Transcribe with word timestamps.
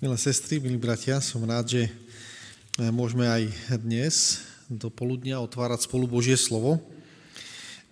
Milé 0.00 0.16
sestry, 0.16 0.56
milí 0.64 0.80
bratia, 0.80 1.20
som 1.20 1.44
rád, 1.44 1.76
že 1.76 1.82
e, 1.84 1.90
môžeme 2.88 3.28
aj 3.28 3.52
dnes 3.84 4.40
do 4.64 4.88
poludnia 4.88 5.36
otvárať 5.44 5.84
spolu 5.84 6.08
Božie 6.08 6.40
slovo. 6.40 6.80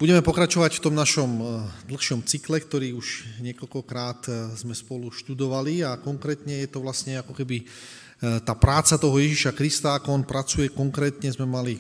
Budeme 0.01 0.25
pokračovať 0.25 0.81
v 0.81 0.85
tom 0.89 0.97
našom 0.97 1.29
e, 1.29 1.43
dlhšom 1.85 2.25
cykle, 2.25 2.65
ktorý 2.65 2.97
už 2.97 3.29
niekoľkokrát 3.45 4.25
e, 4.25 4.57
sme 4.57 4.73
spolu 4.73 5.13
študovali 5.13 5.85
a 5.85 6.01
konkrétne 6.01 6.65
je 6.65 6.73
to 6.73 6.81
vlastne 6.81 7.21
ako 7.21 7.37
keby 7.37 7.69
tá 8.25 8.57
práca 8.57 8.97
toho 8.97 9.21
Ježiša 9.21 9.53
Krista, 9.53 9.93
ako 9.93 10.09
on 10.17 10.25
pracuje 10.25 10.73
konkrétne, 10.73 11.29
sme 11.29 11.45
mali 11.45 11.77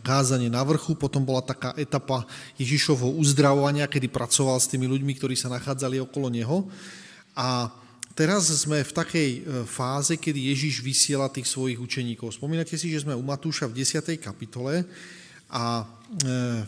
kázanie 0.00 0.48
na 0.48 0.64
vrchu, 0.64 0.96
potom 0.96 1.20
bola 1.20 1.44
taká 1.44 1.76
etapa 1.76 2.24
Ježišovho 2.56 3.12
uzdravovania, 3.20 3.84
kedy 3.84 4.08
pracoval 4.08 4.56
s 4.56 4.72
tými 4.72 4.88
ľuďmi, 4.88 5.12
ktorí 5.20 5.36
sa 5.36 5.52
nachádzali 5.52 6.00
okolo 6.00 6.32
neho. 6.32 6.64
A 7.36 7.68
Teraz 8.16 8.48
sme 8.48 8.80
v 8.80 8.96
takej 8.96 9.30
e, 9.36 9.40
fáze, 9.68 10.16
kedy 10.16 10.48
Ježiš 10.56 10.80
vysiela 10.80 11.28
tých 11.28 11.44
svojich 11.52 11.76
učeníkov. 11.76 12.32
Spomínate 12.32 12.72
si, 12.80 12.88
že 12.88 13.04
sme 13.04 13.12
u 13.12 13.20
Matúša 13.20 13.68
v 13.68 13.84
10. 13.84 14.16
kapitole 14.16 14.88
a 15.52 15.84
e, 16.24 16.64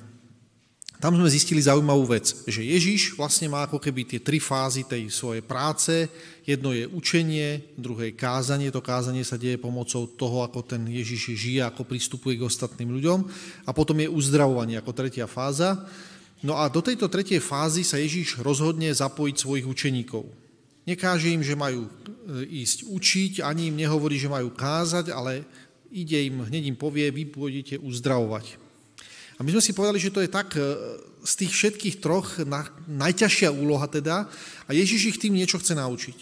tam 1.00 1.16
sme 1.16 1.30
zistili 1.32 1.64
zaujímavú 1.64 2.10
vec, 2.10 2.44
že 2.44 2.60
Ježiš 2.60 3.16
vlastne 3.16 3.48
má 3.48 3.64
ako 3.64 3.80
keby 3.80 4.04
tie 4.04 4.20
tri 4.20 4.36
fázy 4.36 4.84
tej 4.84 5.08
svojej 5.08 5.40
práce. 5.40 6.12
Jedno 6.44 6.76
je 6.76 6.84
učenie, 6.84 7.64
druhé 7.80 8.12
je 8.12 8.18
kázanie. 8.20 8.68
To 8.68 8.84
kázanie 8.84 9.24
sa 9.24 9.40
deje 9.40 9.56
pomocou 9.56 10.04
toho, 10.04 10.44
ako 10.44 10.60
ten 10.68 10.84
Ježiš 10.84 11.32
žije, 11.32 11.64
ako 11.64 11.88
pristupuje 11.88 12.36
k 12.36 12.44
ostatným 12.44 12.92
ľuďom. 12.92 13.24
A 13.64 13.70
potom 13.72 13.96
je 13.96 14.12
uzdravovanie 14.12 14.76
ako 14.76 14.92
tretia 14.92 15.24
fáza. 15.24 15.80
No 16.44 16.60
a 16.60 16.68
do 16.68 16.84
tejto 16.84 17.08
tretej 17.08 17.40
fázy 17.40 17.88
sa 17.88 17.96
Ježiš 17.96 18.36
rozhodne 18.44 18.92
zapojiť 18.92 19.36
svojich 19.38 19.64
učeníkov. 19.64 20.47
Nekáže 20.88 21.28
im, 21.28 21.44
že 21.44 21.52
majú 21.52 21.84
e, 21.84 21.90
ísť 22.64 22.88
učiť, 22.88 23.32
ani 23.44 23.68
im 23.68 23.76
nehovorí, 23.76 24.16
že 24.16 24.32
majú 24.32 24.48
kázať, 24.48 25.12
ale 25.12 25.44
ide 25.92 26.16
im, 26.24 26.48
hneď 26.48 26.72
im 26.72 26.76
povie, 26.80 27.12
vy 27.12 27.28
pôjdete 27.28 27.76
uzdravovať. 27.76 28.56
A 29.36 29.44
my 29.44 29.52
sme 29.52 29.60
si 29.60 29.76
povedali, 29.76 30.00
že 30.00 30.08
to 30.08 30.24
je 30.24 30.32
tak 30.32 30.56
e, 30.56 30.64
z 31.28 31.32
tých 31.44 31.52
všetkých 31.52 31.96
troch 32.00 32.40
na, 32.48 32.64
najťažšia 32.88 33.52
úloha 33.52 33.84
teda 33.84 34.24
a 34.64 34.70
Ježiš 34.72 35.12
ich 35.12 35.20
tým 35.20 35.36
niečo 35.36 35.60
chce 35.60 35.76
naučiť. 35.76 36.18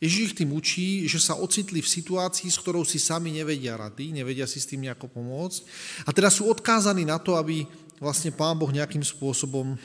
Ježiš 0.00 0.20
ich 0.32 0.36
tým 0.36 0.56
učí, 0.56 1.04
že 1.04 1.20
sa 1.20 1.36
ocitli 1.36 1.84
v 1.84 1.88
situácii, 1.88 2.48
s 2.48 2.60
ktorou 2.60 2.88
si 2.88 2.96
sami 2.96 3.32
nevedia 3.32 3.76
rady, 3.76 4.16
nevedia 4.16 4.48
si 4.48 4.60
s 4.60 4.68
tým 4.68 4.84
nejako 4.88 5.12
pomôcť 5.12 5.60
a 6.04 6.10
teda 6.10 6.32
sú 6.32 6.48
odkázaní 6.48 7.04
na 7.04 7.20
to, 7.20 7.36
aby 7.36 7.68
vlastne 8.00 8.34
Pán 8.34 8.58
Boh 8.58 8.68
nejakým 8.68 9.04
spôsobom 9.04 9.78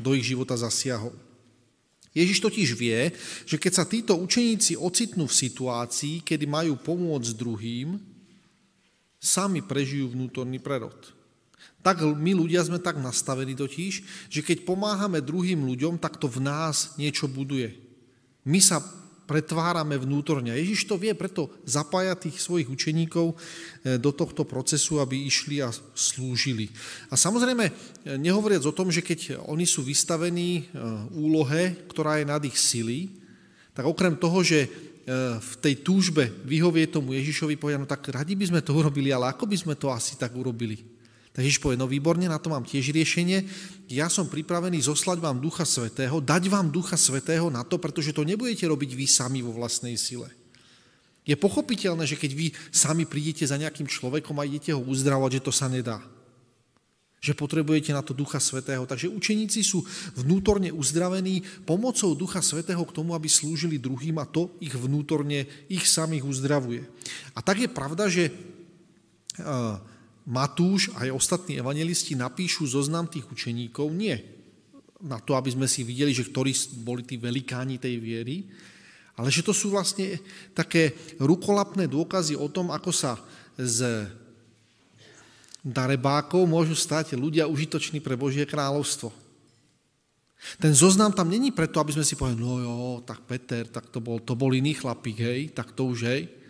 do 0.00 0.10
ich 0.16 0.26
života 0.26 0.58
zasiahol. 0.58 1.14
Ježiš 2.12 2.44
totiž 2.44 2.68
vie, 2.76 3.08
že 3.48 3.56
keď 3.56 3.72
sa 3.72 3.84
títo 3.88 4.16
učeníci 4.20 4.76
ocitnú 4.76 5.24
v 5.24 5.38
situácii, 5.48 6.20
kedy 6.20 6.44
majú 6.44 6.76
pomôcť 6.76 7.32
druhým, 7.32 7.96
sami 9.16 9.64
prežijú 9.64 10.12
vnútorný 10.12 10.60
prerod. 10.60 10.96
Tak 11.82 12.04
my 12.04 12.32
ľudia 12.36 12.62
sme 12.62 12.78
tak 12.78 13.02
nastavení 13.02 13.58
totiž, 13.58 13.92
že 14.30 14.40
keď 14.44 14.62
pomáhame 14.62 15.18
druhým 15.18 15.66
ľuďom, 15.66 15.98
tak 15.98 16.20
to 16.20 16.30
v 16.30 16.44
nás 16.44 16.94
niečo 16.94 17.26
buduje. 17.26 17.74
My 18.46 18.62
sa 18.62 18.82
pretvárame 19.26 19.96
vnútorne. 19.96 20.52
Ježiš 20.52 20.90
to 20.90 20.98
vie, 20.98 21.14
preto 21.14 21.48
zapája 21.62 22.18
tých 22.18 22.36
svojich 22.42 22.68
učeníkov 22.68 23.32
eh, 23.32 23.96
do 23.96 24.10
tohto 24.10 24.44
procesu, 24.44 24.98
aby 25.00 25.26
išli 25.26 25.62
a 25.62 25.70
slúžili. 25.94 26.68
A 27.08 27.16
samozrejme, 27.16 27.64
eh, 27.66 27.74
nehovoriac 28.18 28.66
o 28.66 28.76
tom, 28.76 28.90
že 28.90 29.00
keď 29.00 29.42
oni 29.48 29.64
sú 29.64 29.86
vystavení 29.86 30.50
eh, 30.60 30.64
úlohe, 31.14 31.86
ktorá 31.88 32.20
je 32.20 32.26
nad 32.28 32.42
ich 32.44 32.58
sily, 32.58 33.08
tak 33.72 33.88
okrem 33.88 34.20
toho, 34.20 34.44
že 34.44 34.68
v 35.42 35.54
tej 35.58 35.82
túžbe 35.82 36.30
vyhovie 36.46 36.86
tomu 36.86 37.10
Ježišovi, 37.18 37.58
povedia, 37.58 37.74
no 37.74 37.90
tak 37.90 38.06
radi 38.14 38.38
by 38.38 38.46
sme 38.46 38.60
to 38.62 38.70
urobili, 38.70 39.10
ale 39.10 39.34
ako 39.34 39.50
by 39.50 39.56
sme 39.58 39.74
to 39.74 39.90
asi 39.90 40.14
tak 40.14 40.30
urobili? 40.30 40.91
Tak 41.32 41.40
Ježiš 41.48 41.64
povie, 41.64 41.80
no 41.80 41.88
výborne, 41.88 42.28
na 42.28 42.36
to 42.36 42.52
mám 42.52 42.60
tiež 42.60 42.92
riešenie. 42.92 43.48
Ja 43.88 44.12
som 44.12 44.28
pripravený 44.28 44.84
zoslať 44.84 45.16
vám 45.16 45.40
Ducha 45.40 45.64
Svetého, 45.64 46.20
dať 46.20 46.52
vám 46.52 46.68
Ducha 46.68 47.00
Svetého 47.00 47.48
na 47.48 47.64
to, 47.64 47.80
pretože 47.80 48.12
to 48.12 48.20
nebudete 48.20 48.68
robiť 48.68 48.92
vy 48.92 49.06
sami 49.08 49.40
vo 49.40 49.56
vlastnej 49.56 49.96
sile. 49.96 50.28
Je 51.24 51.32
pochopiteľné, 51.32 52.04
že 52.04 52.20
keď 52.20 52.30
vy 52.36 52.46
sami 52.68 53.08
prídete 53.08 53.48
za 53.48 53.56
nejakým 53.56 53.88
človekom 53.88 54.36
a 54.36 54.44
idete 54.44 54.76
ho 54.76 54.82
uzdravovať, 54.84 55.40
že 55.40 55.44
to 55.48 55.52
sa 55.54 55.72
nedá. 55.72 56.04
Že 57.22 57.38
potrebujete 57.38 57.96
na 57.96 58.04
to 58.04 58.12
Ducha 58.12 58.36
Svetého. 58.36 58.84
Takže 58.84 59.08
učeníci 59.08 59.64
sú 59.64 59.86
vnútorne 60.18 60.68
uzdravení 60.68 61.46
pomocou 61.64 62.12
Ducha 62.12 62.44
Svetého 62.44 62.82
k 62.84 62.92
tomu, 62.92 63.16
aby 63.16 63.30
slúžili 63.30 63.80
druhým 63.80 64.20
a 64.20 64.28
to 64.28 64.52
ich 64.60 64.74
vnútorne, 64.74 65.48
ich 65.70 65.88
samých 65.88 66.28
uzdravuje. 66.28 66.84
A 67.32 67.40
tak 67.40 67.62
je 67.62 67.70
pravda, 67.70 68.10
že 68.10 68.28
uh, 69.40 69.78
Matúš 70.22 70.94
aj 70.94 71.10
ostatní 71.10 71.58
evangelisti 71.58 72.14
napíšu 72.14 72.62
zoznam 72.70 73.10
tých 73.10 73.26
učeníkov? 73.26 73.90
Nie. 73.90 74.22
Na 75.02 75.18
to, 75.18 75.34
aby 75.34 75.50
sme 75.50 75.66
si 75.66 75.82
videli, 75.82 76.14
že 76.14 76.30
ktorí 76.30 76.54
boli 76.86 77.02
tí 77.02 77.18
velikáni 77.18 77.82
tej 77.82 77.98
viery, 77.98 78.46
ale 79.18 79.34
že 79.34 79.42
to 79.42 79.50
sú 79.50 79.74
vlastne 79.74 80.22
také 80.54 80.94
rukolapné 81.18 81.90
dôkazy 81.90 82.38
o 82.38 82.46
tom, 82.46 82.70
ako 82.70 82.94
sa 82.94 83.18
z 83.58 84.06
darebákov 85.66 86.46
môžu 86.46 86.78
stať 86.78 87.18
ľudia 87.18 87.50
užitoční 87.50 87.98
pre 87.98 88.14
Božie 88.14 88.46
kráľovstvo. 88.46 89.10
Ten 90.58 90.74
zoznam 90.74 91.14
tam 91.14 91.30
není 91.30 91.54
preto, 91.54 91.78
aby 91.78 91.94
sme 91.94 92.06
si 92.06 92.18
povedali, 92.18 92.42
no 92.42 92.58
jo, 92.58 92.74
tak 93.06 93.26
Peter, 93.26 93.62
tak 93.66 93.90
to 93.90 94.02
bol, 94.02 94.18
to 94.22 94.34
bol 94.34 94.50
iný 94.50 94.74
chlapík, 94.74 95.18
hej, 95.22 95.40
tak 95.54 95.74
to 95.74 95.86
už, 95.86 95.98
hej 96.06 96.41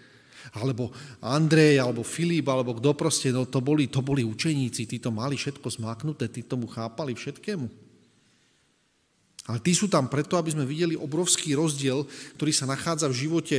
alebo 0.59 0.91
Andrej, 1.23 1.79
alebo 1.79 2.03
Filip, 2.03 2.47
alebo 2.51 2.75
kto 2.77 2.91
proste, 2.99 3.31
no 3.31 3.47
to 3.47 3.63
boli, 3.63 3.87
to 3.87 4.03
boli 4.03 4.27
učeníci, 4.27 4.91
tí 4.91 4.97
to 4.99 5.15
mali 5.15 5.39
všetko 5.39 5.69
zmáknuté, 5.69 6.27
tí 6.27 6.43
tomu 6.43 6.67
chápali 6.67 7.15
všetkému. 7.15 7.67
Ale 9.43 9.59
tí 9.59 9.75
sú 9.75 9.91
tam 9.91 10.07
preto, 10.07 10.39
aby 10.39 10.55
sme 10.55 10.67
videli 10.67 10.95
obrovský 10.95 11.59
rozdiel, 11.59 12.07
ktorý 12.39 12.53
sa 12.55 12.67
nachádza 12.67 13.11
v 13.11 13.19
živote 13.27 13.59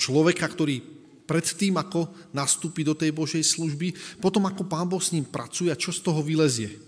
človeka, 0.00 0.48
ktorý 0.48 0.80
pred 1.28 1.44
tým, 1.44 1.76
ako 1.76 2.08
nastúpi 2.32 2.80
do 2.80 2.96
tej 2.96 3.12
Božej 3.12 3.44
služby, 3.44 3.92
potom 4.16 4.48
ako 4.48 4.64
Pán 4.64 4.88
Boh 4.88 5.02
s 5.02 5.12
ním 5.12 5.28
pracuje 5.28 5.68
čo 5.76 5.92
z 5.92 6.00
toho 6.00 6.24
vylezie. 6.24 6.80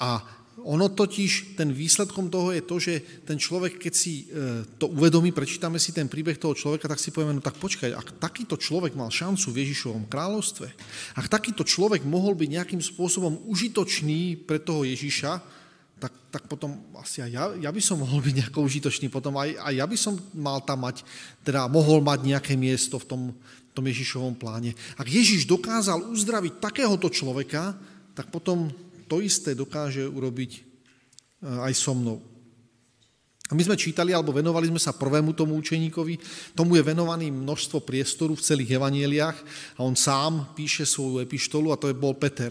A 0.00 0.24
ono 0.62 0.86
totiž, 0.86 1.58
ten 1.58 1.74
výsledkom 1.74 2.30
toho 2.30 2.54
je 2.54 2.62
to, 2.62 2.76
že 2.78 2.94
ten 3.26 3.34
človek, 3.34 3.74
keď 3.82 3.92
si 3.92 4.30
e, 4.30 4.62
to 4.78 4.86
uvedomí, 4.86 5.34
prečítame 5.34 5.82
si 5.82 5.90
ten 5.90 6.06
príbeh 6.06 6.38
toho 6.38 6.54
človeka, 6.54 6.86
tak 6.86 7.02
si 7.02 7.10
povieme, 7.10 7.34
no 7.34 7.42
tak 7.42 7.58
počkaj, 7.58 7.90
ak 7.90 8.22
takýto 8.22 8.54
človek 8.54 8.94
mal 8.94 9.10
šancu 9.10 9.50
v 9.50 9.60
Ježišovom 9.66 10.06
kráľovstve, 10.06 10.66
ak 11.18 11.26
takýto 11.26 11.66
človek 11.66 12.06
mohol 12.06 12.38
byť 12.38 12.48
nejakým 12.54 12.82
spôsobom 12.82 13.44
užitočný 13.50 14.46
pre 14.46 14.62
toho 14.62 14.86
Ježiša, 14.86 15.42
tak, 15.98 16.12
tak 16.30 16.42
potom 16.46 16.78
asi 17.00 17.24
aj 17.24 17.30
ja, 17.30 17.44
ja 17.68 17.70
by 17.74 17.80
som 17.82 18.02
mohol 18.02 18.22
byť 18.22 18.34
nejako 18.44 18.66
užitočný, 18.66 19.10
potom 19.10 19.34
aj, 19.40 19.58
aj 19.58 19.74
ja 19.74 19.86
by 19.88 19.96
som 19.98 20.14
mal 20.36 20.62
tam 20.62 20.86
mať, 20.86 21.02
teda 21.42 21.66
mohol 21.66 22.04
mať 22.04 22.28
nejaké 22.30 22.54
miesto 22.54 23.00
v 23.02 23.08
tom, 23.08 23.22
tom 23.74 23.90
Ježišovom 23.90 24.38
pláne. 24.38 24.72
Ak 24.94 25.10
Ježiš 25.10 25.50
dokázal 25.50 26.06
uzdraviť 26.14 26.62
takéhoto 26.62 27.10
človeka, 27.10 27.74
tak 28.14 28.30
potom 28.30 28.70
to 29.14 29.22
isté 29.22 29.54
dokáže 29.54 30.02
urobiť 30.02 30.50
e, 30.58 30.60
aj 31.46 31.72
so 31.78 31.94
mnou. 31.94 32.18
A 33.46 33.54
my 33.54 33.62
sme 33.62 33.78
čítali, 33.78 34.10
alebo 34.10 34.34
venovali 34.34 34.66
sme 34.66 34.82
sa 34.82 34.90
prvému 34.90 35.38
tomu 35.38 35.54
učeníkovi, 35.54 36.18
tomu 36.58 36.74
je 36.74 36.82
venovaný 36.82 37.30
množstvo 37.30 37.86
priestoru 37.86 38.34
v 38.34 38.42
celých 38.42 38.74
evanieliach 38.74 39.38
a 39.78 39.86
on 39.86 39.94
sám 39.94 40.58
píše 40.58 40.82
svoju 40.82 41.22
epištolu 41.22 41.70
a 41.70 41.78
to 41.78 41.86
je 41.86 41.94
bol 41.94 42.18
Peter. 42.18 42.50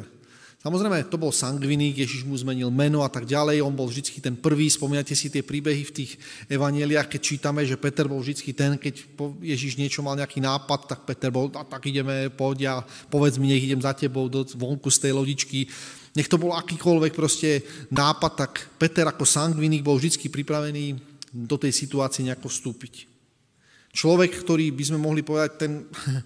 Samozrejme, 0.63 1.12
to 1.12 1.19
bol 1.19 1.35
sangviník, 1.35 2.00
Ježiš 2.00 2.24
mu 2.24 2.40
zmenil 2.40 2.72
meno 2.72 3.03
a 3.03 3.12
tak 3.12 3.28
ďalej, 3.28 3.59
on 3.59 3.75
bol 3.75 3.91
vždy 3.91 4.24
ten 4.24 4.31
prvý, 4.40 4.72
spomínate 4.72 5.12
si 5.12 5.28
tie 5.28 5.44
príbehy 5.44 5.84
v 5.84 5.91
tých 5.91 6.16
evanieliach, 6.47 7.12
keď 7.12 7.19
čítame, 7.19 7.68
že 7.68 7.75
Peter 7.75 8.07
bol 8.07 8.24
vždy 8.24 8.56
ten, 8.56 8.79
keď 8.79 9.03
Ježiš 9.44 9.76
niečo 9.76 9.99
mal 9.99 10.16
nejaký 10.16 10.40
nápad, 10.40 10.88
tak 10.88 10.99
Peter 11.03 11.35
bol, 11.35 11.52
a 11.52 11.67
tak 11.67 11.84
ideme, 11.91 12.32
poď 12.32 12.59
a 12.72 12.73
povedz 13.11 13.43
mi, 13.43 13.52
nech 13.52 13.59
idem 13.59 13.84
za 13.84 13.91
tebou 13.91 14.32
do, 14.32 14.47
vonku 14.55 14.88
z 14.88 15.03
tej 15.03 15.11
lodičky. 15.11 15.67
Nech 16.16 16.32
to 16.32 16.40
bol 16.40 16.55
akýkoľvek 16.55 17.11
proste 17.11 17.59
nápad, 17.91 18.32
tak 18.32 18.52
Peter 18.79 19.03
ako 19.03 19.28
sangviník 19.28 19.84
bol 19.84 19.99
vždy 19.99 20.32
pripravený 20.32 20.96
do 21.28 21.59
tej 21.59 21.76
situácie 21.76 22.23
nejako 22.23 22.47
vstúpiť. 22.47 23.13
Človek, 23.93 24.41
ktorý 24.41 24.73
by 24.73 24.84
sme 24.90 24.97
mohli 24.97 25.22
povedať, 25.22 25.51
ten 25.61 25.85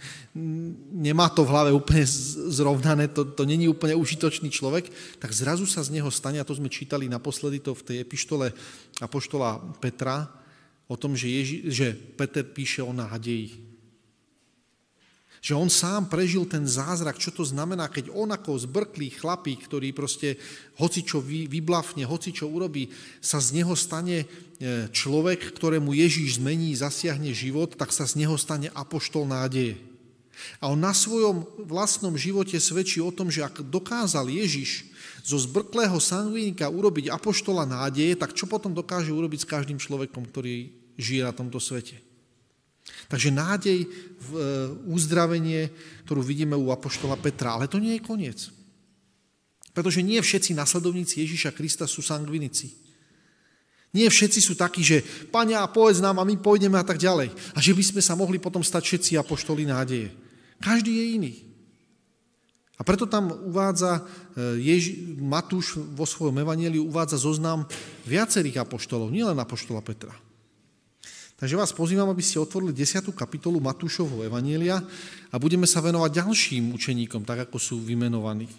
nemá 1.08 1.28
to 1.28 1.44
v 1.44 1.52
hlave 1.52 1.72
úplne 1.76 2.08
zrovnané, 2.48 3.12
to, 3.12 3.28
to 3.28 3.44
není 3.44 3.68
úplne 3.68 3.92
užitočný 4.00 4.48
človek, 4.48 4.88
tak 5.20 5.36
zrazu 5.36 5.68
sa 5.68 5.84
z 5.84 6.00
neho 6.00 6.08
stane, 6.08 6.40
a 6.40 6.48
to 6.48 6.56
sme 6.56 6.72
čítali 6.72 7.12
naposledy 7.12 7.60
to 7.60 7.76
v 7.76 7.84
tej 7.84 7.98
epištole 8.08 8.56
Apoštola 9.04 9.60
Petra, 9.84 10.32
o 10.88 10.96
tom, 10.96 11.20
že, 11.20 11.28
Ježi, 11.28 11.58
že 11.68 11.92
Peter 11.92 12.48
píše 12.48 12.80
o 12.80 12.96
nádeji. 12.96 13.67
Že 15.48 15.56
on 15.56 15.72
sám 15.72 16.12
prežil 16.12 16.44
ten 16.44 16.68
zázrak, 16.68 17.16
čo 17.16 17.32
to 17.32 17.48
znamená, 17.48 17.88
keď 17.88 18.12
on 18.12 18.28
ako 18.36 18.60
zbrklý 18.68 19.16
chlapík, 19.16 19.64
ktorý 19.64 19.96
proste 19.96 20.36
hoci 20.76 21.08
čo 21.08 21.24
vyblafne, 21.24 22.04
hoci 22.04 22.36
čo 22.36 22.52
urobí, 22.52 22.92
sa 23.24 23.40
z 23.40 23.64
neho 23.64 23.72
stane 23.72 24.28
e, 24.28 24.92
človek, 24.92 25.56
ktorému 25.56 25.96
Ježíš 25.96 26.44
zmení, 26.44 26.76
zasiahne 26.76 27.32
život, 27.32 27.80
tak 27.80 27.96
sa 27.96 28.04
z 28.04 28.20
neho 28.20 28.36
stane 28.36 28.68
apoštol 28.76 29.24
nádeje. 29.24 29.80
A 30.60 30.68
on 30.68 30.84
na 30.84 30.92
svojom 30.92 31.48
vlastnom 31.64 32.20
živote 32.20 32.60
svedčí 32.60 33.00
o 33.00 33.16
tom, 33.16 33.32
že 33.32 33.40
ak 33.40 33.64
dokázal 33.64 34.28
Ježiš 34.28 34.84
zo 35.24 35.40
zbrklého 35.40 35.96
sangvinika 35.96 36.68
urobiť 36.68 37.08
apoštola 37.08 37.64
nádeje, 37.64 38.20
tak 38.20 38.36
čo 38.36 38.52
potom 38.52 38.76
dokáže 38.76 39.16
urobiť 39.16 39.48
s 39.48 39.50
každým 39.50 39.80
človekom, 39.80 40.28
ktorý 40.28 40.76
žije 41.00 41.24
na 41.24 41.32
tomto 41.32 41.64
svete? 41.64 42.07
Takže 43.08 43.32
nádej 43.32 43.88
v 44.20 44.30
e, 44.36 44.42
uzdravenie, 44.92 45.72
ktorú 46.04 46.20
vidíme 46.20 46.60
u 46.60 46.76
Apoštola 46.76 47.16
Petra. 47.16 47.56
Ale 47.56 47.72
to 47.72 47.80
nie 47.80 47.96
je 47.96 48.04
koniec. 48.04 48.40
Pretože 49.72 50.04
nie 50.04 50.20
všetci 50.20 50.52
nasledovníci 50.58 51.24
Ježíša 51.24 51.56
Krista 51.56 51.88
sú 51.88 52.04
sangvinici. 52.04 52.76
Nie 53.96 54.12
všetci 54.12 54.44
sú 54.44 54.54
takí, 54.60 54.84
že 54.84 55.00
Pania, 55.32 55.64
povedz 55.72 56.04
nám 56.04 56.20
a 56.20 56.28
my 56.28 56.36
pôjdeme 56.36 56.76
a 56.76 56.84
tak 56.84 57.00
ďalej. 57.00 57.32
A 57.56 57.58
že 57.64 57.72
by 57.72 57.84
sme 57.96 58.02
sa 58.04 58.20
mohli 58.20 58.36
potom 58.38 58.60
stať 58.60 58.84
všetci 58.84 59.12
apoštoli 59.16 59.64
nádeje. 59.64 60.12
Každý 60.60 60.92
je 60.92 61.06
iný. 61.16 61.34
A 62.78 62.86
preto 62.86 63.10
tam 63.10 63.32
uvádza 63.32 63.98
e, 63.98 64.62
Ježi, 64.62 65.18
Matúš 65.18 65.80
vo 65.98 66.06
svojom 66.06 66.38
evaníliu 66.44 66.86
uvádza 66.86 67.18
zoznam 67.18 67.66
viacerých 68.06 68.62
apoštolov, 68.62 69.10
nielen 69.10 69.40
apoštola 69.40 69.82
Petra. 69.82 70.14
Takže 71.38 71.54
vás 71.54 71.70
pozývam, 71.70 72.10
aby 72.10 72.26
ste 72.26 72.42
otvorili 72.42 72.74
10. 72.74 73.14
kapitolu 73.14 73.62
Matúšovho 73.62 74.26
Evanielia 74.26 74.82
a 75.30 75.36
budeme 75.38 75.70
sa 75.70 75.86
venovať 75.86 76.26
ďalším 76.26 76.74
učeníkom, 76.74 77.22
tak 77.22 77.46
ako 77.46 77.62
sú 77.62 77.78
vymenovaní. 77.78 78.50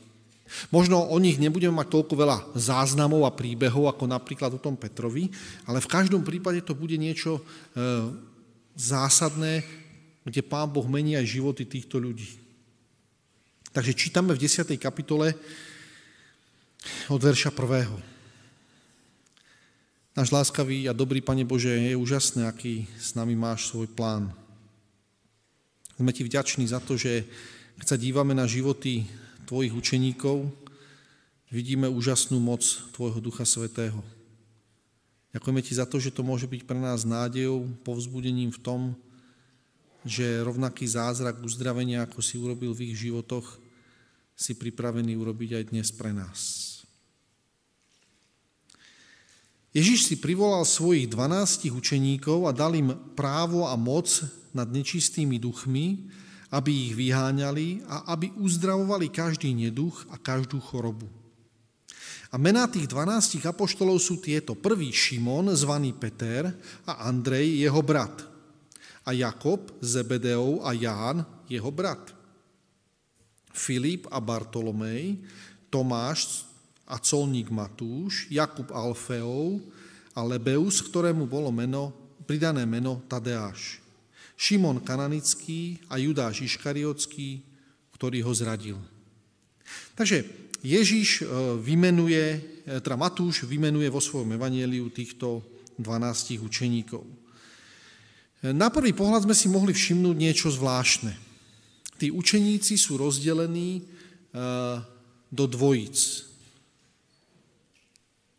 Možno 0.71 1.03
o 1.11 1.19
nich 1.19 1.43
nebudeme 1.43 1.75
mať 1.75 1.91
toľko 1.91 2.15
veľa 2.15 2.39
záznamov 2.55 3.27
a 3.27 3.35
príbehov, 3.35 3.91
ako 3.91 4.07
napríklad 4.07 4.55
o 4.55 4.63
tom 4.63 4.79
Petrovi, 4.79 5.27
ale 5.67 5.83
v 5.83 5.91
každom 5.91 6.23
prípade 6.23 6.63
to 6.63 6.73
bude 6.73 6.95
niečo 6.95 7.37
e, 7.37 7.43
zásadné, 8.79 9.67
kde 10.23 10.41
Pán 10.47 10.71
Boh 10.71 10.87
mení 10.87 11.19
aj 11.19 11.35
životy 11.35 11.67
týchto 11.67 11.99
ľudí. 11.99 12.31
Takže 13.75 13.93
čítame 13.93 14.33
v 14.33 14.41
10. 14.47 14.71
kapitole 14.79 15.35
od 17.11 17.21
verša 17.21 17.51
1. 17.51 18.18
Náš 20.19 20.35
láskavý 20.35 20.91
a 20.91 20.99
dobrý 20.99 21.23
Pane 21.23 21.47
Bože, 21.47 21.71
je 21.71 21.95
úžasné, 21.95 22.43
aký 22.43 22.91
s 22.99 23.15
nami 23.15 23.39
máš 23.39 23.71
svoj 23.71 23.87
plán. 23.87 24.35
Sme 25.95 26.11
ti 26.11 26.27
vďační 26.27 26.67
za 26.67 26.83
to, 26.83 26.99
že 26.99 27.23
keď 27.79 27.87
sa 27.87 27.95
dívame 27.95 28.35
na 28.35 28.43
životy 28.43 29.07
tvojich 29.47 29.71
učeníkov, 29.71 30.51
vidíme 31.55 31.87
úžasnú 31.87 32.43
moc 32.43 32.67
tvojho 32.99 33.23
Ducha 33.23 33.47
Svetého. 33.47 34.03
Ďakujeme 35.39 35.63
ti 35.63 35.79
za 35.79 35.87
to, 35.87 36.03
že 36.03 36.11
to 36.11 36.27
môže 36.27 36.51
byť 36.51 36.67
pre 36.67 36.83
nás 36.83 37.07
nádejou, 37.07 37.71
povzbudením 37.87 38.51
v 38.51 38.59
tom, 38.59 38.81
že 40.03 40.43
rovnaký 40.43 40.83
zázrak 40.83 41.39
uzdravenia, 41.47 42.03
ako 42.03 42.19
si 42.19 42.43
urobil 42.43 42.75
v 42.75 42.91
ich 42.91 43.07
životoch, 43.07 43.47
si 44.35 44.59
pripravený 44.59 45.15
urobiť 45.15 45.63
aj 45.63 45.65
dnes 45.71 45.95
pre 45.95 46.11
nás. 46.11 46.68
Ježiš 49.79 50.11
si 50.11 50.17
privolal 50.19 50.67
svojich 50.67 51.07
dvanástich 51.07 51.71
učeníkov 51.71 52.51
a 52.51 52.53
dal 52.53 52.75
im 52.75 52.99
právo 53.15 53.63
a 53.63 53.79
moc 53.79 54.11
nad 54.51 54.67
nečistými 54.67 55.39
duchmi, 55.39 56.11
aby 56.51 56.91
ich 56.91 56.99
vyháňali 56.99 57.87
a 57.87 58.11
aby 58.11 58.35
uzdravovali 58.43 59.07
každý 59.07 59.55
neduch 59.55 60.03
a 60.11 60.19
každú 60.19 60.59
chorobu. 60.59 61.07
A 62.35 62.37
mená 62.43 62.67
tých 62.67 62.91
dvanástich 62.91 63.47
apoštolov 63.47 64.03
sú 64.03 64.19
tieto. 64.19 64.59
Prvý 64.59 64.91
Šimon, 64.91 65.55
zvaný 65.55 65.95
Peter, 65.95 66.51
a 66.83 67.07
Andrej, 67.07 67.63
jeho 67.63 67.79
brat. 67.79 68.19
A 69.07 69.15
Jakob, 69.15 69.79
Zebedeov 69.79 70.67
a 70.67 70.75
Ján, 70.75 71.23
jeho 71.47 71.71
brat. 71.71 72.03
Filip 73.55 74.11
a 74.11 74.19
Bartolomej, 74.19 75.23
Tomáš, 75.71 76.48
a 76.89 76.97
colník 76.97 77.53
Matúš, 77.53 78.25
Jakub 78.33 78.73
Alfeov 78.73 79.61
a 80.17 80.25
Lebeus, 80.25 80.81
ktorému 80.81 81.29
bolo 81.29 81.53
meno, 81.53 81.93
pridané 82.25 82.65
meno 82.65 83.05
Tadeáš. 83.05 83.85
Šimon 84.39 84.81
Kananický 84.81 85.85
a 85.93 86.01
Judáš 86.01 86.49
Iškariotský, 86.49 87.45
ktorý 87.93 88.25
ho 88.25 88.33
zradil. 88.33 88.79
Takže 89.99 90.25
Ježiš 90.63 91.23
e, 91.23 91.25
vymenuje, 91.59 92.25
e, 92.65 92.79
teda 92.79 92.95
Matúš 92.95 93.45
vymenuje 93.45 93.91
vo 93.91 94.03
svojom 94.03 94.35
evanieliu 94.35 94.91
týchto 94.95 95.43
12 95.79 96.39
učeníkov. 96.39 97.03
E, 97.03 97.13
na 98.55 98.71
prvý 98.71 98.95
pohľad 98.95 99.27
sme 99.27 99.37
si 99.37 99.51
mohli 99.51 99.75
všimnúť 99.75 100.17
niečo 100.17 100.49
zvláštne. 100.51 101.15
Tí 101.99 102.15
učeníci 102.15 102.79
sú 102.79 102.95
rozdelení 102.95 103.83
do 105.35 105.45
dvojic. 105.51 106.28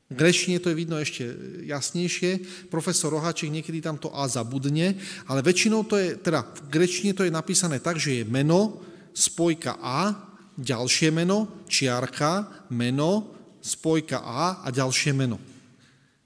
V 0.09 0.17
grečtine 0.17 0.57
to 0.57 0.73
je 0.73 0.79
vidno 0.79 0.97
ešte 0.97 1.21
jasnejšie. 1.69 2.41
Profesor 2.73 3.13
Roháček 3.13 3.53
niekedy 3.53 3.77
tam 3.77 4.01
to 4.01 4.09
A 4.09 4.25
zabudne, 4.25 4.97
ale 5.29 5.45
väčšinou 5.45 5.85
to 5.85 6.01
je, 6.01 6.17
teda 6.17 6.41
v 6.41 6.59
grečtine 6.73 7.13
to 7.13 7.21
je 7.21 7.29
napísané 7.29 7.77
tak, 7.77 8.01
že 8.01 8.21
je 8.21 8.23
meno, 8.25 8.81
spojka 9.13 9.77
A, 9.77 10.17
ďalšie 10.57 11.13
meno, 11.13 11.61
čiarka, 11.69 12.65
meno, 12.73 13.37
spojka 13.61 14.17
A 14.25 14.65
a 14.65 14.67
ďalšie 14.73 15.13
meno. 15.13 15.37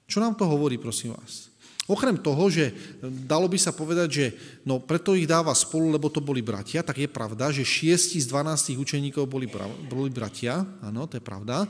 Čo 0.08 0.24
nám 0.24 0.32
to 0.32 0.48
hovorí, 0.48 0.80
prosím 0.80 1.12
vás? 1.12 1.52
Okrem 1.84 2.16
toho, 2.16 2.48
že 2.48 2.72
dalo 3.04 3.44
by 3.44 3.60
sa 3.60 3.68
povedať, 3.68 4.08
že 4.08 4.26
no 4.64 4.80
preto 4.80 5.12
ich 5.12 5.28
dáva 5.28 5.52
spolu, 5.52 5.92
lebo 5.92 6.08
to 6.08 6.24
boli 6.24 6.40
bratia, 6.40 6.80
tak 6.80 6.96
je 6.96 7.08
pravda, 7.08 7.52
že 7.52 7.60
šiesti 7.60 8.16
z 8.16 8.32
12 8.32 8.80
učeníkov 8.80 9.28
boli, 9.28 9.44
boli 9.92 10.08
bratia, 10.08 10.64
áno, 10.80 11.04
to 11.04 11.20
je 11.20 11.24
pravda, 11.24 11.68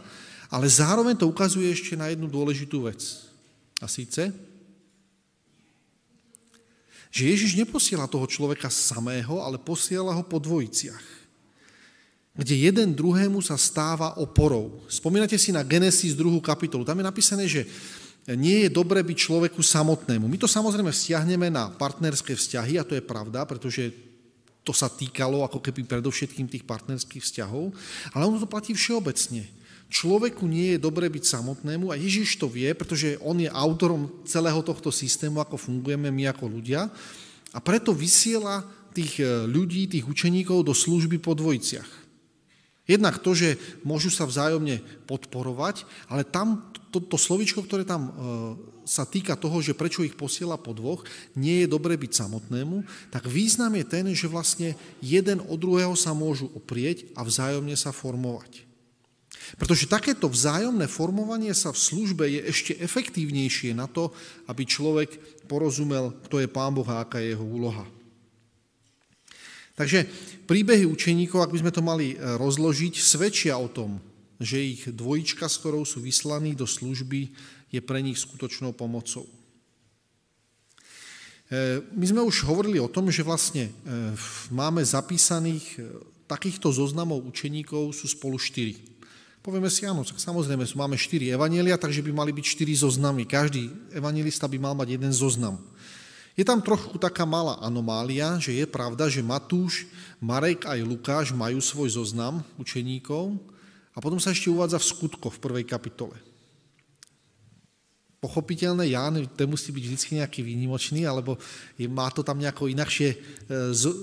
ale 0.55 0.71
zároveň 0.71 1.19
to 1.19 1.27
ukazuje 1.27 1.67
ešte 1.67 1.99
na 1.99 2.15
jednu 2.15 2.31
dôležitú 2.31 2.87
vec. 2.87 3.03
A 3.83 3.91
síce, 3.91 4.31
že 7.11 7.27
Ježiš 7.27 7.59
neposiela 7.59 8.07
toho 8.07 8.23
človeka 8.31 8.71
samého, 8.71 9.43
ale 9.43 9.59
posiela 9.59 10.15
ho 10.15 10.23
po 10.23 10.39
dvojiciach, 10.39 11.03
kde 12.39 12.55
jeden 12.71 12.95
druhému 12.95 13.43
sa 13.43 13.59
stáva 13.59 14.15
oporou. 14.15 14.79
Spomínate 14.87 15.35
si 15.43 15.51
na 15.51 15.67
Genesis 15.67 16.15
2. 16.15 16.39
kapitolu. 16.39 16.87
Tam 16.87 17.03
je 17.03 17.11
napísané, 17.11 17.51
že 17.51 17.67
nie 18.39 18.63
je 18.67 18.71
dobre 18.71 19.03
byť 19.03 19.19
človeku 19.27 19.59
samotnému. 19.59 20.31
My 20.31 20.39
to 20.39 20.47
samozrejme 20.47 20.95
vzťahneme 20.95 21.51
na 21.51 21.67
partnerské 21.75 22.39
vzťahy 22.39 22.79
a 22.79 22.87
to 22.87 22.95
je 22.95 23.03
pravda, 23.03 23.43
pretože 23.43 23.91
to 24.63 24.71
sa 24.71 24.87
týkalo 24.87 25.43
ako 25.43 25.59
keby 25.59 25.83
predovšetkým 25.83 26.47
tých 26.47 26.63
partnerských 26.63 27.27
vzťahov, 27.27 27.75
ale 28.15 28.23
ono 28.23 28.39
to 28.39 28.49
platí 28.49 28.71
všeobecne. 28.71 29.64
Človeku 29.95 30.51
nie 30.51 30.75
je 30.75 30.83
dobre 30.83 31.07
byť 31.07 31.23
samotnému 31.23 31.95
a 31.95 32.01
Ježiš 32.01 32.35
to 32.43 32.51
vie, 32.51 32.67
pretože 32.75 33.15
on 33.23 33.39
je 33.39 33.47
autorom 33.47 34.11
celého 34.27 34.59
tohto 34.67 34.91
systému, 34.91 35.39
ako 35.39 35.55
fungujeme 35.55 36.11
my 36.11 36.35
ako 36.35 36.51
ľudia 36.51 36.91
a 37.55 37.59
preto 37.63 37.95
vysiela 37.95 38.67
tých 38.91 39.23
e, 39.23 39.47
ľudí, 39.47 39.87
tých 39.87 40.03
učeníkov 40.11 40.67
do 40.67 40.75
služby 40.75 41.23
po 41.23 41.39
dvojiciach. 41.39 41.87
Jednak 42.91 43.23
to, 43.23 43.39
že 43.39 43.55
môžu 43.87 44.11
sa 44.11 44.27
vzájomne 44.27 44.83
podporovať, 45.07 45.87
ale 46.11 46.27
tam 46.27 46.75
to, 46.91 46.99
to 46.99 47.15
slovičko, 47.15 47.63
ktoré 47.63 47.87
tam 47.87 48.03
e, 48.03 48.13
sa 48.83 49.07
týka 49.07 49.39
toho, 49.39 49.63
že 49.63 49.79
prečo 49.79 50.03
ich 50.03 50.19
posiela 50.19 50.59
po 50.59 50.75
dvoch, 50.75 51.07
nie 51.39 51.63
je 51.63 51.71
dobre 51.71 51.95
byť 51.95 52.13
samotnému, 52.19 52.83
tak 53.15 53.31
význam 53.31 53.79
je 53.79 53.85
ten, 53.87 54.05
že 54.11 54.27
vlastne 54.27 54.75
jeden 54.99 55.39
od 55.47 55.55
druhého 55.55 55.95
sa 55.95 56.11
môžu 56.11 56.51
oprieť 56.51 57.07
a 57.15 57.23
vzájomne 57.23 57.79
sa 57.79 57.95
formovať. 57.95 58.74
Pretože 59.55 59.91
takéto 59.91 60.27
vzájomné 60.27 60.89
formovanie 60.89 61.53
sa 61.53 61.71
v 61.71 61.79
službe 61.79 62.25
je 62.27 62.41
ešte 62.49 62.73
efektívnejšie 62.81 63.77
na 63.77 63.87
to, 63.87 64.11
aby 64.49 64.65
človek 64.65 65.15
porozumel, 65.45 66.17
kto 66.25 66.41
je 66.41 66.49
Pán 66.49 66.73
Boh 66.73 66.87
a 66.89 67.05
aká 67.05 67.21
je 67.21 67.37
jeho 67.37 67.45
úloha. 67.45 67.85
Takže 69.75 70.07
príbehy 70.47 70.87
učeníkov, 70.87 71.43
ak 71.43 71.53
by 71.53 71.61
sme 71.67 71.75
to 71.75 71.83
mali 71.83 72.15
e, 72.15 72.17
rozložiť, 72.39 72.95
svedčia 72.95 73.59
o 73.59 73.67
tom, 73.67 73.99
že 74.39 74.63
ich 74.63 74.87
dvojička, 74.87 75.51
s 75.51 75.59
ktorou 75.59 75.83
sú 75.83 75.99
vyslaní 75.99 76.55
do 76.55 76.63
služby, 76.63 77.35
je 77.75 77.81
pre 77.83 77.99
nich 77.99 78.23
skutočnou 78.23 78.71
pomocou. 78.71 79.27
E, 81.51 81.83
my 81.91 82.07
sme 82.07 82.23
už 82.23 82.47
hovorili 82.47 82.79
o 82.79 82.87
tom, 82.87 83.11
že 83.11 83.27
vlastne 83.27 83.67
e, 83.67 83.73
máme 84.55 84.79
zapísaných 84.87 85.83
takýchto 86.25 86.73
zoznamov 86.73 87.27
učeníkov 87.27 87.93
sú 87.93 88.07
spolu 88.09 88.41
štyri. 88.41 88.79
Povieme 89.45 89.69
si, 89.69 89.85
áno, 89.85 90.01
samozrejme, 90.09 90.65
máme 90.73 90.97
štyri 90.97 91.29
evanielia, 91.29 91.77
takže 91.77 92.01
by 92.01 92.17
mali 92.17 92.33
byť 92.33 92.47
štyri 92.49 92.73
zoznamy. 92.73 93.29
Každý 93.29 93.69
evangelista 93.93 94.49
by 94.49 94.57
mal 94.57 94.73
mať 94.73 94.97
jeden 94.97 95.13
zoznam. 95.13 95.61
Je 96.33 96.49
tam 96.49 96.65
trochu 96.65 96.97
taká 96.97 97.29
malá 97.29 97.61
anomália, 97.61 98.41
že 98.41 98.57
je 98.57 98.65
pravda, 98.65 99.05
že 99.13 99.21
Matúš, 99.21 99.85
Marek 100.17 100.65
aj 100.65 100.81
Lukáš 100.81 101.37
majú 101.37 101.61
svoj 101.61 101.93
zoznam 101.93 102.41
učeníkov 102.57 103.37
a 103.93 104.01
potom 104.01 104.17
sa 104.17 104.33
ešte 104.33 104.49
uvádza 104.49 104.81
v 104.81 104.89
skutkoch 104.89 105.37
v 105.37 105.43
prvej 105.45 105.65
kapitole. 105.69 106.17
Pochopiteľné, 108.25 108.97
Ján, 108.97 109.29
ten 109.37 109.45
musí 109.45 109.69
byť 109.69 109.85
vždy 109.85 110.25
nejaký 110.25 110.41
výnimočný, 110.41 111.05
alebo 111.05 111.37
má 111.93 112.09
to 112.09 112.25
tam 112.25 112.41
nejako 112.41 112.73
inakšie 112.73 113.13
e, 113.13 113.17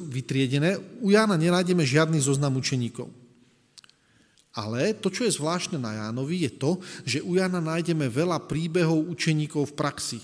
vytriedené. 0.06 0.78
U 1.02 1.10
Jána 1.10 1.34
nenájdeme 1.34 1.82
žiadny 1.82 2.22
zoznam 2.22 2.62
učeníkov. 2.62 3.21
Ale 4.52 4.92
to, 5.00 5.08
čo 5.08 5.24
je 5.24 5.32
zvláštne 5.32 5.80
na 5.80 5.96
Jánovi, 5.96 6.44
je 6.44 6.52
to, 6.52 6.72
že 7.08 7.24
u 7.24 7.40
Jána 7.40 7.64
nájdeme 7.64 8.12
veľa 8.12 8.44
príbehov 8.52 9.08
učeníkov 9.08 9.72
v 9.72 9.78
praxi. 9.80 10.20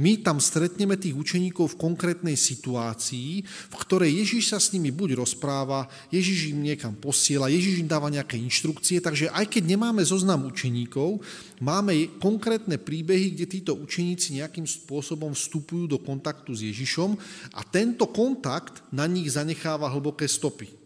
My 0.00 0.16
tam 0.16 0.40
stretneme 0.40 0.96
tých 0.96 1.12
učeníkov 1.12 1.76
v 1.76 1.80
konkrétnej 1.84 2.32
situácii, 2.32 3.44
v 3.44 3.74
ktorej 3.74 4.24
Ježíš 4.24 4.54
sa 4.54 4.58
s 4.62 4.72
nimi 4.72 4.88
buď 4.88 5.20
rozpráva, 5.20 5.92
Ježíš 6.08 6.56
im 6.56 6.64
niekam 6.64 6.96
posiela, 6.96 7.52
Ježíš 7.52 7.84
im 7.84 7.90
dáva 7.90 8.08
nejaké 8.08 8.40
inštrukcie, 8.40 9.04
takže 9.04 9.28
aj 9.28 9.52
keď 9.52 9.76
nemáme 9.76 10.00
zoznam 10.00 10.48
učeníkov, 10.48 11.20
máme 11.60 12.16
konkrétne 12.16 12.80
príbehy, 12.80 13.36
kde 13.36 13.44
títo 13.44 13.72
učeníci 13.76 14.40
nejakým 14.40 14.64
spôsobom 14.64 15.36
vstupujú 15.36 15.84
do 15.84 15.98
kontaktu 16.00 16.56
s 16.56 16.64
Ježišom 16.64 17.20
a 17.52 17.60
tento 17.68 18.08
kontakt 18.08 18.80
na 18.94 19.04
nich 19.04 19.28
zanecháva 19.28 19.92
hlboké 19.92 20.24
stopy. 20.24 20.79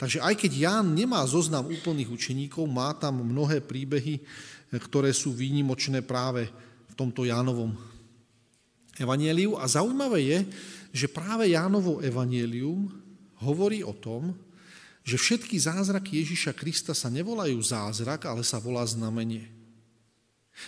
Takže 0.00 0.18
aj 0.18 0.34
keď 0.34 0.52
Ján 0.52 0.86
nemá 0.96 1.22
zoznam 1.28 1.70
úplných 1.70 2.10
učeníkov, 2.10 2.66
má 2.66 2.90
tam 2.96 3.22
mnohé 3.22 3.62
príbehy, 3.62 4.18
ktoré 4.72 5.12
sú 5.12 5.36
výnimočné 5.36 6.00
práve 6.02 6.48
v 6.90 6.94
tomto 6.96 7.28
Jánovom 7.28 7.76
evanieliu. 8.96 9.56
A 9.60 9.68
zaujímavé 9.68 10.20
je, 10.26 10.38
že 10.92 11.12
práve 11.12 11.52
Jánovo 11.52 12.00
evanielium 12.04 12.92
hovorí 13.40 13.80
o 13.84 13.92
tom, 13.96 14.36
že 15.02 15.18
všetky 15.18 15.58
zázraky 15.58 16.22
Ježiša 16.22 16.54
Krista 16.54 16.94
sa 16.94 17.10
nevolajú 17.10 17.58
zázrak, 17.58 18.30
ale 18.30 18.46
sa 18.46 18.62
volá 18.62 18.86
znamenie. 18.86 19.50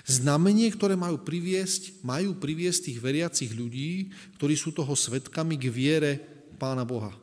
Znamenie, 0.09 0.66
ktoré 0.75 0.99
majú 0.99 1.23
priviesť, 1.23 2.02
majú 2.02 2.35
priviesť 2.35 2.90
tých 2.90 2.99
veriacich 2.99 3.52
ľudí, 3.54 4.11
ktorí 4.40 4.59
sú 4.59 4.75
toho 4.75 4.90
svetkami 4.97 5.54
k 5.54 5.71
viere 5.71 6.12
Pána 6.59 6.83
Boha. 6.83 7.14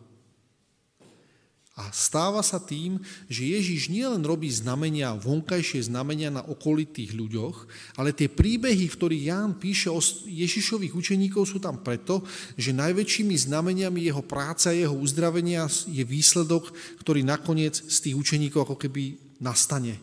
A 1.80 1.88
stáva 1.96 2.44
sa 2.44 2.60
tým, 2.60 3.00
že 3.32 3.48
Ježiš 3.48 3.88
nielen 3.88 4.28
robí 4.28 4.52
znamenia, 4.52 5.16
vonkajšie 5.16 5.88
znamenia 5.88 6.28
na 6.28 6.44
okolitých 6.44 7.16
ľuďoch, 7.16 7.64
ale 7.96 8.12
tie 8.12 8.28
príbehy, 8.28 8.92
v 8.92 8.98
ktorých 9.00 9.28
Ján 9.32 9.56
píše 9.56 9.88
o 9.88 10.04
Ježišových 10.28 10.92
učeníkov, 10.92 11.48
sú 11.48 11.64
tam 11.64 11.80
preto, 11.80 12.28
že 12.60 12.76
najväčšími 12.76 13.32
znameniami 13.48 14.04
jeho 14.04 14.20
práca, 14.20 14.76
jeho 14.76 14.92
uzdravenia 14.92 15.72
je 15.88 16.04
výsledok, 16.04 16.76
ktorý 17.00 17.24
nakoniec 17.24 17.80
z 17.80 17.98
tých 18.04 18.20
učeníkov 18.20 18.68
ako 18.68 18.76
keby 18.76 19.16
nastane. 19.40 19.96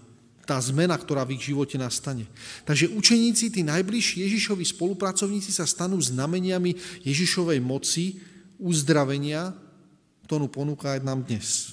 Tá 0.48 0.56
zmena, 0.64 0.96
ktorá 0.96 1.28
v 1.28 1.36
ich 1.36 1.52
živote 1.52 1.76
nastane. 1.76 2.24
Takže 2.64 2.88
učeníci, 2.96 3.52
tí 3.52 3.60
najbližší 3.60 4.24
Ježišovi 4.24 4.64
spolupracovníci 4.64 5.52
sa 5.52 5.68
stanú 5.68 6.00
znameniami 6.00 7.04
Ježišovej 7.04 7.60
moci, 7.60 8.16
uzdravenia 8.56 9.67
ktorú 10.28 10.52
ponúka 10.52 10.92
aj 10.92 11.00
nám 11.00 11.24
dnes. 11.24 11.72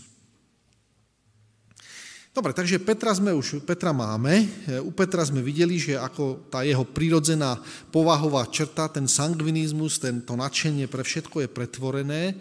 Dobre, 2.32 2.56
takže 2.56 2.80
Petra, 2.80 3.12
sme 3.12 3.36
už, 3.36 3.64
Petra 3.68 3.92
máme. 3.92 4.48
U 4.84 4.96
Petra 4.96 5.28
sme 5.28 5.44
videli, 5.44 5.76
že 5.76 6.00
ako 6.00 6.48
tá 6.48 6.64
jeho 6.64 6.88
prirodzená 6.88 7.60
povahová 7.92 8.48
črta, 8.48 8.88
ten 8.88 9.12
sangvinizmus, 9.12 10.00
tento 10.00 10.40
nadšenie 10.40 10.88
pre 10.88 11.04
všetko 11.04 11.44
je 11.44 11.52
pretvorené 11.52 12.40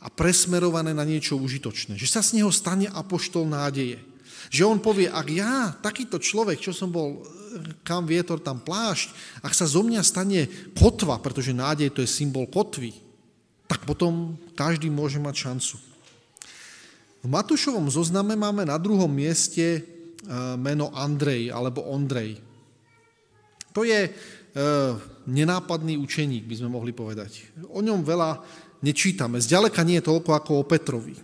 a 0.00 0.08
presmerované 0.08 0.96
na 0.96 1.04
niečo 1.04 1.36
užitočné. 1.36 2.00
Že 2.00 2.08
sa 2.08 2.20
z 2.24 2.40
neho 2.40 2.48
stane 2.48 2.88
apoštol 2.88 3.44
nádeje. 3.48 4.00
Že 4.48 4.64
on 4.64 4.78
povie, 4.80 5.12
ak 5.12 5.28
ja, 5.28 5.76
takýto 5.80 6.16
človek, 6.16 6.56
čo 6.56 6.72
som 6.72 6.88
bol, 6.88 7.20
kam 7.84 8.08
vietor, 8.08 8.40
tam 8.40 8.60
plášť, 8.64 9.40
ak 9.44 9.52
sa 9.52 9.68
zo 9.68 9.84
mňa 9.84 10.00
stane 10.04 10.48
kotva, 10.72 11.20
pretože 11.20 11.52
nádej 11.52 11.92
to 11.92 12.00
je 12.00 12.08
symbol 12.08 12.48
kotvy, 12.48 13.09
tak 13.70 13.86
potom 13.86 14.34
každý 14.58 14.90
môže 14.90 15.22
mať 15.22 15.46
šancu. 15.46 15.78
V 17.22 17.26
Matúšovom 17.30 17.86
zozname 17.86 18.34
máme 18.34 18.66
na 18.66 18.74
druhom 18.82 19.06
mieste 19.06 19.78
e, 19.78 19.80
meno 20.58 20.90
Andrej 20.90 21.54
alebo 21.54 21.86
Ondrej. 21.86 22.42
To 23.70 23.86
je 23.86 24.08
e, 24.08 24.10
nenápadný 25.30 25.94
učeník, 26.02 26.50
by 26.50 26.54
sme 26.58 26.74
mohli 26.74 26.90
povedať. 26.90 27.46
O 27.70 27.78
ňom 27.78 28.02
veľa 28.02 28.42
nečítame. 28.82 29.38
Zďaleka 29.38 29.86
nie 29.86 30.02
je 30.02 30.08
toľko 30.10 30.30
ako 30.34 30.50
o 30.58 30.66
Petrovi. 30.66 31.14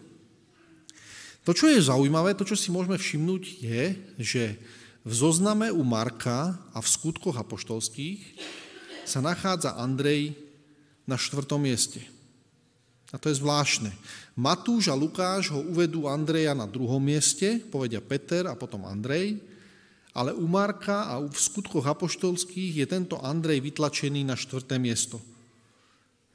To, 1.42 1.50
čo 1.50 1.66
je 1.66 1.82
zaujímavé, 1.82 2.38
to, 2.38 2.46
čo 2.46 2.54
si 2.54 2.70
môžeme 2.70 2.94
všimnúť, 2.94 3.42
je, 3.58 3.84
že 4.22 4.44
v 5.02 5.12
zozname 5.14 5.74
u 5.74 5.82
Marka 5.82 6.54
a 6.70 6.78
v 6.78 6.86
skutkoch 6.86 7.38
apoštolských 7.38 8.38
sa 9.02 9.18
nachádza 9.18 9.78
Andrej 9.78 10.34
na 11.06 11.14
štvrtom 11.14 11.62
mieste. 11.62 12.02
A 13.14 13.16
to 13.22 13.30
je 13.30 13.38
zvláštne. 13.38 13.94
Matúš 14.34 14.90
a 14.90 14.98
Lukáš 14.98 15.54
ho 15.54 15.62
uvedú 15.62 16.10
Andreja 16.10 16.58
na 16.58 16.66
druhom 16.66 16.98
mieste, 16.98 17.62
povedia 17.70 18.02
Peter 18.02 18.50
a 18.50 18.58
potom 18.58 18.82
Andrej, 18.82 19.38
ale 20.16 20.32
u 20.32 20.48
Marka 20.48 21.06
a 21.12 21.20
v 21.20 21.36
skutkoch 21.36 21.86
apoštolských 21.86 22.82
je 22.82 22.86
tento 22.88 23.20
Andrej 23.20 23.62
vytlačený 23.62 24.24
na 24.26 24.34
štvrté 24.34 24.80
miesto. 24.80 25.20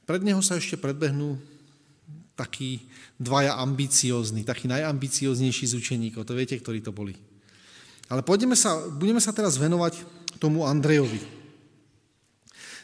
Pred 0.06 0.22
neho 0.22 0.40
sa 0.40 0.56
ešte 0.56 0.78
predbehnú 0.78 1.36
takí 2.38 2.88
dvaja 3.20 3.58
ambiciózni, 3.60 4.46
takí 4.46 4.70
najambicioznejší 4.70 5.64
z 5.68 5.74
učeníkov. 5.76 6.24
To 6.24 6.38
viete, 6.38 6.56
ktorí 6.56 6.80
to 6.80 6.94
boli. 6.94 7.14
Ale 8.08 8.24
sa, 8.56 8.80
budeme 8.92 9.20
sa 9.20 9.32
teraz 9.32 9.60
venovať 9.60 10.04
tomu 10.40 10.64
Andrejovi. 10.66 11.20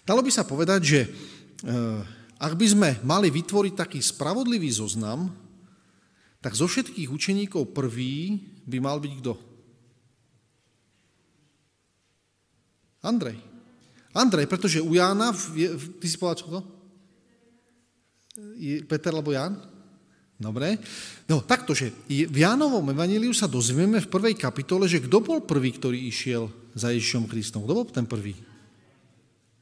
Dalo 0.07 0.25
by 0.25 0.30
sa 0.33 0.49
povedať, 0.49 0.80
že 0.83 1.00
e, 1.04 1.09
ak 2.38 2.54
by 2.54 2.66
sme 2.71 2.90
mali 3.02 3.35
vytvoriť 3.35 3.75
taký 3.75 3.99
spravodlivý 3.99 4.71
zoznam, 4.71 5.35
tak 6.38 6.54
zo 6.54 6.71
všetkých 6.71 7.11
učeníkov 7.11 7.75
prvý 7.75 8.38
by 8.62 8.78
mal 8.78 9.02
byť 9.02 9.12
kto? 9.18 9.35
Andrej. 13.02 13.38
Andrej, 14.14 14.47
pretože 14.47 14.78
u 14.78 14.95
Jána, 14.95 15.35
ty 15.99 16.07
si 16.07 16.18
povedal 16.18 16.38
čo? 16.38 16.47
Peter 18.87 19.11
alebo 19.11 19.35
Ján? 19.35 19.59
Dobre. 20.38 20.78
No 21.26 21.42
takto, 21.42 21.75
že 21.75 21.90
v 22.07 22.38
Jánovom 22.38 22.87
evaníliu 22.95 23.35
sa 23.35 23.50
dozvieme 23.50 23.99
v 23.99 24.07
prvej 24.07 24.38
kapitole, 24.38 24.87
že 24.87 25.02
kto 25.02 25.18
bol 25.18 25.42
prvý, 25.42 25.75
ktorý 25.75 25.99
išiel 26.07 26.47
za 26.78 26.95
Ježišom 26.95 27.26
Kristom. 27.26 27.66
Kto 27.66 27.75
bol 27.75 27.87
ten 27.90 28.07
prvý? 28.07 28.38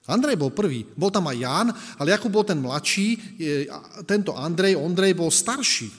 Andrej 0.06 0.38
bol 0.38 0.54
prvý, 0.54 0.86
bol 0.94 1.10
tam 1.10 1.26
aj 1.26 1.36
Ján, 1.36 1.68
ale 1.98 2.14
Jakub 2.14 2.30
bol 2.30 2.46
ten 2.46 2.62
mladší, 2.62 3.18
tento 4.06 4.38
Andrej, 4.38 4.78
Ondrej 4.78 5.18
bol 5.18 5.34
starší. 5.34 5.90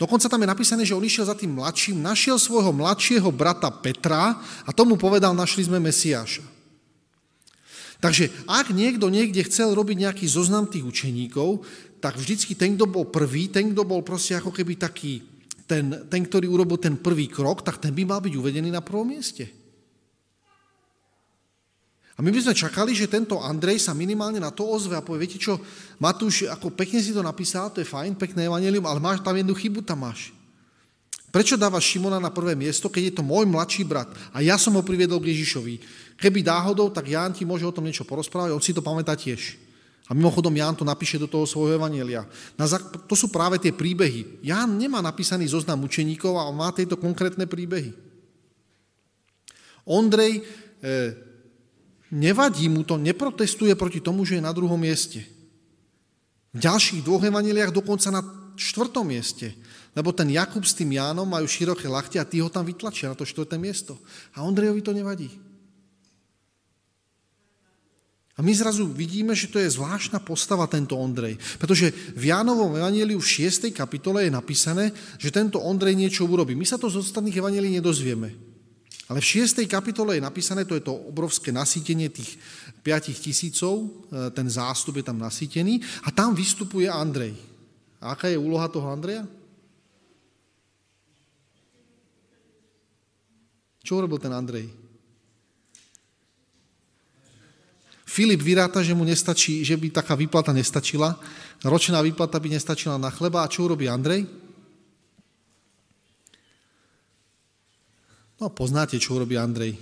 Dokonca 0.00 0.32
tam 0.32 0.40
je 0.40 0.48
napísané, 0.48 0.82
že 0.84 0.96
on 0.96 1.04
išiel 1.04 1.28
za 1.28 1.36
tým 1.36 1.60
mladším, 1.60 2.00
našiel 2.00 2.40
svojho 2.40 2.72
mladšieho 2.72 3.28
brata 3.28 3.68
Petra 3.68 4.36
a 4.64 4.70
tomu 4.72 4.96
povedal, 4.96 5.36
našli 5.36 5.68
sme 5.68 5.76
Mesiáša. 5.76 6.40
Takže 8.00 8.32
ak 8.48 8.72
niekto 8.72 9.12
niekde 9.12 9.44
chcel 9.44 9.76
robiť 9.76 10.08
nejaký 10.08 10.24
zoznam 10.24 10.64
tých 10.64 10.88
učeníkov, 10.88 11.68
tak 12.00 12.16
vždycky 12.16 12.56
ten, 12.56 12.80
kto 12.80 12.88
bol 12.88 13.12
prvý, 13.12 13.52
ten, 13.52 13.76
kto 13.76 13.84
bol 13.84 14.00
proste 14.00 14.40
ako 14.40 14.56
keby 14.56 14.80
taký, 14.80 15.20
ten, 15.68 16.08
ten, 16.08 16.24
ktorý 16.24 16.48
urobil 16.48 16.80
ten 16.80 16.96
prvý 16.96 17.28
krok, 17.28 17.60
tak 17.60 17.76
ten 17.76 17.92
by 17.92 18.08
mal 18.08 18.24
byť 18.24 18.32
uvedený 18.40 18.72
na 18.72 18.80
prvom 18.80 19.04
mieste. 19.04 19.59
A 22.20 22.22
my 22.22 22.28
by 22.28 22.44
sme 22.44 22.52
čakali, 22.52 22.92
že 22.92 23.08
tento 23.08 23.40
Andrej 23.40 23.80
sa 23.80 23.96
minimálne 23.96 24.36
na 24.36 24.52
to 24.52 24.68
ozve 24.68 24.92
a 24.92 25.00
povie, 25.00 25.24
viete 25.24 25.40
čo, 25.40 25.56
Matúš, 25.96 26.44
ako 26.52 26.68
pekne 26.68 27.00
si 27.00 27.16
to 27.16 27.24
napísal, 27.24 27.72
to 27.72 27.80
je 27.80 27.88
fajn, 27.88 28.12
pekné 28.20 28.44
evanelium, 28.44 28.84
ale 28.84 29.00
máš 29.00 29.24
tam 29.24 29.32
jednu 29.32 29.56
chybu, 29.56 29.80
tam 29.80 30.04
máš. 30.04 30.28
Prečo 31.32 31.56
dávaš 31.56 31.96
Šimona 31.96 32.20
na 32.20 32.28
prvé 32.28 32.52
miesto, 32.52 32.92
keď 32.92 33.02
je 33.08 33.14
to 33.16 33.22
môj 33.24 33.48
mladší 33.48 33.88
brat 33.88 34.12
a 34.36 34.44
ja 34.44 34.60
som 34.60 34.76
ho 34.76 34.84
priviedol 34.84 35.16
k 35.16 35.32
Ježišovi? 35.32 35.80
Keby 36.20 36.44
náhodou, 36.44 36.92
tak 36.92 37.08
Ján 37.08 37.32
ti 37.32 37.48
môže 37.48 37.64
o 37.64 37.72
tom 37.72 37.88
niečo 37.88 38.04
porozprávať, 38.04 38.52
on 38.52 38.60
si 38.60 38.76
to 38.76 38.84
pamätá 38.84 39.16
tiež. 39.16 39.56
A 40.04 40.12
mimochodom 40.12 40.52
Ján 40.52 40.76
to 40.76 40.84
napíše 40.84 41.16
do 41.16 41.24
toho 41.24 41.48
svojho 41.48 41.80
evanielia. 41.80 42.28
To 43.08 43.16
sú 43.16 43.32
práve 43.32 43.56
tie 43.62 43.72
príbehy. 43.72 44.44
Ján 44.44 44.76
nemá 44.76 45.00
napísaný 45.00 45.48
zoznam 45.48 45.88
učeníkov 45.88 46.36
a 46.36 46.52
má 46.52 46.68
tieto 46.76 47.00
konkrétne 47.00 47.48
príbehy. 47.48 47.96
Ondrej 49.88 50.42
e, 50.82 51.29
Nevadí 52.10 52.66
mu 52.66 52.82
to, 52.82 52.98
neprotestuje 52.98 53.74
proti 53.78 54.02
tomu, 54.02 54.26
že 54.26 54.38
je 54.38 54.46
na 54.46 54.50
druhom 54.50 54.78
mieste. 54.78 55.22
V 56.50 56.58
ďalších 56.58 57.06
dvoch 57.06 57.22
evaneliách 57.22 57.70
dokonca 57.70 58.10
na 58.10 58.22
štvrtom 58.58 59.06
mieste. 59.06 59.54
Lebo 59.94 60.10
ten 60.10 60.30
Jakub 60.30 60.62
s 60.66 60.74
tým 60.74 60.98
Jánom 60.98 61.26
majú 61.26 61.46
široké 61.46 61.86
lachty 61.86 62.18
a 62.18 62.26
tí 62.26 62.42
ho 62.42 62.50
tam 62.50 62.66
vytlačia 62.66 63.10
na 63.10 63.18
to 63.18 63.22
štvrté 63.22 63.58
miesto. 63.58 63.98
A 64.34 64.42
Ondrejovi 64.42 64.82
to 64.82 64.90
nevadí. 64.90 65.30
A 68.38 68.42
my 68.42 68.56
zrazu 68.56 68.88
vidíme, 68.88 69.36
že 69.36 69.52
to 69.52 69.60
je 69.60 69.68
zvláštna 69.68 70.16
postava 70.24 70.64
tento 70.64 70.96
Ondrej. 70.96 71.36
Pretože 71.60 71.92
v 72.16 72.32
Jánovom 72.32 72.72
evaníliu 72.72 73.20
v 73.20 73.32
6. 73.46 73.68
kapitole 73.68 74.24
je 74.24 74.32
napísané, 74.32 74.96
že 75.20 75.28
tento 75.28 75.60
Ondrej 75.60 75.92
niečo 75.92 76.24
urobí. 76.24 76.56
My 76.56 76.64
sa 76.64 76.80
to 76.80 76.88
z 76.88 77.04
ostatných 77.04 77.36
evanílií 77.36 77.76
nedozvieme. 77.78 78.49
Ale 79.10 79.18
v 79.18 79.42
6. 79.42 79.66
kapitole 79.66 80.14
je 80.14 80.22
napísané, 80.22 80.62
to 80.62 80.78
je 80.78 80.86
to 80.86 80.94
obrovské 80.94 81.50
nasýtenie 81.50 82.14
tých 82.14 82.38
5 82.86 83.10
tisícov, 83.10 83.82
e, 83.82 84.30
ten 84.30 84.46
zástup 84.46 85.02
je 85.02 85.02
tam 85.02 85.18
nasýtený 85.18 85.82
a 86.06 86.14
tam 86.14 86.30
vystupuje 86.30 86.86
Andrej. 86.86 87.34
A 87.98 88.14
aká 88.14 88.30
je 88.30 88.38
úloha 88.38 88.70
toho 88.70 88.86
Andreja? 88.86 89.26
Čo 93.82 93.98
urobil 93.98 94.22
ten 94.22 94.30
Andrej? 94.30 94.70
Filip 98.06 98.42
vyráta, 98.42 98.78
že 98.82 98.94
mu 98.94 99.02
nestačí, 99.02 99.66
že 99.66 99.74
by 99.74 99.90
taká 99.90 100.14
výplata 100.14 100.54
nestačila. 100.54 101.18
Ročná 101.66 101.98
výplata 101.98 102.38
by 102.38 102.54
nestačila 102.54 102.94
na 102.94 103.10
chleba. 103.10 103.42
A 103.42 103.50
čo 103.50 103.66
urobí 103.66 103.90
Andrej? 103.90 104.26
No, 108.40 108.48
poznáte, 108.48 108.96
čo 108.96 109.20
urobí 109.20 109.36
Andrej. 109.36 109.76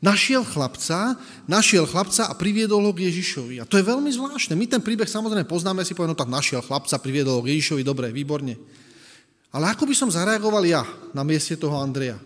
Našiel 0.00 0.44
chlapca, 0.44 1.16
našiel 1.44 1.88
chlapca 1.88 2.28
a 2.28 2.36
priviedol 2.36 2.84
ho 2.84 2.92
k 2.92 3.08
Ježišovi. 3.08 3.60
A 3.60 3.68
to 3.68 3.80
je 3.80 3.84
veľmi 3.84 4.08
zvláštne. 4.12 4.56
My 4.56 4.68
ten 4.68 4.80
príbeh 4.80 5.08
samozrejme 5.08 5.48
poznáme, 5.48 5.84
si 5.84 5.96
povedal, 5.96 6.16
no 6.16 6.20
tak 6.20 6.32
našiel 6.32 6.60
chlapca, 6.64 7.00
priviedol 7.00 7.40
ho 7.40 7.44
k 7.44 7.56
Ježišovi, 7.56 7.84
dobre, 7.84 8.12
výborne. 8.12 8.60
Ale 9.52 9.72
ako 9.72 9.88
by 9.88 9.94
som 9.96 10.12
zareagoval 10.12 10.64
ja 10.68 10.84
na 11.16 11.24
mieste 11.24 11.56
toho 11.56 11.80
Andreja? 11.80 12.20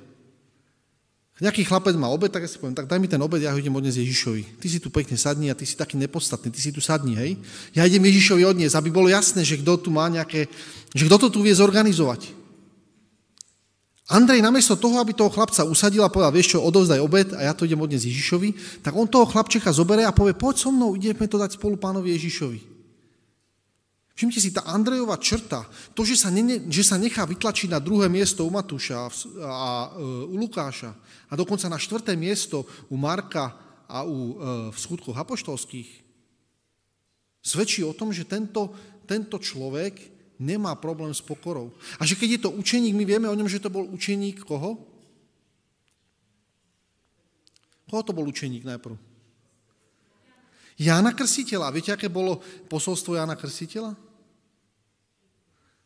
Nejaký 1.42 1.66
chlapec 1.66 1.98
má 1.98 2.06
obed, 2.14 2.30
tak 2.30 2.46
ja 2.46 2.50
si 2.50 2.62
poviem, 2.62 2.78
tak 2.78 2.86
daj 2.86 3.02
mi 3.02 3.10
ten 3.10 3.18
obed, 3.18 3.42
ja 3.42 3.50
ho 3.50 3.58
idem 3.58 3.74
odniesť 3.74 4.06
Ježišovi. 4.06 4.62
Ty 4.62 4.66
si 4.70 4.78
tu 4.78 4.86
pekne 4.86 5.18
sadni 5.18 5.50
a 5.50 5.58
ty 5.58 5.66
si 5.66 5.74
taký 5.74 5.98
nepodstatný, 5.98 6.54
ty 6.54 6.62
si 6.62 6.70
tu 6.70 6.78
sadni, 6.78 7.18
hej? 7.18 7.34
Ja 7.74 7.82
idem 7.82 8.06
Ježišovi 8.06 8.46
odniesť, 8.46 8.78
aby 8.78 8.94
bolo 8.94 9.10
jasné, 9.10 9.42
že 9.42 9.58
kto 9.58 9.82
tu 9.82 9.90
má 9.90 10.06
nejaké, 10.06 10.46
že 10.94 11.02
kto 11.10 11.26
to 11.26 11.28
tu 11.34 11.42
vie 11.42 11.50
zorganizovať. 11.50 12.43
Andrej 14.04 14.44
namiesto 14.44 14.76
toho, 14.76 15.00
aby 15.00 15.16
toho 15.16 15.32
chlapca 15.32 15.64
usadil 15.64 16.04
a 16.04 16.12
povedal, 16.12 16.28
vieš 16.28 16.56
čo, 16.56 16.58
odovzdaj 16.60 17.00
obed 17.00 17.32
a 17.32 17.48
ja 17.48 17.56
to 17.56 17.64
idem 17.64 17.80
odniesť 17.80 18.04
Ježišovi, 18.04 18.48
tak 18.84 18.92
on 18.92 19.08
toho 19.08 19.24
chlapčeka 19.24 19.72
zobere 19.72 20.04
a 20.04 20.12
povie, 20.12 20.36
poď 20.36 20.60
so 20.60 20.68
mnou, 20.68 20.92
ideme 20.92 21.24
to 21.24 21.40
dať 21.40 21.56
spolu 21.56 21.80
pánovi 21.80 22.12
Ježišovi. 22.12 22.60
Všimte 24.14 24.38
si, 24.38 24.54
tá 24.54 24.62
Andrejová 24.70 25.16
črta, 25.16 25.64
to, 25.96 26.04
že 26.04 26.20
sa, 26.20 26.28
ne, 26.30 26.68
že 26.70 26.84
sa 26.86 27.00
nechá 27.00 27.24
vytlačiť 27.24 27.72
na 27.72 27.80
druhé 27.82 28.06
miesto 28.12 28.46
u 28.46 28.52
Matúša 28.52 28.94
a, 28.94 29.08
a 29.42 29.70
e, 29.96 30.30
u 30.30 30.36
Lukáša 30.38 30.94
a 31.26 31.32
dokonca 31.34 31.66
na 31.66 31.80
štvrté 31.80 32.14
miesto 32.14 32.62
u 32.92 33.00
Marka 33.00 33.56
a 33.88 34.06
u, 34.06 34.16
e, 34.16 34.32
v 34.70 34.76
skutkoch 34.78 35.18
apoštolských, 35.18 36.06
svedčí 37.42 37.82
o 37.82 37.96
tom, 37.96 38.14
že 38.14 38.28
tento, 38.28 38.70
tento 39.08 39.40
človek 39.40 40.13
nemá 40.38 40.74
problém 40.74 41.14
s 41.14 41.22
pokorou. 41.22 41.70
A 41.98 42.06
že 42.06 42.18
keď 42.18 42.28
je 42.38 42.40
to 42.46 42.50
učeník, 42.54 42.94
my 42.94 43.04
vieme 43.06 43.28
o 43.30 43.36
ňom, 43.36 43.48
že 43.48 43.62
to 43.62 43.70
bol 43.70 43.86
učeník 43.86 44.42
koho? 44.42 44.82
Koho 47.90 48.02
to 48.02 48.16
bol 48.16 48.26
učeník 48.26 48.66
najprv? 48.66 48.96
Jána 50.74 51.14
Krstiteľa. 51.14 51.70
Viete, 51.70 51.94
aké 51.94 52.10
bolo 52.10 52.42
posolstvo 52.66 53.14
Jána 53.14 53.38
Krstiteľa? 53.38 53.94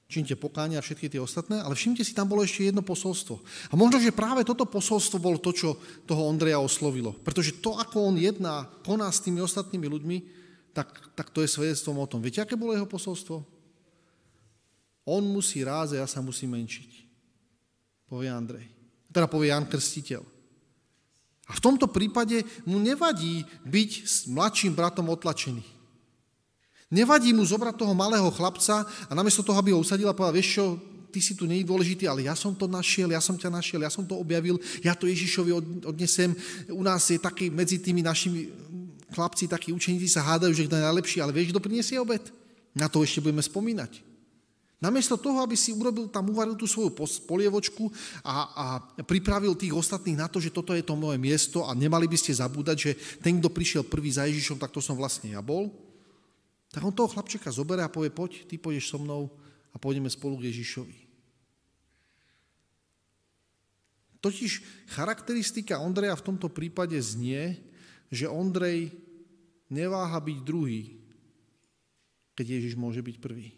Čínte 0.08 0.40
pokáňa 0.40 0.80
a 0.80 0.84
všetky 0.84 1.12
tie 1.12 1.20
ostatné, 1.20 1.60
ale 1.60 1.76
všimte 1.76 2.00
si, 2.00 2.16
tam 2.16 2.32
bolo 2.32 2.40
ešte 2.40 2.64
jedno 2.64 2.80
posolstvo. 2.80 3.44
A 3.68 3.76
možno, 3.76 4.00
že 4.00 4.08
práve 4.08 4.40
toto 4.40 4.64
posolstvo 4.64 5.20
bolo 5.20 5.36
to, 5.36 5.52
čo 5.52 5.76
toho 6.08 6.24
Ondreja 6.24 6.56
oslovilo. 6.56 7.12
Pretože 7.12 7.60
to, 7.60 7.76
ako 7.76 8.08
on 8.08 8.16
jedná, 8.16 8.64
koná 8.88 9.12
s 9.12 9.20
tými 9.20 9.44
ostatnými 9.44 9.84
ľuďmi, 9.84 10.18
tak, 10.72 11.12
tak 11.12 11.28
to 11.28 11.44
je 11.44 11.52
svedectvom 11.52 12.00
o 12.00 12.08
tom. 12.08 12.24
Viete, 12.24 12.40
aké 12.40 12.56
bolo 12.56 12.72
jeho 12.72 12.88
posolstvo? 12.88 13.57
On 15.08 15.24
musí 15.24 15.64
ráze, 15.64 15.96
ja 15.96 16.04
sa 16.04 16.20
musím 16.20 16.52
menšiť. 16.60 16.90
Povie 18.12 18.28
Andrej. 18.28 18.68
Teda 19.08 19.24
povie 19.24 19.48
Jan 19.48 19.64
Krstiteľ. 19.64 20.20
A 21.48 21.52
v 21.56 21.64
tomto 21.64 21.88
prípade 21.88 22.44
mu 22.68 22.76
nevadí 22.76 23.40
byť 23.64 23.90
s 24.04 24.28
mladším 24.28 24.76
bratom 24.76 25.08
otlačený. 25.08 25.64
Nevadí 26.92 27.32
mu 27.32 27.40
zobrať 27.40 27.80
toho 27.80 27.96
malého 27.96 28.28
chlapca 28.32 28.84
a 28.84 29.12
namiesto 29.16 29.40
toho, 29.40 29.56
aby 29.56 29.72
ho 29.72 29.80
usadil 29.80 30.08
a 30.08 30.16
povedal, 30.16 30.36
vieš 30.36 30.60
čo, 30.60 30.64
ty 31.08 31.24
si 31.24 31.32
tu 31.32 31.48
nie 31.48 31.64
je 31.64 31.68
dôležitý, 31.68 32.04
ale 32.04 32.28
ja 32.28 32.36
som 32.36 32.52
to 32.52 32.68
našiel, 32.68 33.08
ja 33.08 33.20
som 33.20 33.36
ťa 33.36 33.48
našiel, 33.48 33.80
ja 33.80 33.92
som 33.92 34.04
to 34.04 34.12
objavil, 34.16 34.60
ja 34.84 34.92
to 34.92 35.08
Ježišovi 35.08 35.84
odnesem. 35.88 36.36
U 36.68 36.84
nás 36.84 37.08
je 37.08 37.16
taký 37.16 37.48
medzi 37.48 37.80
tými 37.80 38.04
našimi 38.04 38.52
chlapci, 39.12 39.48
takí 39.48 39.72
učeníci 39.72 40.08
sa 40.08 40.24
hádajú, 40.24 40.52
že 40.52 40.64
kto 40.68 40.76
je 40.76 40.84
najlepší, 40.84 41.18
ale 41.24 41.32
vieš, 41.32 41.52
kto 41.52 41.64
priniesie 41.64 41.96
obed? 41.96 42.24
Na 42.76 42.92
to 42.92 43.00
ešte 43.00 43.24
budeme 43.24 43.40
spomínať. 43.40 44.07
Namiesto 44.78 45.18
toho, 45.18 45.42
aby 45.42 45.58
si 45.58 45.74
urobil 45.74 46.06
tam, 46.06 46.30
uvaril 46.30 46.54
tú 46.54 46.70
svoju 46.70 46.94
polievočku 47.26 47.90
a, 48.22 48.34
a 48.54 48.66
pripravil 49.02 49.58
tých 49.58 49.74
ostatných 49.74 50.14
na 50.14 50.30
to, 50.30 50.38
že 50.38 50.54
toto 50.54 50.70
je 50.70 50.86
to 50.86 50.94
moje 50.94 51.18
miesto 51.18 51.66
a 51.66 51.74
nemali 51.74 52.06
by 52.06 52.14
ste 52.14 52.38
zabúdať, 52.38 52.76
že 52.78 52.92
ten, 53.18 53.42
kto 53.42 53.50
prišiel 53.50 53.82
prvý 53.82 54.14
za 54.14 54.30
Ježišom, 54.30 54.54
tak 54.62 54.70
to 54.70 54.78
som 54.78 54.94
vlastne 54.94 55.34
ja 55.34 55.42
bol, 55.42 55.74
tak 56.70 56.86
on 56.86 56.94
toho 56.94 57.10
chlapčeka 57.10 57.50
zoberie 57.50 57.82
a 57.82 57.90
povie, 57.90 58.14
poď, 58.14 58.46
ty 58.46 58.54
pôjdeš 58.54 58.94
so 58.94 59.02
mnou 59.02 59.34
a 59.74 59.82
pôjdeme 59.82 60.06
spolu 60.06 60.38
k 60.38 60.54
Ježišovi. 60.54 61.10
Totiž 64.22 64.62
charakteristika 64.94 65.82
Ondreja 65.82 66.14
v 66.14 66.26
tomto 66.26 66.46
prípade 66.46 66.94
znie, 67.02 67.58
že 68.14 68.30
Ondrej 68.30 68.94
neváha 69.74 70.22
byť 70.22 70.38
druhý, 70.46 71.02
keď 72.38 72.62
Ježiš 72.62 72.74
môže 72.78 73.02
byť 73.02 73.18
prvý. 73.18 73.57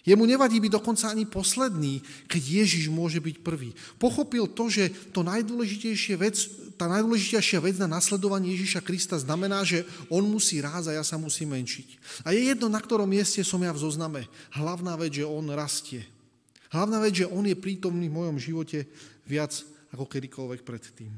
Jemu 0.00 0.24
nevadí 0.24 0.56
byť 0.56 0.72
dokonca 0.72 1.12
ani 1.12 1.28
posledný, 1.28 2.00
keď 2.24 2.64
Ježiš 2.64 2.88
môže 2.88 3.20
byť 3.20 3.36
prvý. 3.44 3.76
Pochopil 4.00 4.48
to, 4.48 4.72
že 4.72 4.88
to 5.12 5.20
najdôležitejšie 5.20 6.16
vec, 6.16 6.36
tá 6.80 6.88
najdôležitejšia 6.88 7.60
vec 7.60 7.76
na 7.76 7.84
nasledovanie 7.84 8.56
Ježiša 8.56 8.80
Krista 8.80 9.20
znamená, 9.20 9.60
že 9.60 9.84
on 10.08 10.24
musí 10.24 10.64
ráz 10.64 10.88
a 10.88 10.96
ja 10.96 11.04
sa 11.04 11.20
musím 11.20 11.52
menšiť. 11.52 11.88
A 12.24 12.32
je 12.32 12.48
jedno, 12.48 12.72
na 12.72 12.80
ktorom 12.80 13.04
mieste 13.04 13.44
som 13.44 13.60
ja 13.60 13.76
v 13.76 13.82
zozname. 13.84 14.24
Hlavná 14.56 14.96
vec, 14.96 15.20
že 15.20 15.28
on 15.28 15.44
rastie. 15.52 16.08
Hlavná 16.72 16.96
vec, 17.04 17.20
že 17.20 17.28
on 17.28 17.44
je 17.44 17.58
prítomný 17.58 18.08
v 18.08 18.16
mojom 18.24 18.40
živote 18.40 18.88
viac 19.28 19.52
ako 19.92 20.08
kedykoľvek 20.08 20.64
predtým. 20.64 21.12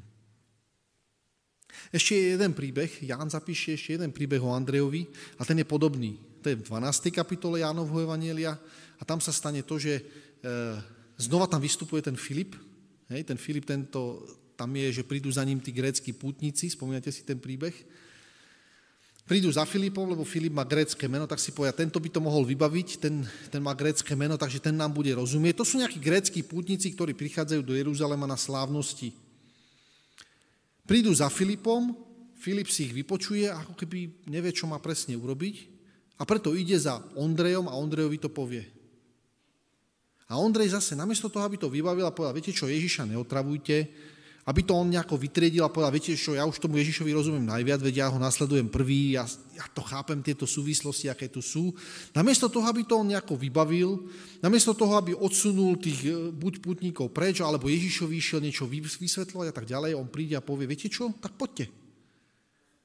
Ešte 1.94 2.18
je 2.18 2.34
jeden 2.34 2.52
príbeh, 2.52 2.90
Ján 3.06 3.30
zapíše 3.30 3.78
ešte 3.78 3.94
jeden 3.94 4.10
príbeh 4.10 4.42
o 4.42 4.50
Andrejovi 4.52 5.06
a 5.38 5.46
ten 5.46 5.62
je 5.62 5.66
podobný 5.68 6.31
to 6.42 6.50
je 6.50 6.58
v 6.58 6.66
12. 6.66 7.14
kapitole 7.14 7.62
Jánovho 7.62 8.02
Evanielia 8.02 8.58
a 8.98 9.02
tam 9.06 9.22
sa 9.22 9.30
stane 9.30 9.62
to, 9.62 9.78
že 9.78 9.98
e, 9.98 10.02
znova 11.14 11.46
tam 11.46 11.62
vystupuje 11.62 12.02
ten 12.02 12.18
Filip, 12.18 12.58
hej, 13.08 13.22
ten 13.22 13.38
Filip, 13.38 13.62
tento, 13.62 14.26
tam 14.58 14.74
je, 14.74 15.00
že 15.00 15.06
prídu 15.06 15.30
za 15.30 15.46
ním 15.46 15.62
tí 15.62 15.70
grécky 15.70 16.10
pútnici, 16.10 16.66
spomínate 16.66 17.14
si 17.14 17.22
ten 17.22 17.38
príbeh, 17.38 17.72
prídu 19.22 19.48
za 19.54 19.62
Filipom, 19.62 20.10
lebo 20.10 20.26
Filip 20.26 20.52
má 20.52 20.66
grécké 20.66 21.06
meno, 21.06 21.30
tak 21.30 21.38
si 21.38 21.54
povedia, 21.54 21.72
tento 21.72 22.02
by 22.02 22.10
to 22.10 22.20
mohol 22.20 22.42
vybaviť, 22.42 22.88
ten, 22.98 23.22
ten 23.48 23.62
má 23.62 23.72
grécké 23.72 24.18
meno, 24.18 24.34
takže 24.34 24.58
ten 24.58 24.74
nám 24.74 24.92
bude 24.92 25.14
rozumieť. 25.14 25.62
To 25.62 25.64
sú 25.64 25.78
nejakí 25.78 26.02
gréckí 26.02 26.42
pútnici, 26.42 26.90
ktorí 26.92 27.14
prichádzajú 27.14 27.62
do 27.62 27.72
Jeruzalema 27.72 28.26
na 28.26 28.36
slávnosti. 28.36 29.14
Prídu 30.84 31.14
za 31.14 31.30
Filipom, 31.30 31.94
Filip 32.42 32.66
si 32.66 32.90
ich 32.90 32.92
vypočuje, 32.92 33.46
ako 33.46 33.78
keby 33.78 34.26
nevie, 34.26 34.50
čo 34.50 34.66
má 34.66 34.82
presne 34.82 35.14
urobiť. 35.14 35.71
A 36.22 36.28
preto 36.28 36.54
ide 36.54 36.78
za 36.78 37.02
Ondrejom 37.18 37.66
a 37.66 37.74
Ondrejovi 37.74 38.22
to 38.22 38.30
povie. 38.30 38.62
A 40.30 40.38
Ondrej 40.38 40.70
zase, 40.70 40.94
namiesto 40.94 41.26
toho, 41.26 41.42
aby 41.42 41.58
to 41.58 41.66
vybavil 41.66 42.06
a 42.06 42.14
povedal, 42.14 42.38
viete 42.38 42.54
čo, 42.54 42.70
Ježiša 42.70 43.10
neotravujte, 43.10 43.76
aby 44.46 44.60
to 44.62 44.74
on 44.74 44.90
nejako 44.90 45.18
vytriedil 45.18 45.66
a 45.66 45.70
povedal, 45.70 45.90
viete 45.94 46.14
čo, 46.14 46.38
ja 46.38 46.46
už 46.46 46.62
tomu 46.62 46.78
Ježišovi 46.78 47.10
rozumiem 47.10 47.46
najviac, 47.46 47.82
veď 47.82 47.94
ja 48.00 48.06
ho 48.10 48.18
nasledujem 48.22 48.70
prvý, 48.70 49.18
ja, 49.18 49.26
ja 49.54 49.66
to 49.74 49.82
chápem, 49.82 50.22
tieto 50.22 50.46
súvislosti, 50.46 51.10
aké 51.10 51.26
tu 51.26 51.42
sú. 51.42 51.74
Namiesto 52.14 52.46
toho, 52.46 52.66
aby 52.70 52.86
to 52.86 53.02
on 53.02 53.10
nejako 53.10 53.34
vybavil, 53.38 54.06
namiesto 54.38 54.78
toho, 54.78 54.98
aby 54.98 55.14
odsunul 55.14 55.78
tých 55.78 56.06
e, 56.06 56.30
buď 56.30 56.62
putníkov 56.62 57.10
preč, 57.10 57.42
alebo 57.42 57.66
Ježišovi 57.66 58.14
išiel 58.14 58.40
niečo 58.42 58.66
vysvetľovať 58.70 59.46
a 59.50 59.54
tak 59.54 59.66
ďalej, 59.66 59.98
on 59.98 60.06
príde 60.10 60.38
a 60.38 60.42
povie, 60.42 60.70
viete 60.70 60.86
čo, 60.86 61.10
tak 61.18 61.34
poďte. 61.34 61.81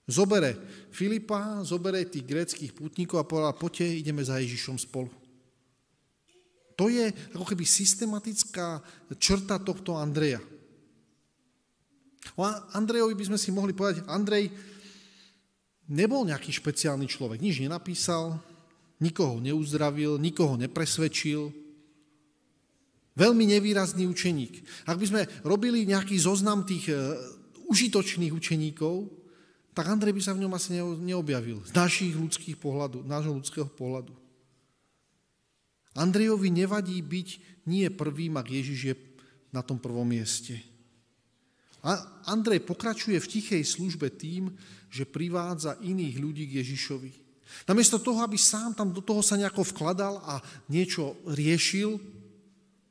Zobere 0.08 0.56
Filipa, 0.88 1.60
zobere 1.68 2.08
tých 2.08 2.24
gréckých 2.24 2.72
pútnikov 2.72 3.20
a 3.20 3.28
povedal, 3.28 3.60
poďte, 3.60 3.92
ideme 3.92 4.24
za 4.24 4.40
Ježišom 4.40 4.80
spolu. 4.80 5.12
To 6.80 6.88
je 6.88 7.12
ako 7.36 7.44
keby 7.44 7.68
systematická 7.68 8.80
črta 9.20 9.60
tohto 9.60 10.00
Andreja. 10.00 10.40
O 12.40 12.48
Andrejovi 12.72 13.20
by 13.20 13.36
sme 13.36 13.40
si 13.40 13.52
mohli 13.52 13.76
povedať, 13.76 14.08
Andrej 14.08 14.48
nebol 15.92 16.24
nejaký 16.24 16.56
špeciálny 16.56 17.08
človek, 17.10 17.44
nič 17.44 17.60
nenapísal, 17.60 18.40
nikoho 19.04 19.44
neuzdravil, 19.44 20.16
nikoho 20.22 20.56
nepresvedčil, 20.56 21.52
veľmi 23.18 23.44
nevýrazný 23.58 24.06
učeník. 24.06 24.62
Ak 24.86 25.02
by 25.02 25.06
sme 25.10 25.22
robili 25.42 25.90
nejaký 25.90 26.16
zoznam 26.22 26.62
tých 26.62 26.94
e, 26.94 26.96
užitočných 27.66 28.30
učeníkov, 28.30 29.10
tak 29.78 29.94
Andrej 29.94 30.18
by 30.18 30.22
sa 30.26 30.34
v 30.34 30.42
ňom 30.42 30.58
asi 30.58 30.74
neobjavil. 30.82 31.62
Z 31.62 31.78
našich 31.78 32.18
ľudských 32.18 32.58
pohľadu, 32.58 33.06
nášho 33.06 33.30
ľudského 33.30 33.70
pohľadu. 33.70 34.10
Andrejovi 35.94 36.50
nevadí 36.50 36.98
byť 36.98 37.62
nie 37.70 37.86
prvým, 37.94 38.42
ak 38.42 38.50
Ježiš 38.50 38.80
je 38.90 38.96
na 39.54 39.62
tom 39.62 39.78
prvom 39.78 40.10
mieste. 40.10 40.58
A 41.86 41.94
Andrej 42.26 42.66
pokračuje 42.66 43.22
v 43.22 43.30
tichej 43.38 43.62
službe 43.62 44.10
tým, 44.10 44.50
že 44.90 45.06
privádza 45.06 45.78
iných 45.86 46.16
ľudí 46.18 46.50
k 46.50 46.66
Ježišovi. 46.66 47.12
Namiesto 47.70 48.02
toho, 48.02 48.26
aby 48.26 48.34
sám 48.34 48.74
tam 48.74 48.90
do 48.90 49.06
toho 49.06 49.22
sa 49.22 49.38
nejako 49.38 49.62
vkladal 49.62 50.26
a 50.26 50.42
niečo 50.74 51.22
riešil, 51.30 52.02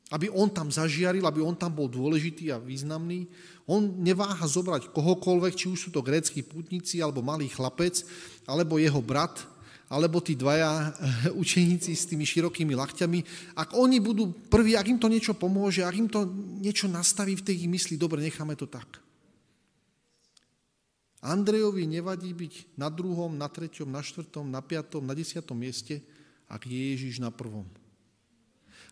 aby 0.07 0.31
on 0.31 0.47
tam 0.47 0.71
zažiaril, 0.71 1.27
aby 1.27 1.43
on 1.43 1.55
tam 1.55 1.75
bol 1.75 1.91
dôležitý 1.91 2.47
a 2.55 2.61
významný. 2.63 3.27
On 3.67 3.83
neváha 3.83 4.39
zobrať 4.47 4.95
kohokoľvek, 4.95 5.53
či 5.59 5.67
už 5.67 5.79
sú 5.87 5.89
to 5.91 5.99
grécky 5.99 6.39
putníci, 6.39 7.03
alebo 7.03 7.19
malý 7.19 7.51
chlapec, 7.51 8.07
alebo 8.47 8.79
jeho 8.79 9.03
brat, 9.03 9.43
alebo 9.91 10.23
tí 10.23 10.39
dvaja 10.39 10.95
učeníci 11.43 11.91
s 11.91 12.07
tými 12.07 12.23
širokými 12.23 12.71
lakťami. 12.71 13.19
Ak 13.59 13.75
oni 13.75 13.99
budú 13.99 14.31
prví, 14.31 14.79
ak 14.79 14.87
im 14.87 14.99
to 14.99 15.11
niečo 15.11 15.35
pomôže, 15.35 15.83
ak 15.83 15.95
im 15.99 16.07
to 16.07 16.23
niečo 16.63 16.87
nastaví 16.87 17.35
v 17.35 17.43
tej 17.43 17.67
ich 17.67 17.67
mysli, 17.67 17.99
dobre, 17.99 18.23
necháme 18.23 18.55
to 18.55 18.67
tak. 18.67 19.03
Andrejovi 21.19 21.83
nevadí 21.83 22.31
byť 22.31 22.79
na 22.79 22.87
druhom, 22.87 23.35
na 23.35 23.51
treťom, 23.51 23.91
na 23.91 23.99
štvrtom, 23.99 24.47
na 24.47 24.63
piatom, 24.63 25.03
na 25.03 25.11
desiatom 25.11 25.59
mieste, 25.59 25.99
ak 26.47 26.63
je 26.63 26.95
Ježiš 26.95 27.19
na 27.19 27.27
prvom. 27.27 27.67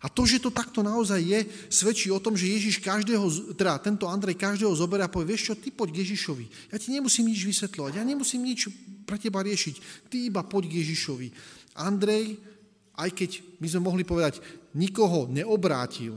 A 0.06 0.08
to, 0.14 0.22
že 0.22 0.38
to 0.38 0.54
takto 0.54 0.86
naozaj 0.86 1.18
je, 1.18 1.50
svedčí 1.66 2.14
o 2.14 2.22
tom, 2.22 2.38
že 2.38 2.46
Ježiš 2.46 2.78
každého, 2.78 3.26
teda 3.58 3.82
tento 3.82 4.06
Andrej 4.06 4.38
každého 4.38 4.70
zoberie 4.78 5.02
a 5.02 5.10
povie, 5.10 5.34
vieš 5.34 5.50
čo, 5.50 5.54
ty 5.58 5.74
poď 5.74 5.98
k 5.98 6.00
Ježišovi. 6.06 6.70
Ja 6.70 6.78
ti 6.78 6.94
nemusím 6.94 7.26
nič 7.26 7.42
vysvetľovať, 7.42 7.98
ja 7.98 8.06
nemusím 8.06 8.46
nič 8.46 8.70
pre 9.10 9.18
teba 9.18 9.42
riešiť. 9.42 10.06
Ty 10.14 10.30
iba 10.30 10.46
poď 10.46 10.70
k 10.70 10.78
Ježišovi. 10.86 11.28
Andrej, 11.82 12.38
aj 13.02 13.10
keď 13.18 13.42
my 13.58 13.66
sme 13.66 13.82
mohli 13.82 14.06
povedať, 14.06 14.46
nikoho 14.78 15.26
neobrátil, 15.26 16.14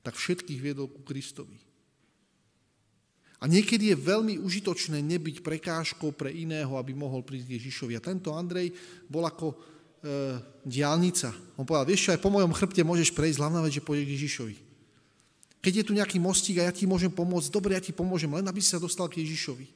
tak 0.00 0.16
všetkých 0.16 0.56
viedol 0.56 0.88
ku 0.88 1.04
Kristovi. 1.04 1.60
A 3.38 3.44
niekedy 3.46 3.92
je 3.92 4.00
veľmi 4.00 4.40
užitočné 4.40 4.98
nebyť 5.04 5.44
prekážkou 5.44 6.16
pre 6.16 6.32
iného, 6.32 6.74
aby 6.80 6.96
mohol 6.96 7.20
prísť 7.20 7.46
k 7.46 7.54
Ježišovi. 7.60 7.92
A 7.94 8.02
tento 8.02 8.32
Andrej 8.32 8.72
bol 9.06 9.28
ako 9.28 9.76
diálnica. 10.62 11.34
On 11.58 11.66
povedal, 11.66 11.88
vieš 11.90 12.08
čo, 12.08 12.10
aj 12.14 12.22
po 12.22 12.30
mojom 12.30 12.54
chrbte 12.54 12.86
môžeš 12.86 13.10
prejsť, 13.10 13.42
hlavná 13.42 13.60
vec, 13.64 13.74
že 13.74 13.82
pôjdeš 13.82 14.06
k 14.06 14.14
Ježišovi. 14.14 14.56
Keď 15.58 15.72
je 15.74 15.86
tu 15.90 15.92
nejaký 15.96 16.22
mostík 16.22 16.62
a 16.62 16.70
ja 16.70 16.72
ti 16.72 16.86
môžem 16.86 17.10
pomôcť, 17.10 17.50
dobre, 17.50 17.74
ja 17.74 17.82
ti 17.82 17.90
pomôžem, 17.90 18.30
len 18.30 18.46
aby 18.46 18.62
si 18.62 18.70
sa 18.70 18.78
dostal 18.78 19.10
k 19.10 19.26
Ježišovi. 19.26 19.66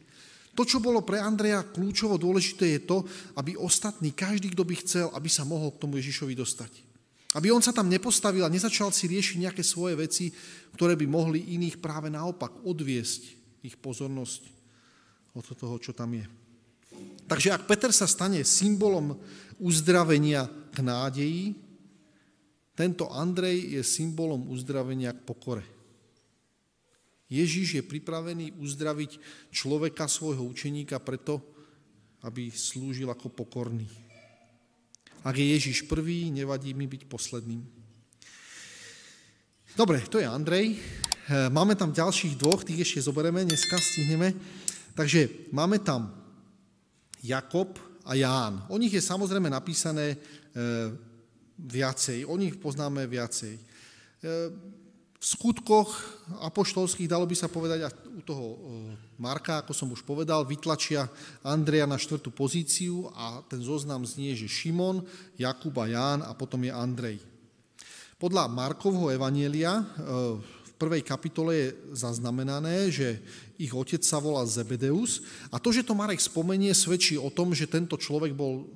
To, 0.52 0.62
čo 0.68 0.84
bolo 0.84 1.00
pre 1.02 1.18
Andreja 1.18 1.64
kľúčovo 1.64 2.20
dôležité, 2.20 2.76
je 2.76 2.80
to, 2.84 3.02
aby 3.34 3.56
ostatní, 3.56 4.12
každý, 4.12 4.52
kto 4.52 4.62
by 4.62 4.74
chcel, 4.84 5.08
aby 5.16 5.26
sa 5.26 5.48
mohol 5.48 5.74
k 5.74 5.80
tomu 5.82 5.98
Ježišovi 5.98 6.36
dostať. 6.36 6.72
Aby 7.32 7.50
on 7.50 7.64
sa 7.64 7.72
tam 7.72 7.88
nepostavil 7.88 8.44
a 8.44 8.52
nezačal 8.52 8.92
si 8.92 9.08
riešiť 9.08 9.40
nejaké 9.40 9.64
svoje 9.64 9.96
veci, 9.96 10.28
ktoré 10.76 10.92
by 10.92 11.08
mohli 11.08 11.56
iných 11.56 11.80
práve 11.80 12.12
naopak 12.12 12.62
odviesť 12.68 13.22
ich 13.64 13.80
pozornosť 13.80 14.44
od 15.32 15.44
toho, 15.56 15.80
čo 15.80 15.96
tam 15.96 16.12
je. 16.12 16.41
Takže 17.26 17.48
ak 17.54 17.64
Peter 17.64 17.90
sa 17.94 18.04
stane 18.04 18.44
symbolom 18.44 19.16
uzdravenia 19.56 20.50
k 20.74 20.84
nádeji, 20.84 21.56
tento 22.72 23.08
Andrej 23.12 23.78
je 23.78 23.82
symbolom 23.84 24.48
uzdravenia 24.48 25.12
k 25.12 25.24
pokore. 25.24 25.64
Ježíš 27.32 27.80
je 27.80 27.82
pripravený 27.84 28.60
uzdraviť 28.60 29.16
človeka, 29.48 30.04
svojho 30.04 30.44
učeníka 30.44 31.00
preto, 31.00 31.40
aby 32.28 32.52
slúžil 32.52 33.08
ako 33.08 33.32
pokorný. 33.32 33.88
Ak 35.24 35.38
je 35.40 35.56
Ježíš 35.56 35.88
prvý, 35.88 36.28
nevadí 36.28 36.76
mi 36.76 36.84
byť 36.84 37.08
posledným. 37.08 37.64
Dobre, 39.72 40.04
to 40.04 40.20
je 40.20 40.28
Andrej. 40.28 40.76
Máme 41.48 41.72
tam 41.72 41.96
ďalších 41.96 42.36
dvoch, 42.36 42.60
tých 42.60 42.84
ešte 42.84 43.08
zoberieme, 43.08 43.48
dneska 43.48 43.80
stihneme. 43.80 44.36
Takže 44.92 45.48
máme 45.56 45.80
tam 45.80 46.21
Jakob 47.22 47.78
a 48.02 48.18
Ján. 48.18 48.66
O 48.66 48.76
nich 48.76 48.90
je 48.90 49.02
samozrejme 49.02 49.46
napísané 49.46 50.14
e, 50.14 50.16
viacej, 51.54 52.26
o 52.26 52.34
nich 52.34 52.58
poznáme 52.58 53.06
viacej. 53.06 53.54
E, 53.54 53.62
v 55.22 55.24
skutkoch 55.24 55.94
apoštolských, 56.42 57.06
dalo 57.06 57.22
by 57.30 57.36
sa 57.38 57.46
povedať, 57.46 57.86
a 57.86 57.94
u 57.94 58.22
toho 58.26 58.46
e, 58.50 58.58
Marka, 59.22 59.62
ako 59.62 59.70
som 59.70 59.88
už 59.94 60.02
povedal, 60.02 60.42
vytlačia 60.42 61.06
Andreja 61.46 61.86
na 61.86 61.94
štvrtú 61.94 62.34
pozíciu 62.34 63.06
a 63.14 63.38
ten 63.46 63.62
zoznam 63.62 64.02
znie, 64.02 64.34
že 64.34 64.50
Šimon, 64.50 65.06
Jakub 65.38 65.78
a 65.78 65.86
Ján 65.86 66.26
a 66.26 66.34
potom 66.34 66.66
je 66.66 66.74
Andrej. 66.74 67.22
Podľa 68.18 68.50
Markovho 68.50 69.10
evanielia 69.14 69.82
prvej 70.82 71.06
kapitole 71.06 71.52
je 71.54 71.68
zaznamenané, 71.94 72.90
že 72.90 73.22
ich 73.62 73.70
otec 73.70 74.02
sa 74.02 74.18
volá 74.18 74.42
Zebedeus 74.42 75.22
a 75.54 75.62
to, 75.62 75.70
že 75.70 75.86
to 75.86 75.94
Marek 75.94 76.18
spomenie, 76.18 76.74
svedčí 76.74 77.14
o 77.14 77.30
tom, 77.30 77.54
že 77.54 77.70
tento 77.70 77.94
človek 77.94 78.34
bol 78.34 78.66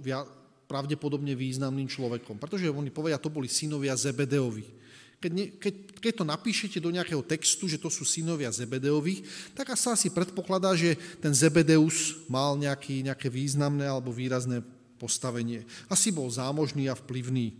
pravdepodobne 0.70 1.35
významným 1.35 1.90
človekom, 1.90 2.38
pretože 2.38 2.70
oni 2.70 2.94
povedia, 2.94 3.18
to 3.18 3.35
boli 3.35 3.51
synovia 3.51 3.99
Zebedeovi. 3.99 4.79
Keď, 5.16 5.33
ne, 5.33 5.46
keď, 5.59 5.75
keď 5.96 6.12
to 6.12 6.25
napíšete 6.29 6.79
do 6.79 6.92
nejakého 6.92 7.25
textu, 7.25 7.66
že 7.66 7.81
to 7.81 7.88
sú 7.88 8.05
synovia 8.05 8.53
Zebedeových, 8.53 9.25
tak 9.57 9.72
sa 9.75 9.96
asi 9.96 10.12
predpokladá, 10.12 10.77
že 10.77 10.94
ten 11.18 11.33
Zebedeus 11.33 12.20
mal 12.29 12.55
nejaký, 12.55 13.01
nejaké 13.01 13.33
významné 13.33 13.88
alebo 13.88 14.12
výrazné 14.12 14.61
postavenie. 15.01 15.64
Asi 15.88 16.12
bol 16.12 16.29
zámožný 16.29 16.92
a 16.92 16.94
vplyvný. 16.94 17.57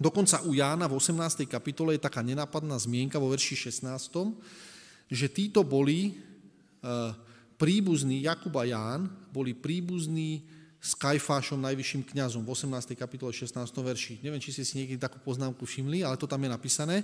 Dokonca 0.00 0.42
u 0.42 0.56
Jána 0.56 0.90
v 0.90 0.98
18. 0.98 1.46
kapitole 1.46 1.94
je 1.94 2.02
taká 2.02 2.18
nenápadná 2.24 2.74
zmienka 2.80 3.20
vo 3.20 3.30
verši 3.30 3.70
16, 3.70 3.86
že 5.10 5.28
títo 5.28 5.64
boli 5.64 6.10
e, 6.10 6.12
príbuzní, 7.56 8.24
Jakub 8.24 8.54
a 8.56 8.64
Ján, 8.64 9.08
boli 9.32 9.52
príbuzní 9.52 10.44
s 10.84 10.92
Kajfášom, 11.00 11.64
najvyšším 11.64 12.04
kňazom 12.12 12.44
v 12.44 12.52
18. 12.52 12.92
kapitole 12.92 13.32
16. 13.32 13.56
verši. 13.72 14.20
Neviem, 14.20 14.36
či 14.36 14.52
ste 14.52 14.68
si 14.68 14.84
niekedy 14.84 15.00
takú 15.00 15.16
poznámku 15.16 15.64
všimli, 15.64 16.04
ale 16.04 16.20
to 16.20 16.28
tam 16.28 16.44
je 16.44 16.50
napísané, 16.52 16.96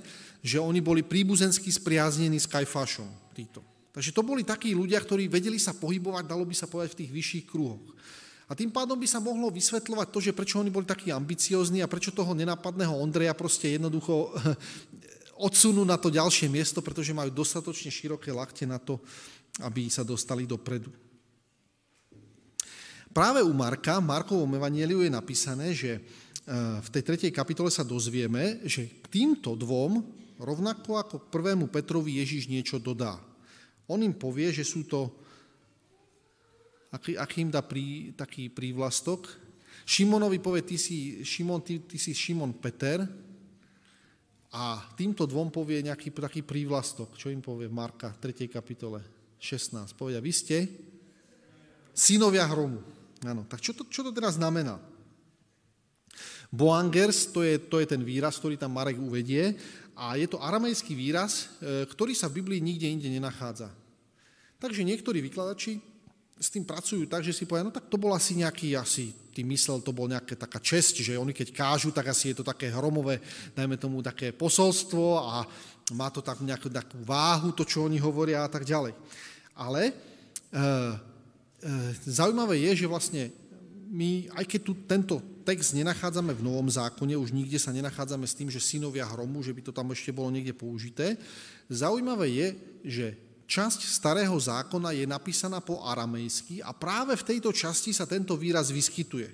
že 0.45 0.61
oni 0.61 0.85
boli 0.85 1.01
príbuzensky 1.01 1.73
spriaznení 1.73 2.37
s 2.37 2.45
Kajfášom, 2.45 3.09
títo. 3.33 3.65
Takže 3.91 4.13
to 4.13 4.21
boli 4.21 4.45
takí 4.45 4.77
ľudia, 4.77 5.01
ktorí 5.01 5.33
vedeli 5.33 5.57
sa 5.57 5.73
pohybovať, 5.73 6.29
dalo 6.29 6.45
by 6.45 6.55
sa 6.55 6.69
povedať, 6.69 6.93
v 6.93 6.99
tých 7.05 7.13
vyšších 7.17 7.45
kruhoch. 7.49 7.83
A 8.51 8.59
tým 8.59 8.69
pádom 8.69 8.99
by 8.99 9.07
sa 9.07 9.23
mohlo 9.23 9.47
vysvetľovať 9.49 10.09
to, 10.11 10.19
že 10.19 10.37
prečo 10.37 10.59
oni 10.59 10.75
boli 10.75 10.83
takí 10.83 11.15
ambiciozní 11.15 11.81
a 11.81 11.91
prečo 11.91 12.11
toho 12.11 12.35
nenápadného 12.35 12.99
Ondreja 12.99 13.31
proste 13.33 13.79
jednoducho 13.79 14.29
odsunú 15.41 15.83
na 15.89 15.97
to 15.97 16.13
ďalšie 16.13 16.53
miesto, 16.53 16.85
pretože 16.85 17.17
majú 17.17 17.33
dostatočne 17.33 17.89
široké 17.89 18.29
lakte 18.31 18.69
na 18.69 18.77
to, 18.77 19.01
aby 19.65 19.89
sa 19.89 20.05
dostali 20.05 20.45
dopredu. 20.45 20.93
Práve 23.11 23.43
u 23.43 23.51
Marka, 23.51 23.99
Markovom 23.99 24.55
evanieliu 24.55 25.03
je 25.03 25.11
napísané, 25.11 25.75
že 25.75 25.99
e, 25.99 26.01
v 26.79 26.89
tej 26.95 27.03
tretej 27.03 27.33
kapitole 27.35 27.67
sa 27.67 27.83
dozvieme, 27.83 28.63
že 28.63 28.87
k 29.03 29.07
týmto 29.11 29.59
dvom, 29.59 29.99
rovnako 30.39 30.95
ako 30.95 31.17
prvému 31.27 31.67
Petrovi, 31.67 32.23
Ježiš 32.23 32.47
niečo 32.47 32.79
dodá. 32.79 33.19
On 33.91 33.99
im 33.99 34.15
povie, 34.15 34.55
že 34.55 34.63
sú 34.63 34.87
to 34.87 35.11
aký, 36.95 37.19
aký 37.19 37.37
im 37.43 37.51
dá 37.51 37.63
prí, 37.67 38.15
taký 38.15 38.47
prívlastok. 38.47 39.27
Šimonovi 39.83 40.39
povie, 40.39 40.63
ty 40.63 40.79
si 40.79 41.27
Šimon, 41.27 41.63
ty, 41.67 41.83
ty 41.83 41.99
si 41.99 42.15
Šimon 42.15 42.55
Peter 42.63 43.03
a 44.51 44.83
týmto 44.99 45.31
dvom 45.31 45.55
povie 45.55 45.79
nejaký 45.87 46.11
taký 46.11 46.43
prívlastok, 46.43 47.15
čo 47.15 47.31
im 47.31 47.39
povie 47.39 47.71
Marka 47.71 48.11
v 48.19 48.35
3. 48.35 48.51
kapitole 48.51 48.99
16. 49.39 49.95
Povedia, 49.95 50.19
vy 50.19 50.33
ste 50.35 50.57
synovia 51.95 52.51
hromu. 52.51 52.83
Áno, 53.23 53.47
tak 53.47 53.63
čo 53.63 53.71
to, 53.77 53.87
čo 53.87 54.03
to 54.03 54.11
teraz 54.11 54.41
znamená? 54.41 54.83
Boangers, 56.51 57.31
to 57.31 57.47
je, 57.47 57.63
to 57.63 57.79
je 57.79 57.87
ten 57.87 58.03
výraz, 58.03 58.35
ktorý 58.43 58.59
tam 58.59 58.75
Marek 58.75 58.99
uvedie 58.99 59.55
a 59.95 60.19
je 60.19 60.27
to 60.27 60.43
aramejský 60.43 60.99
výraz, 60.99 61.47
e, 61.63 61.87
ktorý 61.87 62.11
sa 62.11 62.27
v 62.27 62.43
Biblii 62.43 62.59
nikde 62.59 62.91
inde 62.91 63.07
nenachádza. 63.07 63.71
Takže 64.59 64.83
niektorí 64.83 65.23
vykladači 65.23 65.79
s 66.41 66.49
tým 66.49 66.65
pracujú 66.65 67.05
tak, 67.05 67.21
že 67.21 67.37
si 67.37 67.45
povedia, 67.45 67.69
no 67.69 67.77
tak 67.77 67.93
to 67.93 68.01
bol 68.01 68.17
asi 68.17 68.33
nejaký, 68.33 68.73
asi 68.73 69.13
ty 69.37 69.45
myslel, 69.45 69.85
to 69.85 69.93
bol 69.93 70.09
nejaká 70.09 70.33
taká 70.41 70.57
čest, 70.57 70.97
že 70.97 71.21
oni 71.21 71.37
keď 71.37 71.53
kážu, 71.53 71.93
tak 71.93 72.09
asi 72.09 72.33
je 72.33 72.41
to 72.41 72.45
také 72.49 72.73
hromové, 72.73 73.21
dajme 73.53 73.77
tomu 73.77 74.01
také 74.01 74.33
posolstvo 74.33 75.21
a 75.21 75.45
má 75.93 76.09
to 76.09 76.25
tak 76.25 76.41
nejakú 76.41 76.73
takú 76.73 76.97
váhu, 77.05 77.53
to, 77.53 77.69
čo 77.69 77.85
oni 77.85 78.01
hovoria 78.01 78.41
a 78.41 78.49
tak 78.49 78.65
ďalej. 78.65 78.97
Ale 79.53 79.93
e, 79.93 79.93
e, 79.93 81.73
zaujímavé 82.09 82.57
je, 82.73 82.83
že 82.83 82.87
vlastne 82.89 83.29
my, 83.93 84.33
aj 84.33 84.45
keď 84.49 84.61
tu 84.65 84.73
tento 84.89 85.17
text 85.45 85.77
nenachádzame 85.77 86.33
v 86.33 86.47
Novom 86.47 86.71
zákone, 86.73 87.21
už 87.21 87.37
nikde 87.37 87.61
sa 87.61 87.75
nenachádzame 87.75 88.25
s 88.25 88.39
tým, 88.39 88.49
že 88.49 88.65
synovia 88.65 89.05
hromu, 89.05 89.45
že 89.45 89.53
by 89.53 89.61
to 89.61 89.77
tam 89.77 89.93
ešte 89.93 90.15
bolo 90.15 90.33
niekde 90.33 90.57
použité, 90.57 91.21
zaujímavé 91.69 92.33
je, 92.33 92.49
že 92.87 93.07
časť 93.51 93.83
starého 93.83 94.39
zákona 94.39 94.95
je 94.95 95.03
napísaná 95.11 95.59
po 95.59 95.83
aramejsky 95.83 96.63
a 96.63 96.71
práve 96.71 97.19
v 97.19 97.27
tejto 97.35 97.51
časti 97.51 97.91
sa 97.91 98.07
tento 98.07 98.39
výraz 98.39 98.71
vyskytuje. 98.71 99.27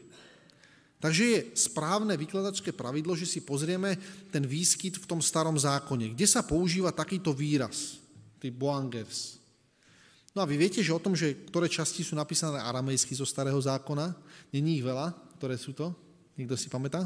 Takže 0.96 1.24
je 1.28 1.40
správne 1.52 2.16
vykladačské 2.16 2.72
pravidlo, 2.72 3.12
že 3.12 3.28
si 3.28 3.44
pozrieme 3.44 4.00
ten 4.32 4.40
výskyt 4.40 4.96
v 4.96 5.04
tom 5.04 5.20
starom 5.20 5.60
zákone, 5.60 6.16
kde 6.16 6.24
sa 6.24 6.40
používa 6.40 6.88
takýto 6.88 7.36
výraz, 7.36 8.00
ty 8.40 8.48
boangers. 8.48 9.36
No 10.32 10.40
a 10.40 10.48
vy 10.48 10.56
viete, 10.56 10.80
že 10.80 10.96
o 10.96 11.00
tom, 11.00 11.12
že 11.12 11.36
ktoré 11.52 11.68
časti 11.68 12.00
sú 12.00 12.16
napísané 12.16 12.64
aramejsky 12.64 13.12
zo 13.12 13.28
starého 13.28 13.60
zákona, 13.60 14.16
není 14.48 14.80
ich 14.80 14.84
veľa, 14.84 15.12
ktoré 15.36 15.60
sú 15.60 15.76
to? 15.76 15.92
Niekto 16.40 16.56
si 16.56 16.72
pamätá? 16.72 17.04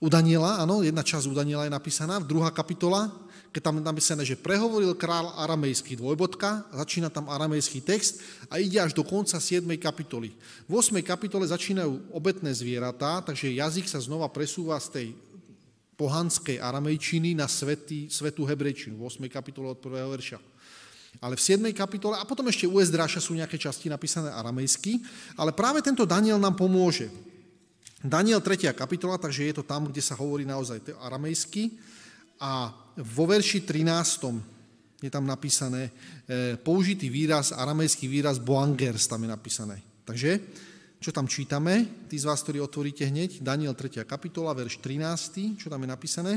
U 0.00 0.08
Daniela, 0.08 0.60
áno, 0.60 0.84
jedna 0.84 1.00
časť 1.00 1.28
u 1.28 1.36
Daniela 1.36 1.64
je 1.68 1.72
napísaná, 1.72 2.20
v 2.20 2.28
druhá 2.28 2.52
kapitola, 2.52 3.08
keď 3.54 3.70
tam 3.70 3.78
napísané, 3.78 4.26
že 4.26 4.34
prehovoril 4.34 4.98
král 4.98 5.30
aramejský 5.38 5.94
dvojbodka, 5.94 6.74
začína 6.74 7.06
tam 7.06 7.30
aramejský 7.30 7.86
text 7.86 8.18
a 8.50 8.58
ide 8.58 8.82
až 8.82 8.90
do 8.98 9.06
konca 9.06 9.38
7. 9.38 9.62
kapitoly. 9.78 10.34
V 10.66 10.72
8. 10.74 10.98
kapitole 11.06 11.46
začínajú 11.46 12.10
obetné 12.10 12.50
zvieratá, 12.50 13.22
takže 13.22 13.54
jazyk 13.54 13.86
sa 13.86 14.02
znova 14.02 14.26
presúva 14.26 14.74
z 14.82 14.88
tej 14.90 15.06
pohanskej 15.94 16.58
aramejčiny 16.58 17.38
na 17.38 17.46
svetý, 17.46 18.10
svetú 18.10 18.42
hebrejčinu, 18.42 18.98
v 18.98 19.06
8. 19.06 19.22
kapitole 19.30 19.70
od 19.70 19.78
1. 19.78 20.02
verša. 20.02 20.42
Ale 21.22 21.38
v 21.38 21.42
7. 21.46 21.62
kapitole, 21.70 22.18
a 22.18 22.26
potom 22.26 22.50
ešte 22.50 22.66
u 22.66 22.82
Ezdráša 22.82 23.22
sú 23.22 23.38
nejaké 23.38 23.54
časti 23.54 23.86
napísané 23.86 24.34
aramejsky, 24.34 24.98
ale 25.38 25.54
práve 25.54 25.78
tento 25.78 26.02
Daniel 26.02 26.42
nám 26.42 26.58
pomôže. 26.58 27.06
Daniel 28.02 28.42
3. 28.42 28.74
kapitola, 28.74 29.14
takže 29.14 29.46
je 29.46 29.54
to 29.54 29.64
tam, 29.64 29.86
kde 29.86 30.02
sa 30.02 30.18
hovorí 30.18 30.42
naozaj 30.42 30.82
aramejsky. 30.98 31.78
A 32.42 32.82
vo 32.96 33.24
verši 33.26 33.66
13. 33.66 35.02
je 35.02 35.10
tam 35.10 35.26
napísané 35.26 35.90
e, 36.26 36.56
použitý 36.56 37.10
výraz, 37.10 37.50
aramejský 37.50 38.06
výraz 38.06 38.38
boangers 38.38 39.10
tam 39.10 39.26
je 39.26 39.30
napísané. 39.30 39.76
Takže, 40.04 40.38
čo 41.02 41.10
tam 41.10 41.26
čítame, 41.26 42.06
tí 42.06 42.16
z 42.16 42.24
vás, 42.24 42.40
ktorí 42.46 42.62
otvoríte 42.62 43.04
hneď, 43.04 43.42
Daniel 43.42 43.74
3. 43.74 44.06
kapitola, 44.06 44.54
verš 44.54 44.78
13. 44.78 45.58
čo 45.58 45.66
tam 45.66 45.82
je 45.82 45.88
napísané? 45.90 46.32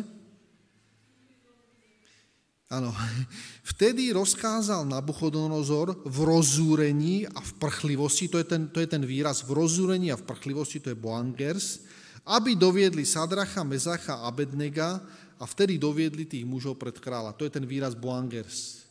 Áno. 2.68 2.92
Vtedy 3.72 4.12
rozkázal 4.12 4.84
Nabuchodonozor 4.84 6.04
v 6.04 6.18
rozúrení 6.26 7.24
a 7.30 7.40
v 7.40 7.52
prchlivosti, 7.62 8.28
to 8.28 8.42
je, 8.42 8.48
ten, 8.48 8.68
to 8.68 8.84
je 8.84 8.90
ten 8.90 9.04
výraz, 9.06 9.46
v 9.46 9.56
rozúrení 9.56 10.12
a 10.12 10.20
v 10.20 10.28
prchlivosti, 10.28 10.84
to 10.84 10.92
je 10.92 10.98
Boangers, 10.98 11.88
aby 12.28 12.60
doviedli 12.60 13.08
Sadracha, 13.08 13.64
Mezacha 13.64 14.20
Abednega 14.28 15.00
a 15.38 15.46
vtedy 15.46 15.78
doviedli 15.78 16.26
tých 16.26 16.46
mužov 16.46 16.78
pred 16.82 16.98
kráľa. 16.98 17.38
To 17.38 17.46
je 17.46 17.54
ten 17.54 17.66
výraz 17.66 17.94
Boangers. 17.94 18.88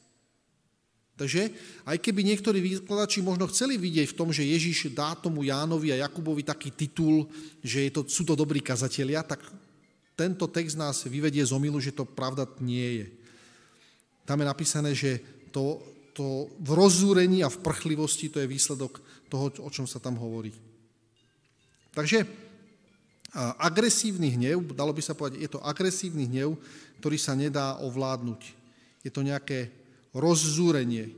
Takže 1.16 1.48
aj 1.88 1.96
keby 1.96 2.20
niektorí 2.28 2.60
výkladači 2.60 3.24
možno 3.24 3.48
chceli 3.48 3.80
vidieť 3.80 4.12
v 4.12 4.18
tom, 4.20 4.28
že 4.28 4.44
Ježiš 4.44 4.92
dá 4.92 5.16
tomu 5.16 5.48
Jánovi 5.48 5.96
a 5.96 6.04
Jakubovi 6.04 6.44
taký 6.44 6.68
titul, 6.76 7.24
že 7.64 7.88
je 7.88 7.90
to, 7.90 8.00
sú 8.04 8.22
to 8.28 8.36
dobrí 8.36 8.60
kazatelia, 8.60 9.24
tak 9.24 9.40
tento 10.12 10.44
text 10.44 10.76
nás 10.76 11.08
vyvedie 11.08 11.40
z 11.40 11.56
omilu, 11.56 11.80
že 11.80 11.96
to 11.96 12.04
pravda 12.04 12.44
nie 12.60 13.00
je. 13.00 13.06
Tam 14.28 14.36
je 14.44 14.46
napísané, 14.46 14.92
že 14.92 15.24
to, 15.48 15.80
to 16.12 16.52
v 16.60 16.70
rozúrení 16.76 17.40
a 17.40 17.48
v 17.48 17.64
prchlivosti 17.64 18.28
to 18.28 18.36
je 18.44 18.48
výsledok 18.48 19.00
toho, 19.32 19.48
o 19.64 19.70
čom 19.72 19.88
sa 19.88 19.96
tam 19.96 20.20
hovorí. 20.20 20.52
Takže 21.96 22.28
agresívny 23.60 24.32
hnev, 24.32 24.72
dalo 24.72 24.96
by 24.96 25.02
sa 25.04 25.12
povedať, 25.12 25.44
je 25.44 25.50
to 25.50 25.60
agresívny 25.60 26.24
hnev, 26.24 26.56
ktorý 27.02 27.18
sa 27.20 27.36
nedá 27.36 27.76
ovládnuť. 27.84 28.40
Je 29.04 29.10
to 29.12 29.20
nejaké 29.20 29.68
rozzúrenie. 30.16 31.12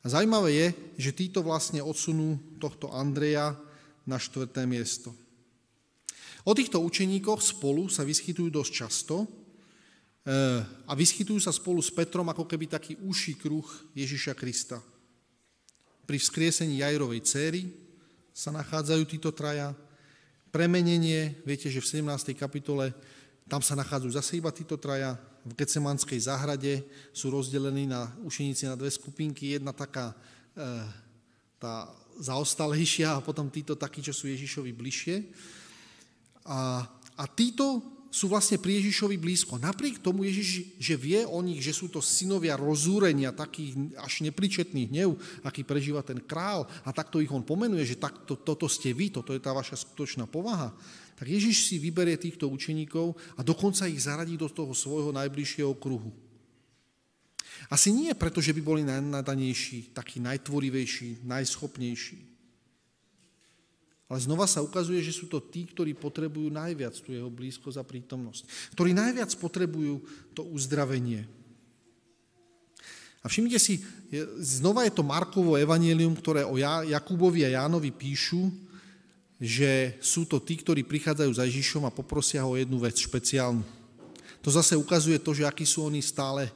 A 0.00 0.06
zaujímavé 0.08 0.50
je, 0.56 0.66
že 0.96 1.16
títo 1.16 1.44
vlastne 1.44 1.84
odsunú 1.84 2.40
tohto 2.56 2.88
Andreja 2.94 3.52
na 4.08 4.16
štvrté 4.16 4.64
miesto. 4.64 5.12
O 6.48 6.56
týchto 6.56 6.80
učeníkoch 6.80 7.44
spolu 7.44 7.92
sa 7.92 8.08
vyskytujú 8.08 8.48
dosť 8.48 8.72
často, 8.72 9.28
Eh, 10.28 10.60
a 10.84 10.92
vyskytujú 10.92 11.40
sa 11.40 11.48
spolu 11.48 11.80
s 11.80 11.88
Petrom 11.88 12.28
ako 12.28 12.44
keby 12.44 12.68
taký 12.68 13.00
úší 13.00 13.40
kruh 13.40 13.64
Ježiša 13.96 14.36
Krista. 14.36 14.76
Pri 16.04 16.20
vzkriesení 16.20 16.84
Jajrovej 16.84 17.24
céry 17.24 17.62
sa 18.36 18.52
nachádzajú 18.52 19.08
títo 19.08 19.32
traja. 19.32 19.72
Premenenie, 20.48 21.36
viete, 21.44 21.68
že 21.68 21.84
v 21.84 22.00
17. 22.00 22.32
kapitole 22.32 22.96
tam 23.48 23.60
sa 23.60 23.76
nachádzajú 23.76 24.12
zase 24.12 24.32
iba 24.40 24.48
títo 24.48 24.80
traja. 24.80 25.16
V 25.44 25.52
Gecemanskej 25.56 26.20
záhrade 26.20 26.84
sú 27.12 27.32
rozdelení 27.32 27.88
na 27.88 28.12
učeníci 28.24 28.68
na 28.68 28.76
dve 28.76 28.92
skupinky. 28.92 29.56
Jedna 29.56 29.72
taká 29.72 30.12
e, 30.12 30.64
tá 31.56 31.88
zaostalejšia 32.20 33.16
a 33.16 33.24
potom 33.24 33.48
títo 33.48 33.76
takí, 33.76 34.00
čo 34.04 34.12
sú 34.12 34.28
Ježišovi 34.28 34.72
bližšie. 34.72 35.16
A, 36.48 36.84
a 37.16 37.24
títo 37.32 37.97
sú 38.08 38.32
vlastne 38.32 38.56
pri 38.56 38.80
Ježišovi 38.80 39.20
blízko. 39.20 39.60
Napriek 39.60 40.00
tomu 40.00 40.24
Ježiš, 40.24 40.80
že 40.80 40.96
vie 40.96 41.28
o 41.28 41.44
nich, 41.44 41.60
že 41.60 41.76
sú 41.76 41.92
to 41.92 42.00
synovia 42.00 42.56
rozúrenia, 42.56 43.36
takých 43.36 43.76
až 44.00 44.24
nepričetných 44.24 44.88
hnev, 44.88 45.20
aký 45.44 45.60
prežíva 45.60 46.00
ten 46.00 46.16
král, 46.24 46.64
a 46.84 46.90
takto 46.90 47.20
ich 47.20 47.28
on 47.28 47.44
pomenuje, 47.44 47.84
že 47.84 48.00
takto, 48.00 48.40
toto 48.40 48.64
ste 48.64 48.96
vy, 48.96 49.12
toto 49.12 49.36
je 49.36 49.40
tá 49.44 49.52
vaša 49.52 49.76
skutočná 49.76 50.24
povaha, 50.24 50.72
tak 51.20 51.28
Ježiš 51.28 51.68
si 51.68 51.76
vyberie 51.76 52.16
týchto 52.16 52.48
učeníkov 52.48 53.12
a 53.36 53.44
dokonca 53.44 53.90
ich 53.90 54.00
zaradí 54.00 54.38
do 54.38 54.48
toho 54.48 54.72
svojho 54.72 55.12
najbližšieho 55.12 55.74
kruhu. 55.76 56.14
Asi 57.68 57.90
nie 57.90 58.14
preto, 58.14 58.38
že 58.38 58.54
by 58.54 58.62
boli 58.62 58.82
najnadanejší, 58.86 59.90
takí 59.90 60.22
najtvorivejší, 60.22 61.26
najschopnejší, 61.26 62.37
ale 64.08 64.24
znova 64.24 64.48
sa 64.48 64.64
ukazuje, 64.64 65.04
že 65.04 65.12
sú 65.12 65.28
to 65.28 65.36
tí, 65.36 65.68
ktorí 65.68 65.92
potrebujú 65.92 66.48
najviac 66.48 66.96
tú 66.96 67.12
jeho 67.12 67.28
blízkosť 67.28 67.76
a 67.76 67.84
prítomnosť. 67.84 68.72
Ktorí 68.72 68.96
najviac 68.96 69.28
potrebujú 69.36 70.00
to 70.32 70.48
uzdravenie. 70.48 71.28
A 73.20 73.28
všimnite 73.28 73.60
si, 73.60 73.84
znova 74.40 74.88
je 74.88 74.96
to 74.96 75.04
Markovo 75.04 75.60
evanielium, 75.60 76.16
ktoré 76.16 76.40
o 76.48 76.56
Jakubovi 76.88 77.44
a 77.44 77.60
Jánovi 77.60 77.92
píšu, 77.92 78.48
že 79.36 80.00
sú 80.00 80.24
to 80.24 80.40
tí, 80.40 80.56
ktorí 80.56 80.88
prichádzajú 80.88 81.32
za 81.36 81.44
Ježišom 81.44 81.84
a 81.84 81.92
poprosia 81.92 82.42
ho 82.42 82.56
o 82.56 82.58
jednu 82.58 82.80
vec 82.80 82.96
špeciálnu. 82.96 83.60
To 84.40 84.48
zase 84.48 84.72
ukazuje 84.72 85.20
to, 85.20 85.36
že 85.36 85.44
akí 85.44 85.68
sú 85.68 85.84
oni 85.84 86.00
stále 86.00 86.48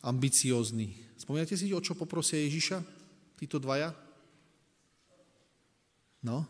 ambiciózni. 0.00 0.96
Spomínate 1.20 1.52
si, 1.52 1.68
o 1.68 1.84
čo 1.84 1.92
poprosia 1.92 2.40
Ježiša, 2.40 2.80
títo 3.36 3.60
dvaja? 3.60 3.92
No, 6.24 6.48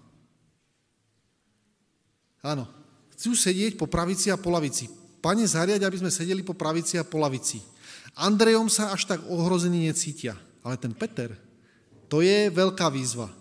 Áno, 2.45 2.69
chcú 3.17 3.33
sedieť 3.33 3.81
po 3.81 3.89
pravici 3.89 4.29
a 4.29 4.37
po 4.37 4.53
lavici. 4.53 4.93
Pane, 5.25 5.49
zariať, 5.49 5.81
aby 5.81 5.97
sme 5.97 6.13
sedeli 6.13 6.45
po 6.45 6.53
pravici 6.53 7.01
a 7.01 7.09
po 7.09 7.17
lavici. 7.17 7.65
Andrejom 8.13 8.69
sa 8.69 8.93
až 8.93 9.09
tak 9.09 9.25
ohrození 9.25 9.89
necítia. 9.89 10.37
Ale 10.61 10.77
ten 10.77 10.93
Peter, 10.93 11.33
to 12.13 12.21
je 12.21 12.53
veľká 12.53 12.93
výzva. 12.93 13.33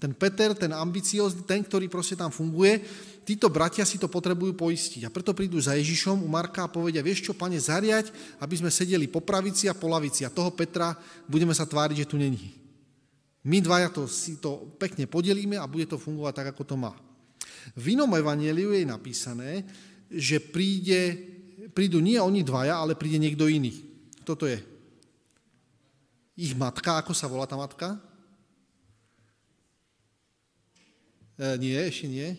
Ten 0.00 0.16
Peter, 0.16 0.56
ten 0.56 0.72
ambiciózny, 0.72 1.44
ten, 1.44 1.64
ktorý 1.64 1.88
proste 1.88 2.16
tam 2.16 2.28
funguje, 2.28 2.84
títo 3.24 3.48
bratia 3.48 3.84
si 3.84 3.96
to 3.96 4.08
potrebujú 4.08 4.52
poistiť. 4.52 5.08
A 5.08 5.12
preto 5.12 5.32
prídu 5.36 5.56
za 5.60 5.76
Ježišom 5.76 6.20
u 6.20 6.28
Marka 6.28 6.64
a 6.64 6.72
povedia, 6.72 7.04
vieš 7.04 7.28
čo, 7.28 7.32
pane, 7.32 7.56
zariať, 7.56 8.12
aby 8.40 8.54
sme 8.56 8.72
sedeli 8.72 9.08
po 9.08 9.24
pravici 9.24 9.68
a 9.68 9.76
po 9.76 9.88
lavici. 9.88 10.24
A 10.24 10.32
toho 10.32 10.52
Petra 10.52 10.96
budeme 11.28 11.52
sa 11.52 11.68
tváriť, 11.68 12.04
že 12.04 12.08
tu 12.08 12.16
není. 12.20 12.52
My 13.44 13.60
dvaja 13.60 13.88
to, 13.88 14.04
si 14.04 14.36
to 14.36 14.68
pekne 14.76 15.04
podelíme 15.08 15.56
a 15.56 15.68
bude 15.68 15.88
to 15.88 16.00
fungovať 16.00 16.32
tak, 16.44 16.48
ako 16.56 16.62
to 16.64 16.76
má. 16.76 16.92
V 17.74 17.98
inom 17.98 18.12
evaneliu 18.14 18.70
je 18.70 18.86
napísané, 18.86 19.66
že 20.06 20.38
príde, 20.38 21.18
prídu 21.74 21.98
nie 21.98 22.20
oni 22.20 22.46
dvaja, 22.46 22.78
ale 22.78 22.94
príde 22.94 23.18
niekto 23.18 23.50
iný. 23.50 23.74
Kto 24.22 24.32
to 24.38 24.46
je? 24.46 24.58
Ich 26.36 26.52
matka, 26.54 27.00
ako 27.00 27.16
sa 27.16 27.26
volá 27.26 27.48
tá 27.48 27.56
matka? 27.56 27.96
E, 31.40 31.56
nie, 31.56 31.74
ešte 31.74 32.06
nie. 32.06 32.36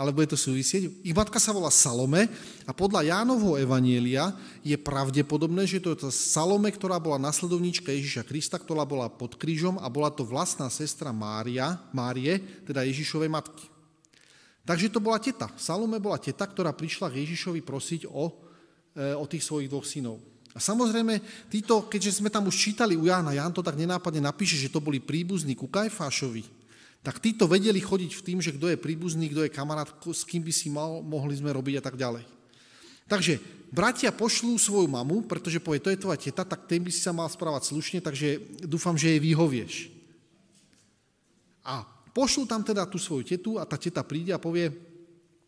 Ale 0.00 0.16
bude 0.16 0.32
to 0.32 0.38
súvisieť. 0.40 1.04
Ich 1.04 1.12
matka 1.12 1.36
sa 1.36 1.52
volá 1.52 1.68
Salome 1.68 2.24
a 2.64 2.72
podľa 2.72 3.04
Jánovho 3.04 3.60
evanielia 3.60 4.32
je 4.64 4.72
pravdepodobné, 4.80 5.68
že 5.68 5.76
to 5.76 5.92
je 5.92 6.08
tá 6.08 6.10
Salome, 6.10 6.72
ktorá 6.72 6.96
bola 6.96 7.20
nasledovníčka 7.20 7.92
Ježiša 7.92 8.24
Krista, 8.24 8.56
ktorá 8.56 8.88
bola 8.88 9.12
pod 9.12 9.36
krížom 9.36 9.76
a 9.76 9.92
bola 9.92 10.08
to 10.08 10.24
vlastná 10.24 10.72
sestra 10.72 11.12
Mária, 11.12 11.76
Márie, 11.92 12.40
teda 12.64 12.80
Ježišovej 12.88 13.28
matky. 13.28 13.68
Takže 14.64 14.88
to 14.88 15.04
bola 15.04 15.20
teta. 15.20 15.52
Salome 15.60 16.00
bola 16.00 16.16
teta, 16.16 16.48
ktorá 16.48 16.72
prišla 16.72 17.12
k 17.12 17.20
Ježišovi 17.20 17.60
prosiť 17.60 18.08
o, 18.08 18.32
e, 18.96 19.12
o 19.20 19.28
tých 19.28 19.44
svojich 19.44 19.68
dvoch 19.68 19.84
synov. 19.84 20.16
A 20.56 20.58
samozrejme, 20.58 21.20
títo, 21.52 21.86
keďže 21.86 22.24
sme 22.24 22.32
tam 22.32 22.48
už 22.48 22.56
čítali 22.56 22.96
u 22.96 23.04
Jána, 23.04 23.36
Ján 23.36 23.52
to 23.52 23.60
tak 23.60 23.76
nenápadne 23.76 24.24
napíše, 24.24 24.56
že 24.56 24.72
to 24.72 24.80
boli 24.82 24.96
príbuzní 24.98 25.54
ku 25.54 25.68
Kajfášovi, 25.70 26.59
tak 27.00 27.16
títo 27.16 27.48
vedeli 27.48 27.80
chodiť 27.80 28.12
v 28.12 28.24
tým, 28.24 28.38
že 28.44 28.52
kto 28.52 28.72
je 28.72 28.76
príbuzný, 28.76 29.32
kto 29.32 29.48
je 29.48 29.54
kamarát, 29.54 29.88
s 29.88 30.22
kým 30.28 30.44
by 30.44 30.52
si 30.52 30.68
mal, 30.68 31.00
mohli 31.00 31.32
sme 31.32 31.48
robiť 31.48 31.80
a 31.80 31.84
tak 31.84 31.96
ďalej. 31.96 32.24
Takže 33.08 33.40
bratia 33.72 34.12
pošlú 34.12 34.54
svoju 34.60 34.86
mamu, 34.86 35.24
pretože 35.24 35.58
povie, 35.58 35.80
to 35.80 35.90
je 35.90 35.98
tvoja 35.98 36.20
teta, 36.20 36.44
tak 36.44 36.68
ten 36.68 36.84
by 36.84 36.92
si 36.92 37.00
sa 37.00 37.16
mal 37.16 37.26
správať 37.26 37.72
slušne, 37.72 37.98
takže 38.04 38.60
dúfam, 38.68 38.94
že 38.94 39.16
jej 39.16 39.20
vyhovieš. 39.20 39.88
A 41.64 41.88
pošlú 42.12 42.44
tam 42.44 42.60
teda 42.60 42.84
tú 42.84 43.00
svoju 43.00 43.24
tetu 43.24 43.56
a 43.56 43.64
tá 43.64 43.80
teta 43.80 44.04
príde 44.04 44.36
a 44.36 44.38
povie, 44.38 44.68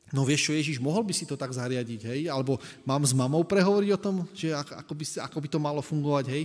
no 0.08 0.24
vieš 0.24 0.48
čo, 0.48 0.52
Ježiš, 0.56 0.80
mohol 0.80 1.04
by 1.04 1.12
si 1.12 1.28
to 1.28 1.36
tak 1.36 1.52
zariadiť, 1.52 2.00
hej? 2.08 2.20
Alebo 2.32 2.56
mám 2.88 3.04
s 3.04 3.12
mamou 3.12 3.44
prehovoriť 3.44 3.90
o 3.92 4.02
tom, 4.02 4.16
že 4.32 4.56
ako 4.56 4.92
by, 4.96 5.04
ako 5.20 5.38
by 5.38 5.48
to 5.52 5.58
malo 5.60 5.84
fungovať, 5.84 6.24
hej? 6.32 6.44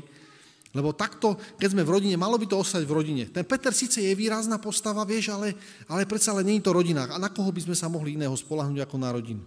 Lebo 0.76 0.92
takto, 0.92 1.40
keď 1.56 1.74
sme 1.74 1.88
v 1.88 1.94
rodine, 1.96 2.16
malo 2.20 2.36
by 2.36 2.44
to 2.44 2.60
ostať 2.60 2.84
v 2.84 2.96
rodine. 2.96 3.24
Ten 3.32 3.48
Peter 3.48 3.72
síce 3.72 4.04
je 4.04 4.12
výrazná 4.12 4.60
postava, 4.60 5.08
vieš, 5.08 5.32
ale, 5.32 5.56
ale 5.88 6.04
predsa 6.04 6.36
ale 6.36 6.44
nie 6.44 6.60
to 6.60 6.76
rodina. 6.76 7.08
A 7.08 7.16
na 7.16 7.32
koho 7.32 7.52
by 7.56 7.64
sme 7.64 7.76
sa 7.76 7.88
mohli 7.88 8.20
iného 8.20 8.36
spolahnuť 8.36 8.84
ako 8.84 8.96
na 9.00 9.10
rodinu? 9.16 9.44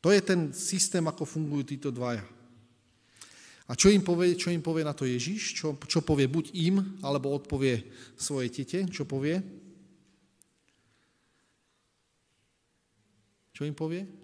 To 0.00 0.08
je 0.14 0.20
ten 0.22 0.54
systém, 0.54 1.02
ako 1.04 1.26
fungujú 1.26 1.74
títo 1.74 1.90
dvaja. 1.90 2.24
A 3.70 3.78
čo 3.78 3.86
im 3.86 4.02
povie, 4.02 4.34
čo 4.34 4.50
im 4.50 4.62
povie 4.62 4.82
na 4.82 4.90
to 4.90 5.06
Ježiš? 5.06 5.54
Čo, 5.54 5.78
čo 5.86 6.02
povie 6.02 6.26
buď 6.26 6.50
im, 6.58 6.98
alebo 7.06 7.30
odpovie 7.30 7.86
svojej 8.18 8.50
tete? 8.50 8.78
Čo 8.90 9.06
povie? 9.06 9.38
Čo 13.54 13.62
im 13.62 13.76
povie? 13.76 14.19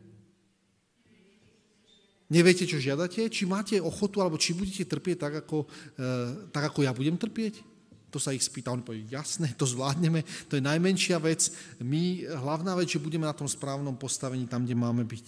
Neviete, 2.27 2.67
čo 2.67 2.83
žiadate? 2.83 3.31
Či 3.31 3.47
máte 3.47 3.79
ochotu, 3.79 4.19
alebo 4.19 4.35
či 4.35 4.51
budete 4.51 4.83
trpieť 4.83 5.17
tak, 5.19 5.35
ako, 5.47 5.62
e, 5.95 6.09
tak, 6.51 6.75
ako 6.75 6.83
ja 6.83 6.91
budem 6.91 7.15
trpieť? 7.15 7.62
To 8.11 8.19
sa 8.19 8.35
ich 8.35 8.43
spýta, 8.43 8.75
on 8.75 8.83
povie, 8.83 9.07
jasné, 9.07 9.55
to 9.55 9.62
zvládneme, 9.62 10.27
to 10.51 10.59
je 10.59 10.62
najmenšia 10.62 11.23
vec. 11.23 11.55
My, 11.79 12.27
hlavná 12.27 12.75
vec, 12.75 12.91
že 12.91 13.03
budeme 13.03 13.31
na 13.31 13.37
tom 13.37 13.47
správnom 13.47 13.95
postavení 13.95 14.51
tam, 14.51 14.67
kde 14.67 14.75
máme 14.75 15.07
byť. 15.07 15.27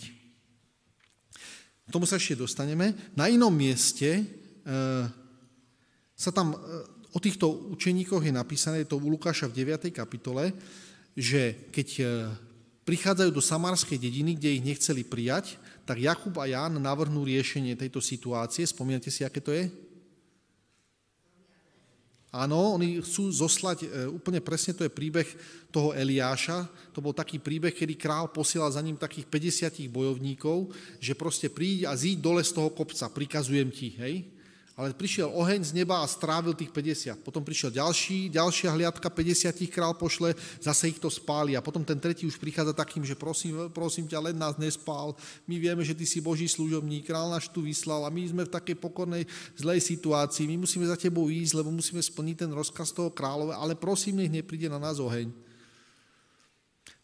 K 1.89 1.95
tomu 1.95 2.05
sa 2.05 2.19
ešte 2.19 2.37
dostaneme. 2.37 2.93
Na 3.15 3.31
inom 3.31 3.55
mieste 3.55 4.21
e, 4.21 4.25
sa 6.19 6.31
tam 6.35 6.53
e, 6.53 6.59
o 7.15 7.19
týchto 7.23 7.49
učeníkoch 7.79 8.27
je 8.27 8.35
napísané, 8.35 8.83
je 8.83 8.91
to 8.91 8.99
u 8.99 9.07
Lukáša 9.07 9.47
v 9.47 9.63
9. 9.63 9.89
kapitole, 9.95 10.51
že 11.15 11.71
keď 11.71 11.89
e, 11.99 12.03
prichádzajú 12.83 13.31
do 13.33 13.45
samárskej 13.45 14.03
dediny, 14.03 14.35
kde 14.35 14.59
ich 14.59 14.67
nechceli 14.67 15.05
prijať, 15.07 15.61
tak 15.88 16.05
Jakub 16.05 16.37
a 16.37 16.44
Ján 16.44 16.77
navrhnú 16.77 17.24
riešenie 17.24 17.72
tejto 17.72 18.05
situácie. 18.05 18.68
Spomínate 18.68 19.09
si, 19.09 19.24
aké 19.24 19.40
to 19.40 19.57
je? 19.57 19.72
Áno, 22.29 22.77
oni 22.77 23.01
chcú 23.01 23.33
zoslať, 23.33 23.88
e, 23.88 23.88
úplne 24.12 24.44
presne 24.44 24.77
to 24.77 24.85
je 24.85 24.92
príbeh 24.92 25.24
toho 25.72 25.96
Eliáša. 25.96 26.68
To 26.92 27.01
bol 27.01 27.16
taký 27.16 27.40
príbeh, 27.40 27.72
kedy 27.72 27.96
král 27.96 28.29
posielal 28.29 28.68
za 28.68 28.85
ním 28.85 29.01
takých 29.01 29.24
50 29.33 29.88
bojovníkov, 29.88 30.68
že 31.01 31.16
proste 31.16 31.48
príď 31.48 31.88
a 31.88 31.96
zíď 31.96 32.20
dole 32.20 32.44
z 32.44 32.53
toho 32.53 32.68
kopca, 32.68 33.09
prikazujem 33.09 33.72
ti, 33.72 33.96
hej? 33.96 34.29
Ale 34.79 34.95
prišiel 34.95 35.35
oheň 35.35 35.75
z 35.75 35.75
neba 35.75 35.99
a 35.99 36.07
strávil 36.07 36.55
tých 36.55 36.71
50. 36.71 37.27
Potom 37.27 37.43
prišiel 37.43 37.75
ďalší, 37.75 38.31
ďalšia 38.31 38.71
hliadka, 38.71 39.11
50 39.11 39.67
král 39.67 39.99
pošle, 39.99 40.38
zase 40.62 40.95
ich 40.95 41.03
to 41.03 41.11
spáli 41.11 41.59
a 41.59 41.64
potom 41.64 41.83
ten 41.83 41.99
tretí 41.99 42.23
už 42.23 42.38
prichádza 42.38 42.71
takým, 42.71 43.03
že 43.03 43.19
prosím, 43.19 43.67
prosím 43.75 44.07
ťa, 44.07 44.31
len 44.31 44.38
nás 44.38 44.55
nespál, 44.55 45.19
my 45.51 45.59
vieme, 45.59 45.83
že 45.83 45.99
ty 45.99 46.07
si 46.07 46.23
Boží 46.23 46.47
služobník, 46.47 47.11
král 47.11 47.27
nás 47.27 47.51
tu 47.51 47.67
vyslal 47.67 48.07
a 48.07 48.14
my 48.14 48.23
sme 48.23 48.47
v 48.47 48.55
takej 48.55 48.79
pokornej 48.79 49.27
zlej 49.59 49.83
situácii, 49.83 50.47
my 50.47 50.62
musíme 50.62 50.87
za 50.87 50.95
tebou 50.95 51.27
ísť, 51.27 51.59
lebo 51.59 51.75
musíme 51.75 51.99
splniť 51.99 52.47
ten 52.47 52.51
rozkaz 52.55 52.95
toho 52.95 53.11
kráľova, 53.11 53.59
ale 53.59 53.75
prosím, 53.75 54.23
nech 54.23 54.31
nepríde 54.31 54.71
na 54.71 54.79
nás 54.79 55.03
oheň. 55.03 55.48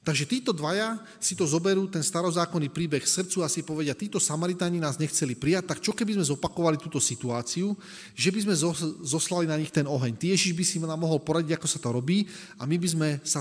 Takže 0.05 0.29
títo 0.29 0.53
dvaja 0.53 1.01
si 1.17 1.33
to 1.33 1.49
zoberú, 1.49 1.89
ten 1.89 2.05
starozákonný 2.05 2.69
príbeh 2.69 3.01
srdcu 3.09 3.41
a 3.41 3.49
si 3.49 3.65
povedia, 3.65 3.97
títo 3.97 4.21
Samaritáni 4.21 4.77
nás 4.77 5.01
nechceli 5.01 5.33
prijať, 5.33 5.65
tak 5.65 5.81
čo 5.81 5.97
keby 5.97 6.21
sme 6.21 6.29
zopakovali 6.29 6.77
túto 6.77 7.01
situáciu, 7.01 7.73
že 8.13 8.29
by 8.29 8.45
sme 8.45 8.55
zoslali 9.01 9.49
na 9.49 9.57
nich 9.57 9.73
ten 9.73 9.89
oheň. 9.89 10.13
Ty 10.13 10.37
Ježiš 10.37 10.53
by 10.53 10.65
si 10.65 10.77
nám 10.77 11.01
mohol 11.01 11.25
poradiť, 11.25 11.57
ako 11.57 11.67
sa 11.67 11.81
to 11.81 11.89
robí 11.89 12.29
a 12.61 12.69
my 12.69 12.77
by 12.77 12.89
sme 12.93 13.09
sa 13.25 13.41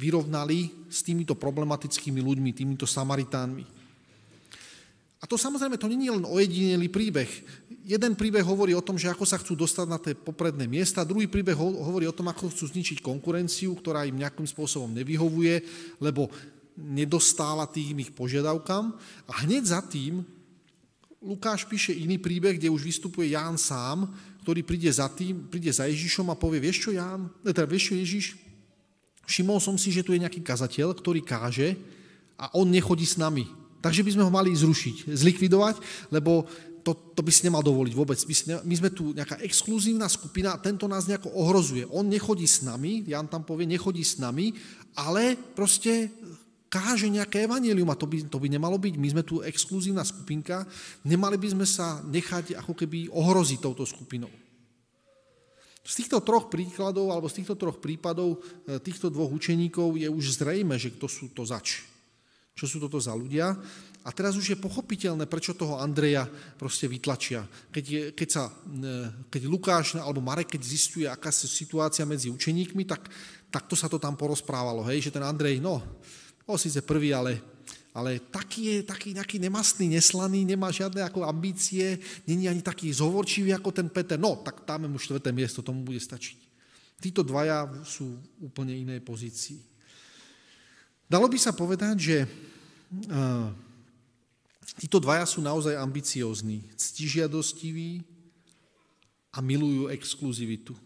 vyrovnali 0.00 0.88
s 0.88 1.04
týmito 1.04 1.36
problematickými 1.36 2.24
ľuďmi, 2.24 2.56
týmito 2.56 2.88
Samaritánmi. 2.88 3.77
A 5.18 5.26
to 5.26 5.34
samozrejme, 5.34 5.74
to 5.74 5.90
není 5.90 6.06
len 6.06 6.22
ojedinelý 6.22 6.86
príbeh. 6.86 7.30
Jeden 7.82 8.14
príbeh 8.14 8.46
hovorí 8.46 8.70
o 8.70 8.84
tom, 8.84 8.94
že 8.94 9.10
ako 9.10 9.26
sa 9.26 9.40
chcú 9.42 9.58
dostať 9.58 9.86
na 9.90 9.98
tie 9.98 10.14
popredné 10.14 10.70
miesta, 10.70 11.02
druhý 11.02 11.26
príbeh 11.26 11.58
hovorí 11.58 12.06
o 12.06 12.14
tom, 12.14 12.30
ako 12.30 12.54
chcú 12.54 12.70
zničiť 12.70 13.02
konkurenciu, 13.02 13.74
ktorá 13.74 14.06
im 14.06 14.14
nejakým 14.14 14.46
spôsobom 14.46 14.94
nevyhovuje, 14.94 15.66
lebo 15.98 16.30
nedostála 16.78 17.66
tým 17.66 17.98
ich 17.98 18.14
požiadavkám. 18.14 18.94
A 19.26 19.32
hneď 19.42 19.74
za 19.74 19.82
tým 19.82 20.22
Lukáš 21.18 21.66
píše 21.66 21.90
iný 21.90 22.14
príbeh, 22.22 22.54
kde 22.54 22.70
už 22.70 22.86
vystupuje 22.86 23.34
Ján 23.34 23.58
sám, 23.58 24.06
ktorý 24.46 24.62
príde 24.62 24.86
za 24.86 25.10
tým, 25.10 25.50
príde 25.50 25.74
za 25.74 25.90
Ježišom 25.90 26.30
a 26.30 26.38
povie, 26.38 26.62
vieš 26.62 26.86
čo 26.86 26.90
Ján, 26.94 27.26
e, 27.42 27.50
teda 27.50 27.66
vieš 27.66 27.90
čo 27.90 27.94
Ježiš, 27.98 28.26
všimol 29.26 29.58
som 29.58 29.74
si, 29.74 29.90
že 29.90 30.06
tu 30.06 30.14
je 30.14 30.22
nejaký 30.22 30.38
kazateľ, 30.46 30.94
ktorý 30.94 31.26
káže 31.26 31.74
a 32.38 32.54
on 32.54 32.70
nechodí 32.70 33.02
s 33.02 33.18
nami. 33.18 33.50
Takže 33.78 34.02
by 34.02 34.10
sme 34.18 34.26
ho 34.26 34.32
mali 34.34 34.50
zrušiť, 34.54 35.14
zlikvidovať, 35.14 35.76
lebo 36.10 36.46
to, 36.82 36.94
to 37.14 37.20
by 37.20 37.28
si 37.28 37.44
nemal 37.44 37.60
dovoliť 37.60 37.92
vôbec. 37.92 38.18
My, 38.24 38.34
ne, 38.48 38.56
my 38.64 38.74
sme 38.80 38.90
tu 38.90 39.12
nejaká 39.12 39.38
exkluzívna 39.44 40.08
skupina 40.08 40.56
a 40.56 40.62
tento 40.62 40.88
nás 40.88 41.04
nejako 41.04 41.28
ohrozuje. 41.36 41.84
On 41.92 42.06
nechodí 42.06 42.48
s 42.48 42.64
nami, 42.64 43.04
Jan 43.04 43.28
tam 43.28 43.44
povie, 43.44 43.68
nechodí 43.68 44.00
s 44.00 44.16
nami, 44.16 44.56
ale 44.96 45.36
proste 45.36 46.08
káže 46.72 47.08
nejaké 47.12 47.44
evanelium 47.44 47.88
a 47.92 47.98
to 47.98 48.08
by, 48.08 48.24
to 48.24 48.40
by 48.40 48.48
nemalo 48.48 48.80
byť. 48.80 48.94
My 48.96 49.08
sme 49.12 49.22
tu 49.24 49.44
exkluzívna 49.44 50.00
skupinka, 50.00 50.64
nemali 51.04 51.36
by 51.36 51.48
sme 51.52 51.66
sa 51.68 52.00
nechať 52.08 52.56
ako 52.56 52.72
keby 52.72 53.12
ohroziť 53.12 53.58
touto 53.60 53.84
skupinou. 53.84 54.32
Z 55.88 56.04
týchto 56.04 56.20
troch 56.20 56.52
príkladov, 56.52 57.08
alebo 57.12 57.32
z 57.32 57.40
týchto 57.40 57.56
troch 57.56 57.80
prípadov 57.80 58.44
e, 58.68 58.76
týchto 58.76 59.08
dvoch 59.08 59.32
učeníkov 59.32 59.96
je 59.96 60.08
už 60.12 60.36
zrejme, 60.36 60.76
že 60.76 60.92
kto 60.92 61.08
sú 61.08 61.32
to 61.32 61.48
zač 61.48 61.80
čo 62.58 62.66
sú 62.66 62.82
toto 62.82 62.98
za 62.98 63.14
ľudia. 63.14 63.54
A 64.02 64.10
teraz 64.10 64.34
už 64.34 64.50
je 64.50 64.58
pochopiteľné, 64.58 65.30
prečo 65.30 65.54
toho 65.54 65.78
Andreja 65.78 66.26
proste 66.58 66.90
vytlačia. 66.90 67.46
Keď, 67.70 67.84
je, 67.86 68.02
keď, 68.10 68.28
sa, 68.28 68.50
e, 68.50 69.30
keď 69.30 69.42
Lukáš 69.46 69.94
alebo 69.94 70.18
Marek, 70.18 70.58
keď 70.58 70.62
zistuje, 70.66 71.06
aká 71.06 71.30
je 71.30 71.46
situácia 71.46 72.02
medzi 72.02 72.26
učeníkmi, 72.26 72.82
tak 72.82 73.06
takto 73.46 73.78
sa 73.78 73.86
to 73.86 74.02
tam 74.02 74.18
porozprávalo, 74.18 74.82
hej, 74.90 75.08
že 75.08 75.14
ten 75.14 75.22
Andrej, 75.22 75.62
no, 75.62 75.78
bol 76.42 76.58
síce 76.58 76.80
prvý, 76.82 77.12
ale, 77.12 77.38
ale 77.92 78.18
taký 78.18 78.80
je 78.80 78.88
taký 78.88 79.12
nejaký 79.14 79.36
nemastný, 79.38 79.86
neslaný, 79.92 80.42
nemá 80.42 80.72
žiadne 80.72 81.04
ako 81.04 81.28
ambície, 81.28 82.00
není 82.24 82.48
ani 82.48 82.64
taký 82.64 82.90
zovorčivý 82.90 83.54
ako 83.54 83.70
ten 83.70 83.88
Peter. 83.92 84.18
No, 84.18 84.40
tak 84.40 84.66
dáme 84.66 84.88
mu 84.88 84.98
štvrté 84.98 85.30
miesto, 85.30 85.62
tomu 85.62 85.84
bude 85.84 86.00
stačiť. 86.00 86.48
Títo 86.98 87.22
dvaja 87.22 87.68
sú 87.86 88.18
v 88.18 88.50
úplne 88.50 88.74
inej 88.74 89.04
pozícii. 89.06 89.77
Dalo 91.08 91.24
by 91.24 91.38
sa 91.40 91.56
povedať, 91.56 91.96
že 91.96 92.16
títo 94.76 95.00
dvaja 95.00 95.24
sú 95.24 95.40
naozaj 95.40 95.72
ambiciózni, 95.72 96.68
ctižiadostiví 96.76 98.04
a 99.32 99.40
milujú 99.40 99.88
exkluzivitu. 99.88 100.76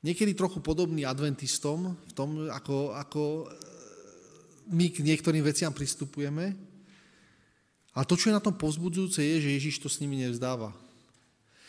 Niekedy 0.00 0.38
trochu 0.38 0.62
podobný 0.62 1.02
adventistom 1.02 1.92
v 1.92 2.12
tom, 2.14 2.46
ako, 2.46 2.94
ako 2.94 3.22
e, 3.42 3.44
my 4.70 4.86
k 4.94 5.02
niektorým 5.02 5.42
veciam 5.42 5.74
pristupujeme. 5.74 6.54
A 7.90 8.06
to, 8.06 8.14
čo 8.14 8.30
je 8.30 8.36
na 8.38 8.44
tom 8.44 8.54
povzbudzujúce, 8.54 9.18
je, 9.18 9.42
že 9.42 9.54
Ježiš 9.58 9.82
to 9.82 9.90
s 9.90 9.98
nimi 9.98 10.14
nevzdáva. 10.22 10.70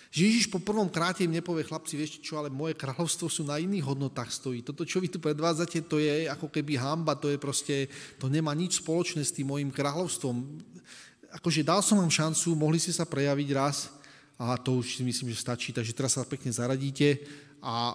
Že 0.08 0.22
Ježiš 0.24 0.46
po 0.48 0.63
prvom 0.63 0.88
kráte 0.88 1.28
im 1.28 1.36
nepovie, 1.36 1.67
chlapci, 1.67 2.00
vieš 2.00 2.24
čo, 2.24 2.39
ale 2.39 2.48
moje 2.48 2.80
kráľovstvo 2.80 3.28
sú 3.28 3.43
na 3.43 3.60
iných 3.60 3.84
hodnotách 3.84 4.32
stojí. 4.32 4.63
Toto, 4.63 4.88
čo 4.88 5.04
vy 5.04 5.12
tu 5.12 5.20
predvádzate, 5.20 5.84
to 5.84 6.00
je 6.00 6.32
ako 6.32 6.48
keby 6.48 6.80
hamba, 6.80 7.20
to 7.20 7.28
je 7.28 7.38
proste, 7.39 7.91
to 8.15 8.32
nemá 8.32 8.56
nič 8.56 8.80
spoločné 8.80 9.24
s 9.28 9.36
tým 9.36 9.52
mojim 9.52 9.67
kráľovstvom. 9.67 10.36
Akože 11.43 11.67
dal 11.67 11.84
som 11.84 12.00
vám 12.00 12.12
šancu, 12.12 12.56
mohli 12.56 12.80
ste 12.80 12.96
sa 12.96 13.04
prejaviť 13.04 13.50
raz 13.52 13.91
a 14.39 14.56
to 14.56 14.80
už 14.80 14.96
si 14.96 15.04
myslím, 15.04 15.36
že 15.36 15.43
stačí, 15.43 15.76
takže 15.76 15.91
teraz 15.91 16.15
sa 16.15 16.24
pekne 16.24 16.56
zaradíte 16.56 17.20
a 17.60 17.91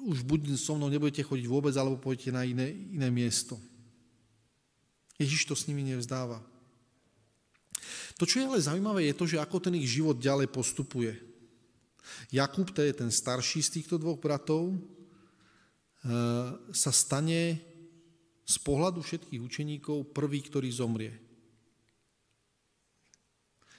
už 0.00 0.24
buď 0.24 0.56
so 0.56 0.72
mnou 0.72 0.88
nebudete 0.88 1.20
chodiť 1.20 1.44
vôbec, 1.44 1.76
alebo 1.76 2.00
pôjdete 2.00 2.32
na 2.32 2.48
iné, 2.48 2.72
iné 2.72 3.12
miesto. 3.12 3.60
Ježiš 5.20 5.44
to 5.44 5.52
s 5.52 5.68
nimi 5.68 5.84
nevzdáva. 5.84 6.40
To, 8.20 8.28
čo 8.28 8.44
je 8.44 8.48
ale 8.52 8.60
zaujímavé, 8.60 9.08
je 9.08 9.16
to, 9.16 9.24
že 9.24 9.40
ako 9.40 9.56
ten 9.64 9.80
ich 9.80 9.88
život 9.88 10.20
ďalej 10.20 10.52
postupuje. 10.52 11.16
Jakub, 12.28 12.68
to 12.68 12.84
je 12.84 12.92
ten 12.92 13.08
starší 13.08 13.64
z 13.64 13.80
týchto 13.80 13.96
dvoch 13.96 14.20
bratov, 14.20 14.76
eh, 14.76 14.78
sa 16.68 16.92
stane 16.92 17.56
z 18.44 18.56
pohľadu 18.60 19.00
všetkých 19.00 19.40
učeníkov 19.40 20.12
prvý, 20.12 20.44
ktorý 20.44 20.68
zomrie. 20.68 21.16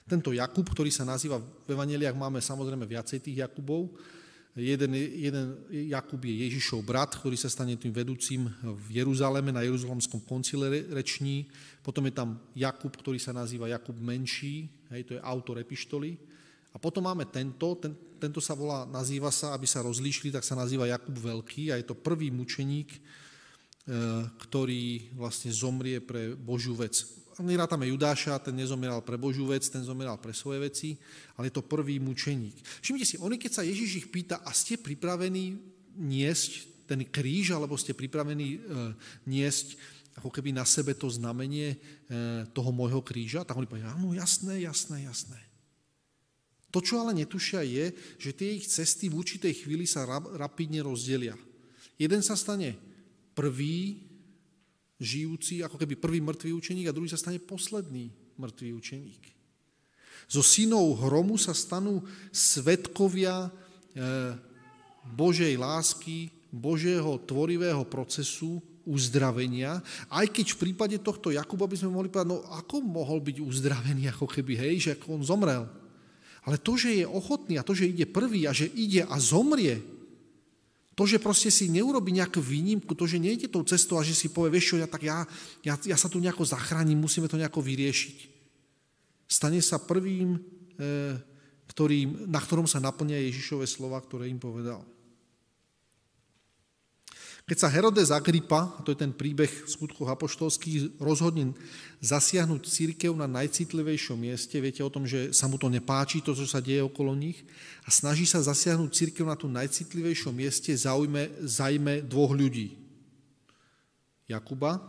Tento 0.09 0.33
Jakub, 0.33 0.65
ktorý 0.65 0.89
sa 0.89 1.05
nazýva 1.05 1.37
v 1.37 1.77
evaneliách, 1.77 2.17
máme 2.17 2.41
samozrejme 2.41 2.89
viacej 2.89 3.21
tých 3.21 3.45
Jakubov, 3.45 3.93
Jeden, 4.51 4.91
jeden 4.99 5.63
Jakub 5.71 6.19
je 6.27 6.43
Ježišov 6.43 6.83
brat, 6.83 7.15
ktorý 7.15 7.39
sa 7.39 7.47
stane 7.47 7.79
tým 7.79 7.95
vedúcim 7.95 8.51
v 8.59 8.99
Jeruzaleme 8.99 9.47
na 9.47 9.63
Jeruzalemskom 9.63 10.19
koncile 10.27 10.91
reční. 10.91 11.47
Potom 11.81 12.05
je 12.05 12.13
tam 12.13 12.37
Jakub, 12.53 12.93
ktorý 12.93 13.17
sa 13.17 13.33
nazýva 13.33 13.69
Jakub 13.69 13.97
Menší, 13.97 14.69
hej, 14.93 15.01
to 15.05 15.13
je 15.17 15.21
autor 15.21 15.57
epištoly. 15.57 16.17
A 16.71 16.79
potom 16.79 17.03
máme 17.03 17.27
tento, 17.27 17.75
ten, 17.75 17.91
tento 18.21 18.39
sa 18.39 18.55
volá, 18.55 18.87
nazýva 18.87 19.33
sa, 19.33 19.51
aby 19.57 19.67
sa 19.67 19.83
rozlíšili, 19.83 20.31
tak 20.31 20.45
sa 20.45 20.55
nazýva 20.55 20.87
Jakub 20.87 21.17
Veľký 21.17 21.73
a 21.73 21.81
je 21.81 21.85
to 21.89 21.97
prvý 21.97 22.29
mučeník, 22.31 22.95
e, 22.95 22.99
ktorý 24.47 25.11
vlastne 25.17 25.49
zomrie 25.51 25.99
pre 25.99 26.37
Božiu 26.37 26.77
vec 26.77 27.21
nerátame 27.41 27.89
Judáša, 27.89 28.37
ten 28.43 28.53
nezomieral 28.53 29.01
pre 29.01 29.17
Božiu 29.17 29.49
vec, 29.49 29.65
ten 29.65 29.81
zomieral 29.81 30.21
pre 30.21 30.35
svoje 30.35 30.61
veci, 30.61 30.89
ale 31.35 31.49
je 31.49 31.57
to 31.57 31.65
prvý 31.65 31.97
mučeník. 31.97 32.59
Všimnite 32.85 33.07
si, 33.07 33.15
oni 33.17 33.41
keď 33.41 33.51
sa 33.51 33.63
Ježiš 33.65 34.05
ich 34.05 34.07
pýta, 34.13 34.43
a 34.45 34.53
ste 34.53 34.77
pripravení 34.77 35.57
niesť 35.97 36.69
ten 36.85 37.01
kríž, 37.07 37.55
alebo 37.55 37.79
ste 37.79 37.95
pripravení 37.95 38.47
e, 38.55 38.59
niesť 39.25 39.79
ako 40.21 40.29
keby 40.29 40.53
na 40.53 40.61
sebe 40.69 40.93
to 40.93 41.09
znamenie 41.09 41.73
e, 41.73 41.77
toho 42.53 42.69
môjho 42.69 43.01
kríža, 43.01 43.41
tak 43.41 43.57
oni 43.57 43.65
povedia, 43.65 43.89
áno, 43.89 44.13
jasné, 44.13 44.61
jasné, 44.61 45.09
jasné. 45.09 45.41
To, 46.69 46.77
čo 46.79 47.01
ale 47.01 47.17
netušia, 47.17 47.65
je, 47.65 47.89
že 48.21 48.31
tie 48.37 48.53
ich 48.61 48.69
cesty 48.69 49.09
v 49.09 49.17
určitej 49.17 49.65
chvíli 49.65 49.89
sa 49.89 50.05
rapidne 50.37 50.85
rozdelia. 50.85 51.33
Jeden 51.97 52.21
sa 52.21 52.37
stane 52.37 52.77
prvý 53.33 54.05
žijúci, 55.01 55.65
ako 55.65 55.81
keby 55.81 55.97
prvý 55.97 56.21
mŕtvý 56.21 56.53
učeník 56.53 56.85
a 56.87 56.95
druhý 56.95 57.09
sa 57.09 57.17
stane 57.17 57.41
posledný 57.41 58.13
mŕtvý 58.37 58.69
učeník. 58.77 59.23
Zo 60.29 60.45
synov 60.45 61.01
hromu 61.01 61.35
sa 61.41 61.57
stanú 61.57 62.05
svetkovia 62.29 63.49
e, 63.49 63.49
Božej 65.17 65.57
lásky, 65.57 66.29
Božieho 66.53 67.17
tvorivého 67.25 67.81
procesu 67.83 68.61
uzdravenia, 68.85 69.79
aj 70.09 70.27
keď 70.29 70.45
v 70.53 70.61
prípade 70.67 70.97
tohto 70.99 71.29
Jakuba 71.29 71.69
by 71.69 71.77
sme 71.77 71.93
mohli 71.93 72.09
povedať, 72.09 72.29
no 72.29 72.41
ako 72.49 72.81
mohol 72.81 73.21
byť 73.21 73.37
uzdravený, 73.41 74.09
ako 74.09 74.25
keby, 74.25 74.57
hej, 74.57 74.75
že 74.79 74.91
ako 74.97 75.21
on 75.21 75.23
zomrel. 75.25 75.63
Ale 76.41 76.57
to, 76.57 76.73
že 76.73 77.01
je 77.01 77.05
ochotný 77.05 77.61
a 77.61 77.65
to, 77.65 77.77
že 77.77 77.89
ide 77.89 78.09
prvý 78.09 78.49
a 78.49 78.53
že 78.53 78.65
ide 78.73 79.05
a 79.05 79.15
zomrie, 79.21 79.77
to, 80.91 81.07
že 81.07 81.23
proste 81.23 81.49
si 81.49 81.71
neurobi 81.71 82.11
nejakú 82.13 82.43
výnimku, 82.43 82.91
to, 82.93 83.07
že 83.07 83.21
nejde 83.21 83.47
tou 83.47 83.63
cestou 83.63 83.97
a 83.97 84.05
že 84.05 84.13
si 84.13 84.27
povie, 84.27 84.53
vieš 84.59 84.75
čo, 84.75 84.81
ja, 84.81 84.85
tak 84.85 85.07
ja, 85.07 85.23
ja, 85.63 85.73
ja 85.87 85.97
sa 85.97 86.11
tu 86.11 86.19
nejako 86.19 86.43
zachránim, 86.43 86.99
musíme 86.99 87.31
to 87.31 87.39
nejako 87.39 87.63
vyriešiť. 87.63 88.17
Stane 89.25 89.63
sa 89.63 89.79
prvým, 89.79 90.35
e, 90.35 90.39
ktorým, 91.71 92.27
na 92.27 92.43
ktorom 92.43 92.67
sa 92.67 92.83
naplnia 92.83 93.23
Ježišové 93.23 93.63
slova, 93.63 94.03
ktoré 94.03 94.27
im 94.27 94.37
povedal. 94.37 94.83
Keď 97.51 97.59
sa 97.59 97.67
Herodes 97.67 98.15
Agrippa, 98.15 98.71
a 98.71 98.79
to 98.79 98.95
je 98.95 99.03
ten 99.03 99.11
príbeh 99.11 99.51
v 99.51 99.67
skutkoch 99.67 100.07
apoštolských, 100.07 101.03
rozhodne 101.03 101.51
zasiahnuť 101.99 102.63
církev 102.63 103.11
na 103.11 103.27
najcitlivejšom 103.27 104.15
mieste, 104.15 104.55
viete 104.55 104.79
o 104.79 104.87
tom, 104.87 105.03
že 105.03 105.35
sa 105.35 105.51
mu 105.51 105.59
to 105.59 105.67
nepáči, 105.67 106.23
to, 106.23 106.31
čo 106.31 106.47
sa 106.47 106.63
deje 106.63 106.79
okolo 106.79 107.11
nich, 107.11 107.43
a 107.83 107.91
snaží 107.91 108.23
sa 108.23 108.39
zasiahnuť 108.39 108.95
církev 108.95 109.27
na 109.27 109.35
tú 109.35 109.51
najcitlivejšom 109.51 110.31
mieste, 110.31 110.71
zaujme, 110.71 111.27
zajme 111.43 112.07
dvoch 112.07 112.31
ľudí. 112.31 112.79
Jakuba 114.31 114.79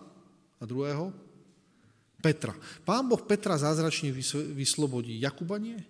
a 0.55 0.63
druhého 0.63 1.11
Petra. 2.23 2.55
Pán 2.87 3.11
Boh 3.11 3.27
Petra 3.27 3.59
zázračne 3.59 4.15
vyslobodí, 4.55 5.19
Jakuba 5.19 5.59
nie. 5.59 5.83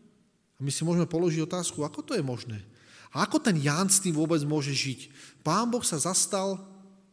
A 0.56 0.60
my 0.64 0.72
si 0.72 0.88
môžeme 0.88 1.04
položiť 1.04 1.44
otázku, 1.44 1.84
ako 1.84 2.00
to 2.00 2.16
je 2.16 2.24
možné? 2.24 2.64
A 3.12 3.28
ako 3.28 3.38
ten 3.44 3.60
Ján 3.60 3.92
s 3.92 4.00
tým 4.00 4.16
vôbec 4.16 4.40
môže 4.48 4.72
žiť? 4.72 5.12
Pán 5.44 5.68
Boh 5.68 5.84
sa 5.84 6.00
zastal 6.00 6.56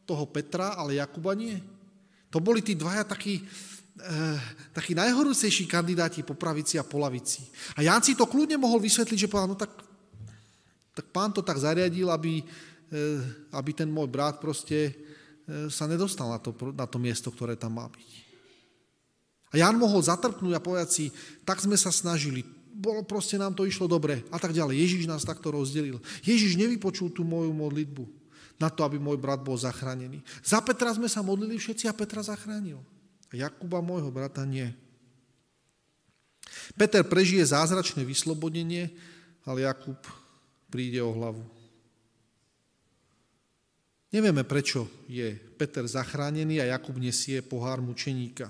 toho 0.08 0.26
Petra, 0.26 0.74
ale 0.80 0.98
Jakuba 0.98 1.36
nie. 1.36 1.60
To 2.32 2.40
boli 2.40 2.64
tí 2.64 2.74
dvaja 2.74 3.04
takí, 3.04 3.44
eh, 4.00 4.40
takí 4.72 4.96
najhorúcejší 4.96 5.68
kandidáti 5.68 6.24
po 6.24 6.40
pravici 6.40 6.80
a 6.80 6.88
po 6.88 6.98
lavici. 7.04 7.44
A 7.76 7.84
Ján 7.84 8.00
si 8.00 8.16
to 8.16 8.26
kľudne 8.26 8.56
mohol 8.56 8.80
vysvetliť, 8.80 9.28
že 9.28 9.30
povedal, 9.30 9.54
no 9.54 9.58
tak, 9.60 9.76
tak 10.96 11.06
pán 11.12 11.36
to 11.36 11.44
tak 11.44 11.60
zariadil, 11.60 12.08
aby, 12.10 12.42
eh, 12.42 13.22
aby 13.52 13.72
ten 13.76 13.92
môj 13.92 14.08
brat 14.08 14.40
proste 14.40 14.94
eh, 14.94 15.68
sa 15.68 15.84
nedostal 15.84 16.32
na 16.32 16.40
to, 16.40 16.56
na 16.72 16.88
to 16.88 16.96
miesto, 16.96 17.28
ktoré 17.28 17.60
tam 17.60 17.76
má 17.76 17.92
byť. 17.92 18.10
A 19.50 19.54
Ján 19.58 19.82
mohol 19.82 20.06
zatrpnúť 20.06 20.54
a 20.54 20.62
povedať 20.62 20.90
si, 20.90 21.06
tak 21.42 21.58
sme 21.58 21.74
sa 21.74 21.90
snažili, 21.90 22.46
bolo 22.74 23.04
proste 23.04 23.36
nám 23.36 23.58
to 23.58 23.66
išlo 23.66 23.90
dobre 23.90 24.24
a 24.30 24.38
tak 24.38 24.54
ďalej. 24.54 24.78
Ježiš 24.78 25.04
nás 25.10 25.26
takto 25.26 25.52
rozdelil. 25.52 26.00
Ježiš 26.22 26.56
nevypočul 26.56 27.12
tú 27.12 27.26
moju 27.26 27.52
modlitbu 27.52 28.06
na 28.60 28.68
to, 28.68 28.84
aby 28.84 29.00
môj 29.00 29.18
brat 29.18 29.40
bol 29.40 29.56
zachránený. 29.56 30.20
Za 30.44 30.60
Petra 30.60 30.92
sme 30.92 31.08
sa 31.08 31.24
modlili 31.24 31.56
všetci 31.56 31.88
a 31.88 31.96
Petra 31.96 32.20
zachránil. 32.20 32.80
A 33.32 33.34
Jakuba, 33.34 33.80
môjho 33.80 34.12
brata, 34.12 34.44
nie. 34.44 34.68
Peter 36.76 37.02
prežije 37.06 37.46
zázračné 37.46 38.06
vyslobodenie, 38.06 38.94
ale 39.46 39.66
Jakub 39.66 39.98
príde 40.70 41.02
o 41.02 41.14
hlavu. 41.14 41.42
Nevieme, 44.10 44.42
prečo 44.42 44.90
je 45.06 45.38
Peter 45.58 45.86
zachránený 45.86 46.62
a 46.62 46.70
Jakub 46.78 46.98
nesie 46.98 47.46
pohár 47.46 47.78
mučeníka. 47.82 48.50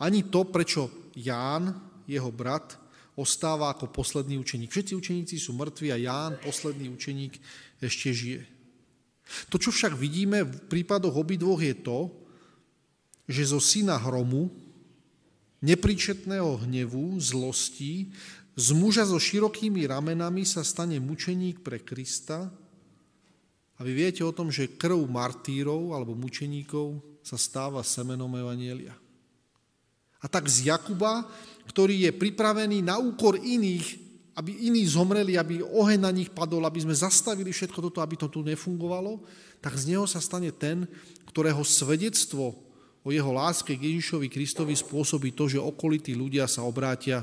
Ani 0.00 0.28
to, 0.28 0.48
prečo 0.48 1.12
Ján, 1.16 1.76
jeho 2.08 2.32
brat, 2.32 2.79
ostáva 3.20 3.68
ako 3.70 3.92
posledný 3.92 4.40
učeník. 4.40 4.72
Všetci 4.72 4.92
učeníci 4.96 5.36
sú 5.36 5.52
mŕtvi 5.52 5.92
a 5.92 6.00
Ján, 6.00 6.40
posledný 6.40 6.88
učeník, 6.88 7.36
ešte 7.78 8.08
žije. 8.16 8.42
To, 9.52 9.60
čo 9.60 9.70
však 9.70 9.94
vidíme 9.94 10.42
v 10.42 10.56
prípadoch 10.66 11.14
obidvoch 11.14 11.60
je 11.60 11.76
to, 11.76 12.10
že 13.30 13.54
zo 13.54 13.60
syna 13.62 13.94
hromu, 14.00 14.50
nepríčetného 15.62 16.66
hnevu, 16.66 17.20
zlosti, 17.20 18.10
z 18.58 18.68
muža 18.74 19.06
so 19.06 19.16
širokými 19.16 19.86
ramenami 19.86 20.42
sa 20.42 20.66
stane 20.66 20.98
mučeník 20.98 21.62
pre 21.62 21.78
Krista 21.80 22.50
a 23.76 23.80
vy 23.80 23.92
viete 23.94 24.26
o 24.26 24.34
tom, 24.34 24.50
že 24.50 24.76
krv 24.76 24.98
martírov 25.06 25.94
alebo 25.94 26.18
mučeníkov 26.18 27.00
sa 27.24 27.38
stáva 27.38 27.80
semenom 27.86 28.28
Evanielia. 28.34 28.92
A 30.20 30.28
tak 30.28 30.48
z 30.48 30.68
Jakuba 30.68 31.24
ktorý 31.70 32.10
je 32.10 32.12
pripravený 32.18 32.82
na 32.82 32.98
úkor 32.98 33.38
iných, 33.38 34.10
aby 34.34 34.66
iní 34.66 34.82
zomreli, 34.90 35.38
aby 35.38 35.62
oheň 35.62 36.02
na 36.02 36.10
nich 36.10 36.34
padol, 36.34 36.66
aby 36.66 36.82
sme 36.82 36.90
zastavili 36.90 37.54
všetko 37.54 37.78
toto, 37.78 38.02
aby 38.02 38.18
to 38.18 38.26
tu 38.26 38.42
nefungovalo, 38.42 39.22
tak 39.62 39.78
z 39.78 39.94
neho 39.94 40.02
sa 40.10 40.18
stane 40.18 40.50
ten, 40.50 40.90
ktorého 41.30 41.62
svedectvo 41.62 42.58
o 43.06 43.08
jeho 43.14 43.30
láske 43.30 43.78
k 43.78 43.86
Ježišovi 43.86 44.26
Kristovi 44.26 44.74
spôsobí 44.74 45.30
to, 45.30 45.46
že 45.46 45.62
okolití 45.62 46.18
ľudia 46.18 46.50
sa 46.50 46.66
obrátia 46.66 47.22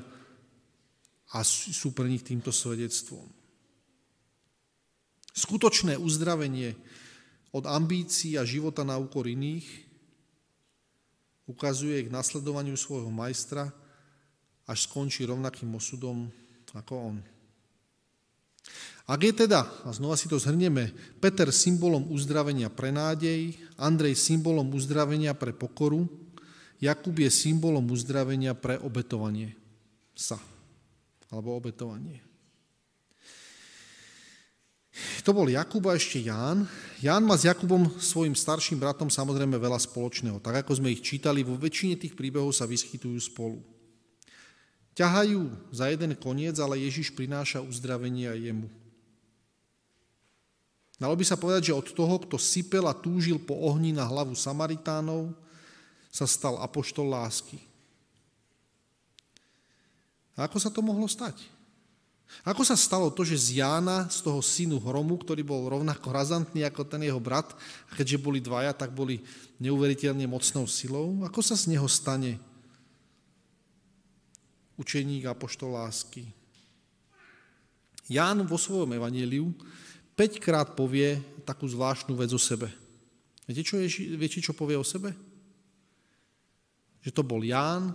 a 1.36 1.44
sú 1.44 1.92
pre 1.92 2.08
nich 2.08 2.24
týmto 2.24 2.56
svedectvom. 2.56 3.28
Skutočné 5.36 6.00
uzdravenie 6.00 6.74
od 7.52 7.68
ambícií 7.68 8.40
a 8.40 8.48
života 8.48 8.88
na 8.88 8.96
úkor 8.96 9.28
iných 9.28 9.87
ukazuje 11.48 12.06
k 12.06 12.14
nasledovaniu 12.14 12.76
svojho 12.76 13.10
majstra, 13.10 13.72
až 14.68 14.78
skončí 14.84 15.24
rovnakým 15.24 15.72
osudom 15.74 16.28
ako 16.76 16.94
on. 17.16 17.18
Ak 19.08 19.24
je 19.24 19.32
teda, 19.32 19.64
a 19.88 19.90
znova 19.96 20.20
si 20.20 20.28
to 20.28 20.36
zhrnieme, 20.36 20.92
Peter 21.24 21.48
symbolom 21.48 22.12
uzdravenia 22.12 22.68
pre 22.68 22.92
nádej, 22.92 23.56
Andrej 23.80 24.20
symbolom 24.20 24.68
uzdravenia 24.76 25.32
pre 25.32 25.56
pokoru, 25.56 26.12
Jakub 26.84 27.16
je 27.16 27.32
symbolom 27.32 27.88
uzdravenia 27.88 28.52
pre 28.52 28.76
obetovanie 28.76 29.56
sa, 30.12 30.36
alebo 31.32 31.56
obetovanie. 31.56 32.27
To 35.22 35.32
bol 35.36 35.46
Jakub 35.46 35.86
a 35.86 35.94
ešte 35.94 36.26
Ján. 36.26 36.66
Ján 37.04 37.22
má 37.22 37.38
s 37.38 37.46
Jakubom, 37.46 37.86
svojim 38.02 38.34
starším 38.34 38.82
bratom, 38.82 39.14
samozrejme 39.14 39.54
veľa 39.60 39.78
spoločného. 39.78 40.42
Tak 40.42 40.66
ako 40.66 40.82
sme 40.82 40.90
ich 40.94 41.06
čítali, 41.06 41.46
vo 41.46 41.54
väčšine 41.54 42.02
tých 42.02 42.18
príbehov 42.18 42.50
sa 42.50 42.66
vyskytujú 42.66 43.18
spolu. 43.22 43.62
Ťahajú 44.98 45.70
za 45.70 45.94
jeden 45.94 46.18
koniec, 46.18 46.58
ale 46.58 46.82
Ježiš 46.82 47.14
prináša 47.14 47.62
uzdravenie 47.62 48.26
aj 48.26 48.40
jemu. 48.50 48.68
Dalo 50.98 51.14
by 51.14 51.22
sa 51.22 51.38
povedať, 51.38 51.70
že 51.70 51.78
od 51.78 51.94
toho, 51.94 52.18
kto 52.26 52.42
sypel 52.42 52.90
a 52.90 52.98
túžil 52.98 53.38
po 53.38 53.54
ohni 53.54 53.94
na 53.94 54.02
hlavu 54.10 54.34
Samaritánov, 54.34 55.30
sa 56.10 56.26
stal 56.26 56.58
apoštol 56.58 57.14
lásky. 57.14 57.62
A 60.34 60.50
ako 60.50 60.58
sa 60.58 60.74
to 60.74 60.82
mohlo 60.82 61.06
stať? 61.06 61.57
Ako 62.48 62.64
sa 62.64 62.80
stalo 62.80 63.12
to, 63.12 63.28
že 63.28 63.52
z 63.52 63.64
Jána, 63.64 64.08
z 64.08 64.24
toho 64.24 64.40
synu 64.44 64.80
Hromu, 64.80 65.20
ktorý 65.20 65.44
bol 65.44 65.68
rovnako 65.68 66.12
razantný 66.12 66.64
ako 66.64 66.88
ten 66.88 67.04
jeho 67.04 67.20
brat, 67.20 67.52
a 67.88 67.92
keďže 67.96 68.24
boli 68.24 68.40
dvaja, 68.40 68.72
tak 68.72 68.96
boli 68.96 69.24
neuveriteľne 69.60 70.28
mocnou 70.28 70.68
silou, 70.68 71.24
ako 71.28 71.40
sa 71.44 71.56
z 71.56 71.76
neho 71.76 71.88
stane 71.88 72.40
učeník 74.78 75.26
a 75.26 75.34
poštol 75.34 75.76
lásky. 75.76 76.30
Ján 78.08 78.46
vo 78.48 78.56
svojom 78.56 78.96
evaníliu 78.96 79.52
5 80.16 80.40
krát 80.40 80.68
povie 80.78 81.20
takú 81.44 81.68
zvláštnu 81.68 82.16
vec 82.16 82.32
o 82.32 82.40
sebe. 82.40 82.72
Viete, 83.44 83.64
čo, 83.68 83.80
Ježi, 83.80 84.16
viete, 84.16 84.40
čo 84.40 84.56
povie 84.56 84.80
o 84.80 84.86
sebe? 84.86 85.12
Že 87.04 87.12
to 87.12 87.24
bol 87.28 87.44
Ján, 87.44 87.92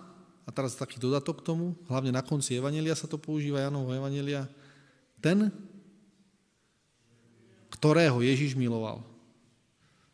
teraz 0.53 0.79
taký 0.79 1.01
dodatok 1.01 1.41
k 1.41 1.47
tomu, 1.53 1.75
hlavne 1.89 2.13
na 2.13 2.21
konci 2.21 2.55
Evanelia 2.57 2.95
sa 2.95 3.09
to 3.09 3.17
používa, 3.17 3.65
Jánovho 3.65 3.97
Evanelia, 3.97 4.47
ten, 5.19 5.49
ktorého 7.73 8.21
Ježiš 8.23 8.55
miloval. 8.55 9.03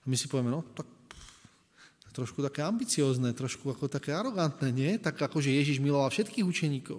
A 0.01 0.07
my 0.07 0.17
si 0.17 0.31
povieme, 0.31 0.55
no 0.55 0.65
tak 0.73 0.89
trošku 2.19 2.43
také 2.43 2.67
ambiciozne, 2.67 3.31
trošku 3.31 3.71
ako 3.71 3.87
také 3.87 4.11
arogantné, 4.11 4.75
nie? 4.75 4.99
Tak 4.99 5.31
ako, 5.31 5.39
že 5.39 5.55
Ježiš 5.55 5.79
miloval 5.79 6.11
všetkých 6.11 6.43
učeníkov. 6.43 6.99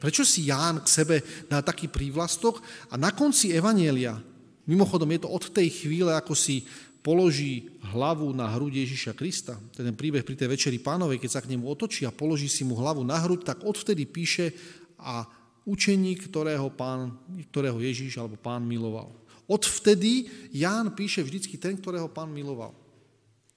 Prečo 0.00 0.24
si 0.24 0.48
Ján 0.48 0.80
k 0.80 0.88
sebe 0.88 1.16
dá 1.44 1.60
taký 1.60 1.92
prívlastok 1.92 2.64
a 2.88 2.96
na 2.96 3.12
konci 3.12 3.52
Evanielia, 3.52 4.16
mimochodom 4.64 5.12
je 5.12 5.20
to 5.20 5.28
od 5.28 5.52
tej 5.52 5.68
chvíle, 5.84 6.16
ako 6.16 6.32
si 6.32 6.64
položí 7.00 7.72
hlavu 7.92 8.32
na 8.36 8.48
hruď 8.48 8.84
Ježiša 8.84 9.16
Krista, 9.16 9.56
ten 9.72 9.92
príbeh 9.96 10.24
pri 10.24 10.36
tej 10.36 10.52
večeri 10.52 10.76
pánovej, 10.76 11.16
keď 11.16 11.30
sa 11.32 11.42
k 11.44 11.50
nemu 11.52 11.64
otočí 11.64 12.04
a 12.04 12.12
položí 12.12 12.48
si 12.48 12.64
mu 12.64 12.76
hlavu 12.76 13.00
na 13.04 13.16
hruď, 13.16 13.44
tak 13.44 13.64
odvtedy 13.64 14.04
píše 14.04 14.52
a 15.00 15.24
učeník, 15.64 16.28
ktorého, 16.28 16.68
pán, 16.72 17.16
ktorého 17.52 17.80
Ježiš 17.80 18.20
alebo 18.20 18.36
pán 18.36 18.64
miloval. 18.64 19.12
Odvtedy 19.50 20.30
Ján 20.54 20.94
píše 20.94 21.24
vždycky 21.24 21.58
ten, 21.58 21.74
ktorého 21.74 22.06
pán 22.06 22.30
miloval. 22.30 22.76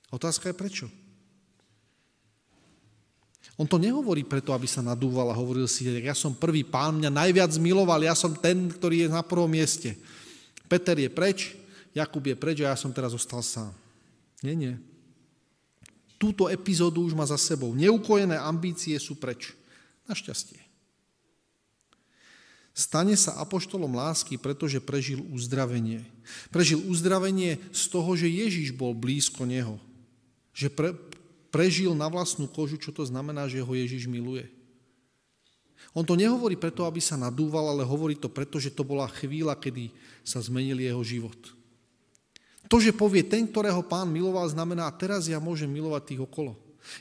Otázka 0.10 0.50
je 0.50 0.58
prečo. 0.58 0.88
On 3.54 3.70
to 3.70 3.78
nehovorí 3.78 4.26
preto, 4.26 4.50
aby 4.50 4.66
sa 4.66 4.82
nadúval 4.82 5.30
a 5.30 5.38
hovoril 5.38 5.70
si, 5.70 5.86
ja 5.86 6.18
som 6.18 6.34
prvý, 6.34 6.66
pán 6.66 6.98
mňa 6.98 7.12
najviac 7.14 7.54
miloval, 7.62 8.02
ja 8.02 8.18
som 8.18 8.34
ten, 8.34 8.66
ktorý 8.66 9.06
je 9.06 9.14
na 9.14 9.22
prvom 9.22 9.52
mieste. 9.52 9.94
Peter 10.66 10.98
je 10.98 11.06
preč, 11.06 11.54
Jakub 11.94 12.26
je 12.26 12.34
preč 12.34 12.58
a 12.66 12.74
ja 12.74 12.78
som 12.78 12.90
teraz 12.90 13.14
zostal 13.14 13.46
sám. 13.46 13.72
Nie, 14.42 14.58
nie. 14.58 14.76
Túto 16.18 16.50
epizódu 16.50 17.06
už 17.06 17.14
má 17.14 17.24
za 17.24 17.38
sebou. 17.38 17.78
Neukojené 17.78 18.36
ambície 18.36 18.98
sú 18.98 19.14
preč. 19.16 19.54
Našťastie. 20.10 20.60
Stane 22.74 23.14
sa 23.14 23.38
apoštolom 23.38 23.94
lásky, 23.94 24.42
pretože 24.42 24.82
prežil 24.82 25.22
uzdravenie. 25.30 26.02
Prežil 26.50 26.82
uzdravenie 26.90 27.62
z 27.70 27.84
toho, 27.86 28.18
že 28.18 28.26
Ježiš 28.26 28.74
bol 28.74 28.98
blízko 28.98 29.46
neho. 29.46 29.78
Že 30.58 30.68
pre, 30.74 30.90
prežil 31.54 31.94
na 31.94 32.10
vlastnú 32.10 32.50
kožu, 32.50 32.82
čo 32.82 32.90
to 32.90 33.06
znamená, 33.06 33.46
že 33.46 33.62
ho 33.62 33.72
Ježiš 33.78 34.10
miluje. 34.10 34.50
On 35.94 36.02
to 36.02 36.18
nehovorí 36.18 36.58
preto, 36.58 36.90
aby 36.90 36.98
sa 36.98 37.14
nadúval, 37.14 37.70
ale 37.70 37.86
hovorí 37.86 38.18
to 38.18 38.26
preto, 38.26 38.58
že 38.58 38.74
to 38.74 38.82
bola 38.82 39.06
chvíľa, 39.06 39.54
kedy 39.54 39.94
sa 40.26 40.42
zmenil 40.42 40.82
jeho 40.82 41.04
život. 41.06 41.38
To, 42.72 42.80
že 42.80 42.96
povie 42.96 43.24
ten, 43.28 43.44
ktorého 43.46 43.84
pán 43.84 44.08
miloval, 44.08 44.48
znamená, 44.48 44.88
teraz 44.96 45.28
ja 45.28 45.38
môžem 45.38 45.68
milovať 45.68 46.16
tých 46.16 46.22
okolo. 46.24 46.56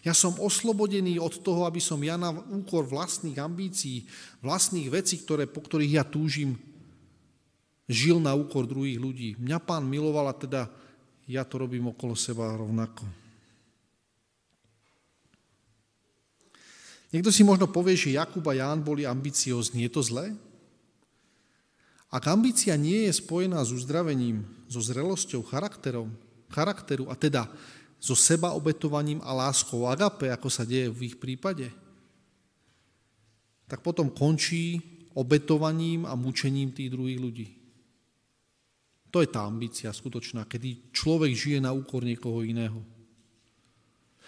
Ja 0.07 0.15
som 0.15 0.39
oslobodený 0.39 1.19
od 1.19 1.43
toho, 1.43 1.67
aby 1.67 1.83
som 1.83 1.99
ja 2.03 2.15
na 2.15 2.31
úkor 2.31 2.87
vlastných 2.87 3.39
ambícií, 3.39 4.07
vlastných 4.39 4.87
vecí, 4.91 5.19
ktoré, 5.19 5.51
po 5.51 5.59
ktorých 5.59 5.99
ja 5.99 6.05
túžim, 6.07 6.55
žil 7.91 8.23
na 8.23 8.31
úkor 8.33 8.67
druhých 8.67 8.99
ľudí. 9.03 9.29
Mňa 9.43 9.59
pán 9.59 9.83
miloval 9.83 10.31
a 10.31 10.39
teda 10.39 10.71
ja 11.27 11.43
to 11.43 11.67
robím 11.67 11.91
okolo 11.91 12.15
seba 12.15 12.55
rovnako. 12.55 13.03
Niekto 17.13 17.29
si 17.29 17.45
možno 17.45 17.69
povie, 17.69 17.93
že 17.93 18.17
Jakub 18.17 18.41
a 18.49 18.57
Ján 18.57 18.81
boli 18.81 19.05
ambiciózni. 19.05 19.85
Je 19.85 19.93
to 19.93 20.01
zlé? 20.01 20.33
Ak 22.09 22.25
ambícia 22.29 22.73
nie 22.77 23.09
je 23.09 23.13
spojená 23.13 23.61
s 23.61 23.73
uzdravením, 23.73 24.49
so 24.73 24.81
zrelosťou 24.81 25.45
charakterom, 25.45 26.09
charakteru 26.49 27.13
a 27.13 27.15
teda 27.15 27.45
so 28.01 28.17
seba 28.17 28.57
obetovaním 28.57 29.21
a 29.21 29.37
láskou 29.37 29.85
agape, 29.87 30.33
ako 30.33 30.49
sa 30.49 30.65
deje 30.65 30.89
v 30.89 31.13
ich 31.13 31.17
prípade, 31.21 31.69
tak 33.69 33.85
potom 33.85 34.09
končí 34.09 34.81
obetovaním 35.13 36.09
a 36.09 36.17
mučením 36.17 36.73
tých 36.73 36.91
druhých 36.91 37.21
ľudí. 37.21 37.49
To 39.13 39.21
je 39.21 39.29
tá 39.29 39.45
ambícia 39.45 39.93
skutočná, 39.93 40.49
kedy 40.49 40.89
človek 40.91 41.37
žije 41.37 41.59
na 41.61 41.77
úkor 41.77 42.01
niekoho 42.01 42.41
iného. 42.41 42.81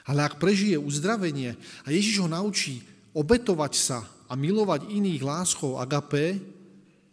Ale 0.05 0.21
ak 0.21 0.37
prežije 0.37 0.77
uzdravenie 0.77 1.57
a 1.83 1.89
Ježiš 1.89 2.21
ho 2.21 2.29
naučí 2.29 2.85
obetovať 3.17 3.73
sa 3.73 4.05
a 4.29 4.37
milovať 4.37 4.93
iných 4.93 5.25
láskou 5.25 5.81
agapé, 5.81 6.37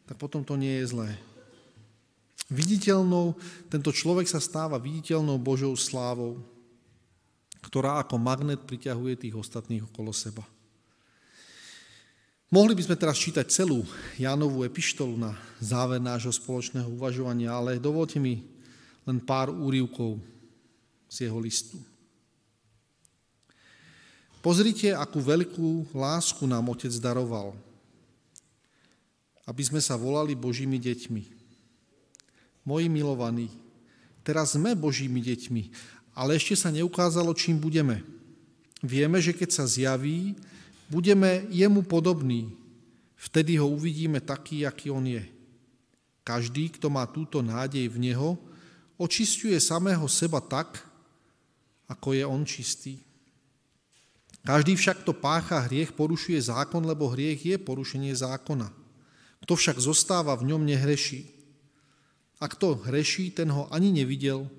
tak 0.04 0.20
potom 0.20 0.44
to 0.44 0.60
nie 0.60 0.84
je 0.84 0.92
zlé. 0.92 1.31
Viditeľnou, 2.52 3.39
tento 3.72 3.95
človek 3.95 4.28
sa 4.28 4.43
stáva 4.43 4.76
viditeľnou 4.76 5.39
Božou 5.39 5.72
slávou, 5.80 6.43
ktorá 7.64 8.04
ako 8.04 8.20
magnet 8.20 8.60
priťahuje 8.68 9.24
tých 9.24 9.39
ostatných 9.39 9.88
okolo 9.88 10.12
seba. 10.12 10.43
Mohli 12.52 12.76
by 12.76 12.84
sme 12.84 12.99
teraz 12.99 13.16
čítať 13.16 13.47
celú 13.47 13.88
Jánovú 14.20 14.68
epištolu 14.68 15.16
na 15.16 15.32
záver 15.64 16.04
nášho 16.04 16.36
spoločného 16.36 16.91
uvažovania, 16.91 17.56
ale 17.56 17.80
dovolte 17.80 18.20
mi 18.20 18.43
len 19.08 19.24
pár 19.24 19.47
úrivkov 19.47 20.20
z 21.08 21.32
jeho 21.32 21.39
listu. 21.39 21.80
Pozrite, 24.43 24.91
akú 24.91 25.24
veľkú 25.24 25.95
lásku 25.95 26.43
nám 26.43 26.68
Otec 26.68 26.91
daroval, 26.99 27.56
aby 29.47 29.64
sme 29.64 29.80
sa 29.80 29.95
volali 29.95 30.36
Božími 30.36 30.76
deťmi. 30.76 31.41
Moji 32.62 32.88
milovaní, 32.89 33.49
teraz 34.22 34.53
sme 34.53 34.78
Božími 34.78 35.18
deťmi, 35.18 35.64
ale 36.14 36.38
ešte 36.38 36.53
sa 36.53 36.70
neukázalo, 36.70 37.34
čím 37.34 37.57
budeme. 37.57 38.05
Vieme, 38.86 39.18
že 39.22 39.34
keď 39.34 39.49
sa 39.49 39.66
zjaví, 39.66 40.38
budeme 40.89 41.45
jemu 41.49 41.82
podobní. 41.86 42.53
Vtedy 43.18 43.57
ho 43.57 43.70
uvidíme 43.70 44.22
taký, 44.22 44.66
aký 44.66 44.89
on 44.89 45.05
je. 45.05 45.24
Každý, 46.22 46.70
kto 46.78 46.89
má 46.89 47.05
túto 47.09 47.41
nádej 47.41 47.89
v 47.89 47.97
neho, 48.12 48.38
očistuje 48.97 49.57
samého 49.57 50.05
seba 50.05 50.41
tak, 50.41 50.82
ako 51.89 52.14
je 52.14 52.24
on 52.26 52.45
čistý. 52.45 53.01
Každý 54.41 54.74
však, 54.74 55.05
kto 55.05 55.14
pácha 55.14 55.62
hriech, 55.70 55.93
porušuje 55.93 56.41
zákon, 56.41 56.82
lebo 56.82 57.09
hriech 57.14 57.45
je 57.45 57.57
porušenie 57.62 58.14
zákona. 58.14 58.74
Kto 59.45 59.53
však 59.53 59.78
zostáva 59.78 60.34
v 60.34 60.53
ňom, 60.53 60.66
nehreší. 60.66 61.41
A 62.42 62.50
kto 62.50 62.82
hreší, 62.89 63.30
ten 63.30 63.54
ho 63.54 63.70
ani 63.70 63.94
nevidel, 63.94 64.50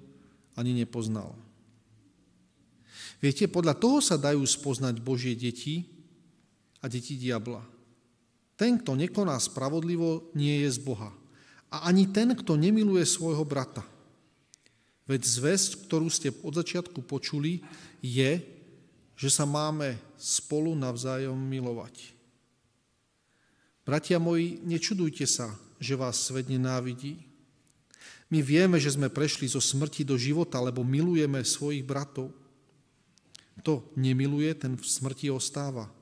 ani 0.54 0.70
nepoznal. 0.70 1.34
Viete, 3.18 3.50
podľa 3.50 3.74
toho 3.78 3.98
sa 3.98 4.14
dajú 4.14 4.42
spoznať 4.42 5.02
Božie 5.02 5.34
deti 5.34 5.86
a 6.82 6.86
deti 6.86 7.18
diabla. 7.18 7.62
Ten, 8.54 8.78
kto 8.78 8.94
nekoná 8.94 9.34
spravodlivo, 9.42 10.30
nie 10.38 10.62
je 10.62 10.70
z 10.74 10.78
Boha. 10.82 11.10
A 11.70 11.90
ani 11.90 12.06
ten, 12.10 12.34
kto 12.34 12.54
nemiluje 12.54 13.02
svojho 13.02 13.42
brata. 13.42 13.82
Veď 15.06 15.26
zväzť, 15.26 15.70
ktorú 15.86 16.06
ste 16.06 16.30
od 16.30 16.54
začiatku 16.54 17.02
počuli, 17.02 17.62
je, 17.98 18.42
že 19.18 19.30
sa 19.30 19.46
máme 19.46 19.98
spolu 20.18 20.74
navzájom 20.78 21.38
milovať. 21.38 22.14
Bratia 23.82 24.22
moji, 24.22 24.62
nečudujte 24.62 25.26
sa, 25.26 25.58
že 25.82 25.98
vás 25.98 26.22
svet 26.22 26.46
nenávidí. 26.46 27.31
My 28.32 28.40
vieme, 28.40 28.80
že 28.80 28.96
sme 28.96 29.12
prešli 29.12 29.44
zo 29.44 29.60
smrti 29.60 30.08
do 30.08 30.16
života, 30.16 30.56
lebo 30.56 30.80
milujeme 30.80 31.44
svojich 31.44 31.84
bratov. 31.84 32.32
To 33.60 33.84
nemiluje, 33.92 34.56
ten 34.56 34.72
v 34.72 34.80
smrti 34.80 35.28
ostáva. 35.28 35.92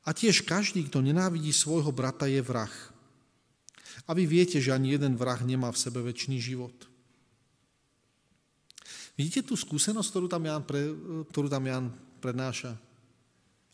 A 0.00 0.16
tiež 0.16 0.40
každý, 0.48 0.88
kto 0.88 1.04
nenávidí 1.04 1.52
svojho 1.52 1.92
brata, 1.92 2.24
je 2.24 2.40
vrah. 2.40 2.72
A 4.08 4.16
vy 4.16 4.24
viete, 4.24 4.56
že 4.64 4.72
ani 4.72 4.96
jeden 4.96 5.12
vrah 5.12 5.36
nemá 5.44 5.68
v 5.68 5.76
sebe 5.76 6.00
väčší 6.00 6.40
život. 6.40 6.72
Vidíte 9.12 9.44
tú 9.44 9.60
skúsenosť, 9.60 10.08
ktorú 10.08 10.24
tam 10.24 10.48
Jan, 10.48 10.64
pre, 10.64 10.88
ktorú 11.28 11.52
tam 11.52 11.68
Jan 11.68 11.92
prednáša? 12.24 12.80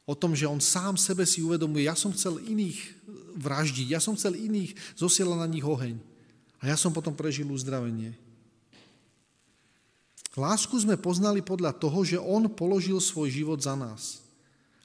O 0.03 0.18
tom, 0.18 0.34
že 0.34 0.51
on 0.51 0.59
sám 0.59 0.99
sebe 0.99 1.22
si 1.22 1.47
uvedomuje, 1.47 1.86
ja 1.86 1.94
som 1.94 2.11
chcel 2.11 2.42
iných 2.42 3.07
vraždiť, 3.38 3.86
ja 3.94 4.03
som 4.03 4.18
chcel 4.18 4.34
iných, 4.34 4.99
zosielať 4.99 5.38
na 5.38 5.47
nich 5.47 5.62
oheň. 5.62 6.15
A 6.61 6.72
ja 6.72 6.76
som 6.76 6.92
potom 6.94 7.12
prežil 7.12 7.48
uzdravenie. 7.48 8.16
Lásku 10.36 10.76
sme 10.76 11.00
poznali 11.00 11.40
podľa 11.40 11.72
toho, 11.72 12.04
že 12.04 12.20
on 12.20 12.44
položil 12.52 13.00
svoj 13.00 13.32
život 13.32 13.57
za 13.57 13.72
nás. 13.72 14.20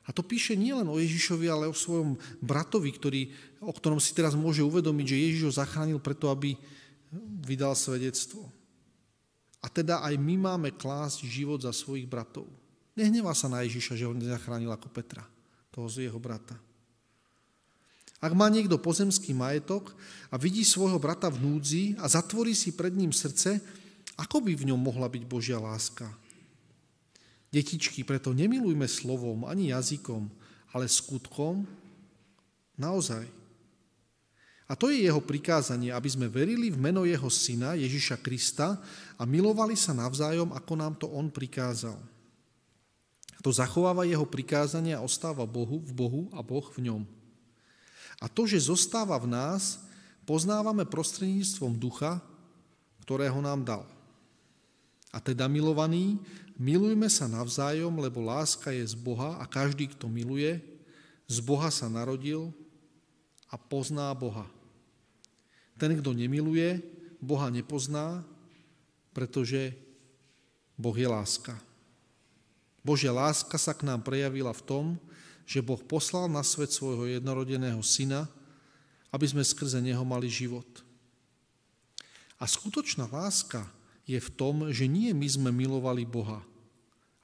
A 0.08 0.16
to 0.16 0.24
píše 0.24 0.56
nielen 0.56 0.88
o 0.88 0.96
Ježišovi, 0.96 1.52
ale 1.52 1.68
o 1.68 1.76
svojom 1.76 2.16
bratovi, 2.40 2.90
ktorý, 2.96 3.22
o 3.60 3.70
ktorom 3.70 4.00
si 4.00 4.16
teraz 4.16 4.34
môže 4.34 4.64
uvedomiť, 4.64 5.06
že 5.06 5.22
Ježiš 5.28 5.42
ho 5.48 5.54
zachránil 5.60 6.00
preto, 6.00 6.32
aby 6.32 6.56
vydal 7.44 7.76
svedectvo. 7.76 8.48
A 9.62 9.70
teda 9.70 10.02
aj 10.02 10.16
my 10.18 10.36
máme 10.40 10.70
klásť 10.74 11.28
život 11.28 11.62
za 11.62 11.76
svojich 11.76 12.08
bratov. 12.08 12.48
Nehnevá 12.98 13.36
sa 13.36 13.52
na 13.52 13.62
Ježiša, 13.62 13.94
že 14.00 14.08
ho 14.08 14.16
nezachránil 14.16 14.72
ako 14.72 14.90
Petra, 14.90 15.28
toho 15.70 15.86
z 15.92 16.10
jeho 16.10 16.18
brata. 16.18 16.58
Ak 18.22 18.38
má 18.38 18.46
niekto 18.54 18.78
pozemský 18.78 19.34
majetok 19.34 19.98
a 20.30 20.38
vidí 20.38 20.62
svojho 20.62 21.02
brata 21.02 21.26
v 21.26 21.42
núdzi 21.42 21.84
a 21.98 22.06
zatvorí 22.06 22.54
si 22.54 22.78
pred 22.78 22.94
ním 22.94 23.10
srdce, 23.10 23.58
ako 24.14 24.46
by 24.46 24.54
v 24.54 24.70
ňom 24.70 24.78
mohla 24.78 25.10
byť 25.10 25.24
Božia 25.26 25.58
láska? 25.58 26.06
Detičky, 27.50 28.06
preto 28.06 28.30
nemilujme 28.30 28.86
slovom 28.86 29.44
ani 29.50 29.74
jazykom, 29.74 30.30
ale 30.72 30.86
skutkom 30.86 31.66
naozaj. 32.78 33.26
A 34.70 34.78
to 34.78 34.88
je 34.88 35.04
jeho 35.04 35.20
prikázanie, 35.20 35.92
aby 35.92 36.08
sme 36.08 36.32
verili 36.32 36.72
v 36.72 36.80
meno 36.80 37.04
jeho 37.04 37.28
syna 37.28 37.76
Ježiša 37.76 38.24
Krista 38.24 38.80
a 39.20 39.28
milovali 39.28 39.76
sa 39.76 39.92
navzájom, 39.92 40.56
ako 40.56 40.74
nám 40.80 40.94
to 40.96 41.12
on 41.12 41.28
prikázal. 41.28 42.00
To 43.42 43.50
zachováva 43.50 44.06
jeho 44.08 44.24
prikázania 44.24 45.02
a 45.02 45.04
ostáva 45.04 45.44
Bohu 45.44 45.82
v 45.82 45.92
Bohu 45.92 46.22
a 46.32 46.40
Boh 46.46 46.64
v 46.78 46.88
ňom. 46.88 47.02
A 48.22 48.30
to, 48.30 48.46
že 48.46 48.70
zostáva 48.70 49.18
v 49.18 49.34
nás, 49.34 49.82
poznávame 50.30 50.86
prostredníctvom 50.86 51.74
ducha, 51.76 52.22
ktorého 53.02 53.42
nám 53.42 53.66
dal. 53.66 53.84
A 55.10 55.18
teda 55.20 55.50
milovaní, 55.50 56.22
milujme 56.56 57.10
sa 57.10 57.26
navzájom, 57.26 57.92
lebo 57.98 58.22
láska 58.22 58.70
je 58.72 58.86
z 58.86 58.96
Boha 58.96 59.42
a 59.42 59.50
každý, 59.50 59.90
kto 59.90 60.06
miluje, 60.06 60.62
z 61.26 61.38
Boha 61.42 61.74
sa 61.74 61.90
narodil 61.90 62.54
a 63.50 63.58
pozná 63.58 64.14
Boha. 64.14 64.46
Ten, 65.76 65.98
kto 65.98 66.14
nemiluje, 66.14 66.80
Boha 67.18 67.50
nepozná, 67.50 68.22
pretože 69.12 69.74
Boh 70.78 70.96
je 70.96 71.10
láska. 71.10 71.58
Božia 72.82 73.14
láska 73.14 73.58
sa 73.62 73.78
k 73.78 73.86
nám 73.86 74.02
prejavila 74.02 74.54
v 74.54 74.66
tom, 74.66 74.86
že 75.46 75.64
Boh 75.64 75.80
poslal 75.80 76.32
na 76.32 76.46
svet 76.46 76.72
svojho 76.72 77.08
jednorodeného 77.10 77.82
syna, 77.84 78.30
aby 79.12 79.26
sme 79.28 79.44
skrze 79.44 79.84
neho 79.84 80.02
mali 80.08 80.32
život. 80.32 80.68
A 82.42 82.48
skutočná 82.50 83.06
láska 83.12 83.68
je 84.08 84.18
v 84.18 84.30
tom, 84.34 84.74
že 84.74 84.90
nie 84.90 85.14
my 85.14 85.28
sme 85.28 85.50
milovali 85.54 86.08
Boha, 86.08 86.42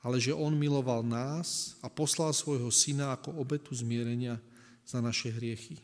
ale 0.03 0.22
že 0.22 0.36
On 0.36 0.53
miloval 0.53 1.01
nás 1.01 1.80
a 1.82 1.89
poslal 1.89 2.36
svojho 2.36 2.70
syna 2.70 3.18
ako 3.18 3.34
obetu 3.39 3.74
zmierenia 3.74 4.38
za 4.86 5.01
naše 5.01 5.34
hriechy. 5.34 5.82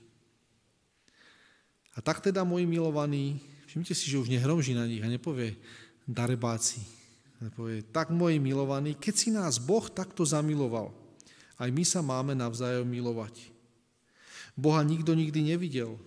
A 1.94 2.02
tak 2.02 2.22
teda, 2.26 2.42
moji 2.42 2.66
milovaní, 2.66 3.42
všimte 3.70 3.94
si, 3.94 4.10
že 4.10 4.22
už 4.22 4.30
nehromží 4.30 4.74
na 4.74 4.86
nich 4.90 5.02
a 5.02 5.10
nepovie 5.10 5.58
darebáci, 6.10 6.82
Povie, 7.52 7.84
tak 7.84 8.08
moji 8.08 8.40
milovaní, 8.40 8.96
keď 8.96 9.14
si 9.16 9.28
nás 9.28 9.60
Boh 9.60 9.84
takto 9.92 10.24
zamiloval, 10.24 10.96
aj 11.58 11.70
my 11.70 11.84
sa 11.86 12.02
máme 12.02 12.34
navzájom 12.34 12.86
milovať. 12.88 13.54
Boha 14.54 14.82
nikto 14.86 15.18
nikdy 15.18 15.54
nevidel. 15.54 15.98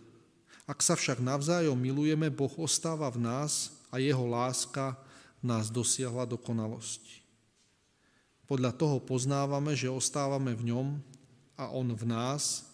Ak 0.66 0.82
sa 0.82 0.98
však 0.98 1.22
navzájom 1.22 1.78
milujeme, 1.78 2.26
Boh 2.30 2.50
ostáva 2.58 3.06
v 3.10 3.22
nás 3.22 3.74
a 3.90 4.02
jeho 4.02 4.26
láska 4.26 4.98
nás 5.38 5.70
dosiahla 5.70 6.26
dokonalosť. 6.26 7.22
Podľa 8.46 8.74
toho 8.74 9.02
poznávame, 9.02 9.74
že 9.74 9.90
ostávame 9.90 10.54
v 10.54 10.74
ňom 10.74 10.86
a 11.58 11.70
on 11.70 11.90
v 11.90 12.04
nás, 12.06 12.66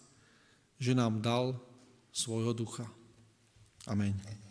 že 0.77 0.93
nám 0.93 1.21
dal 1.21 1.57
svojho 2.13 2.53
ducha. 2.53 2.85
Amen. 3.89 4.42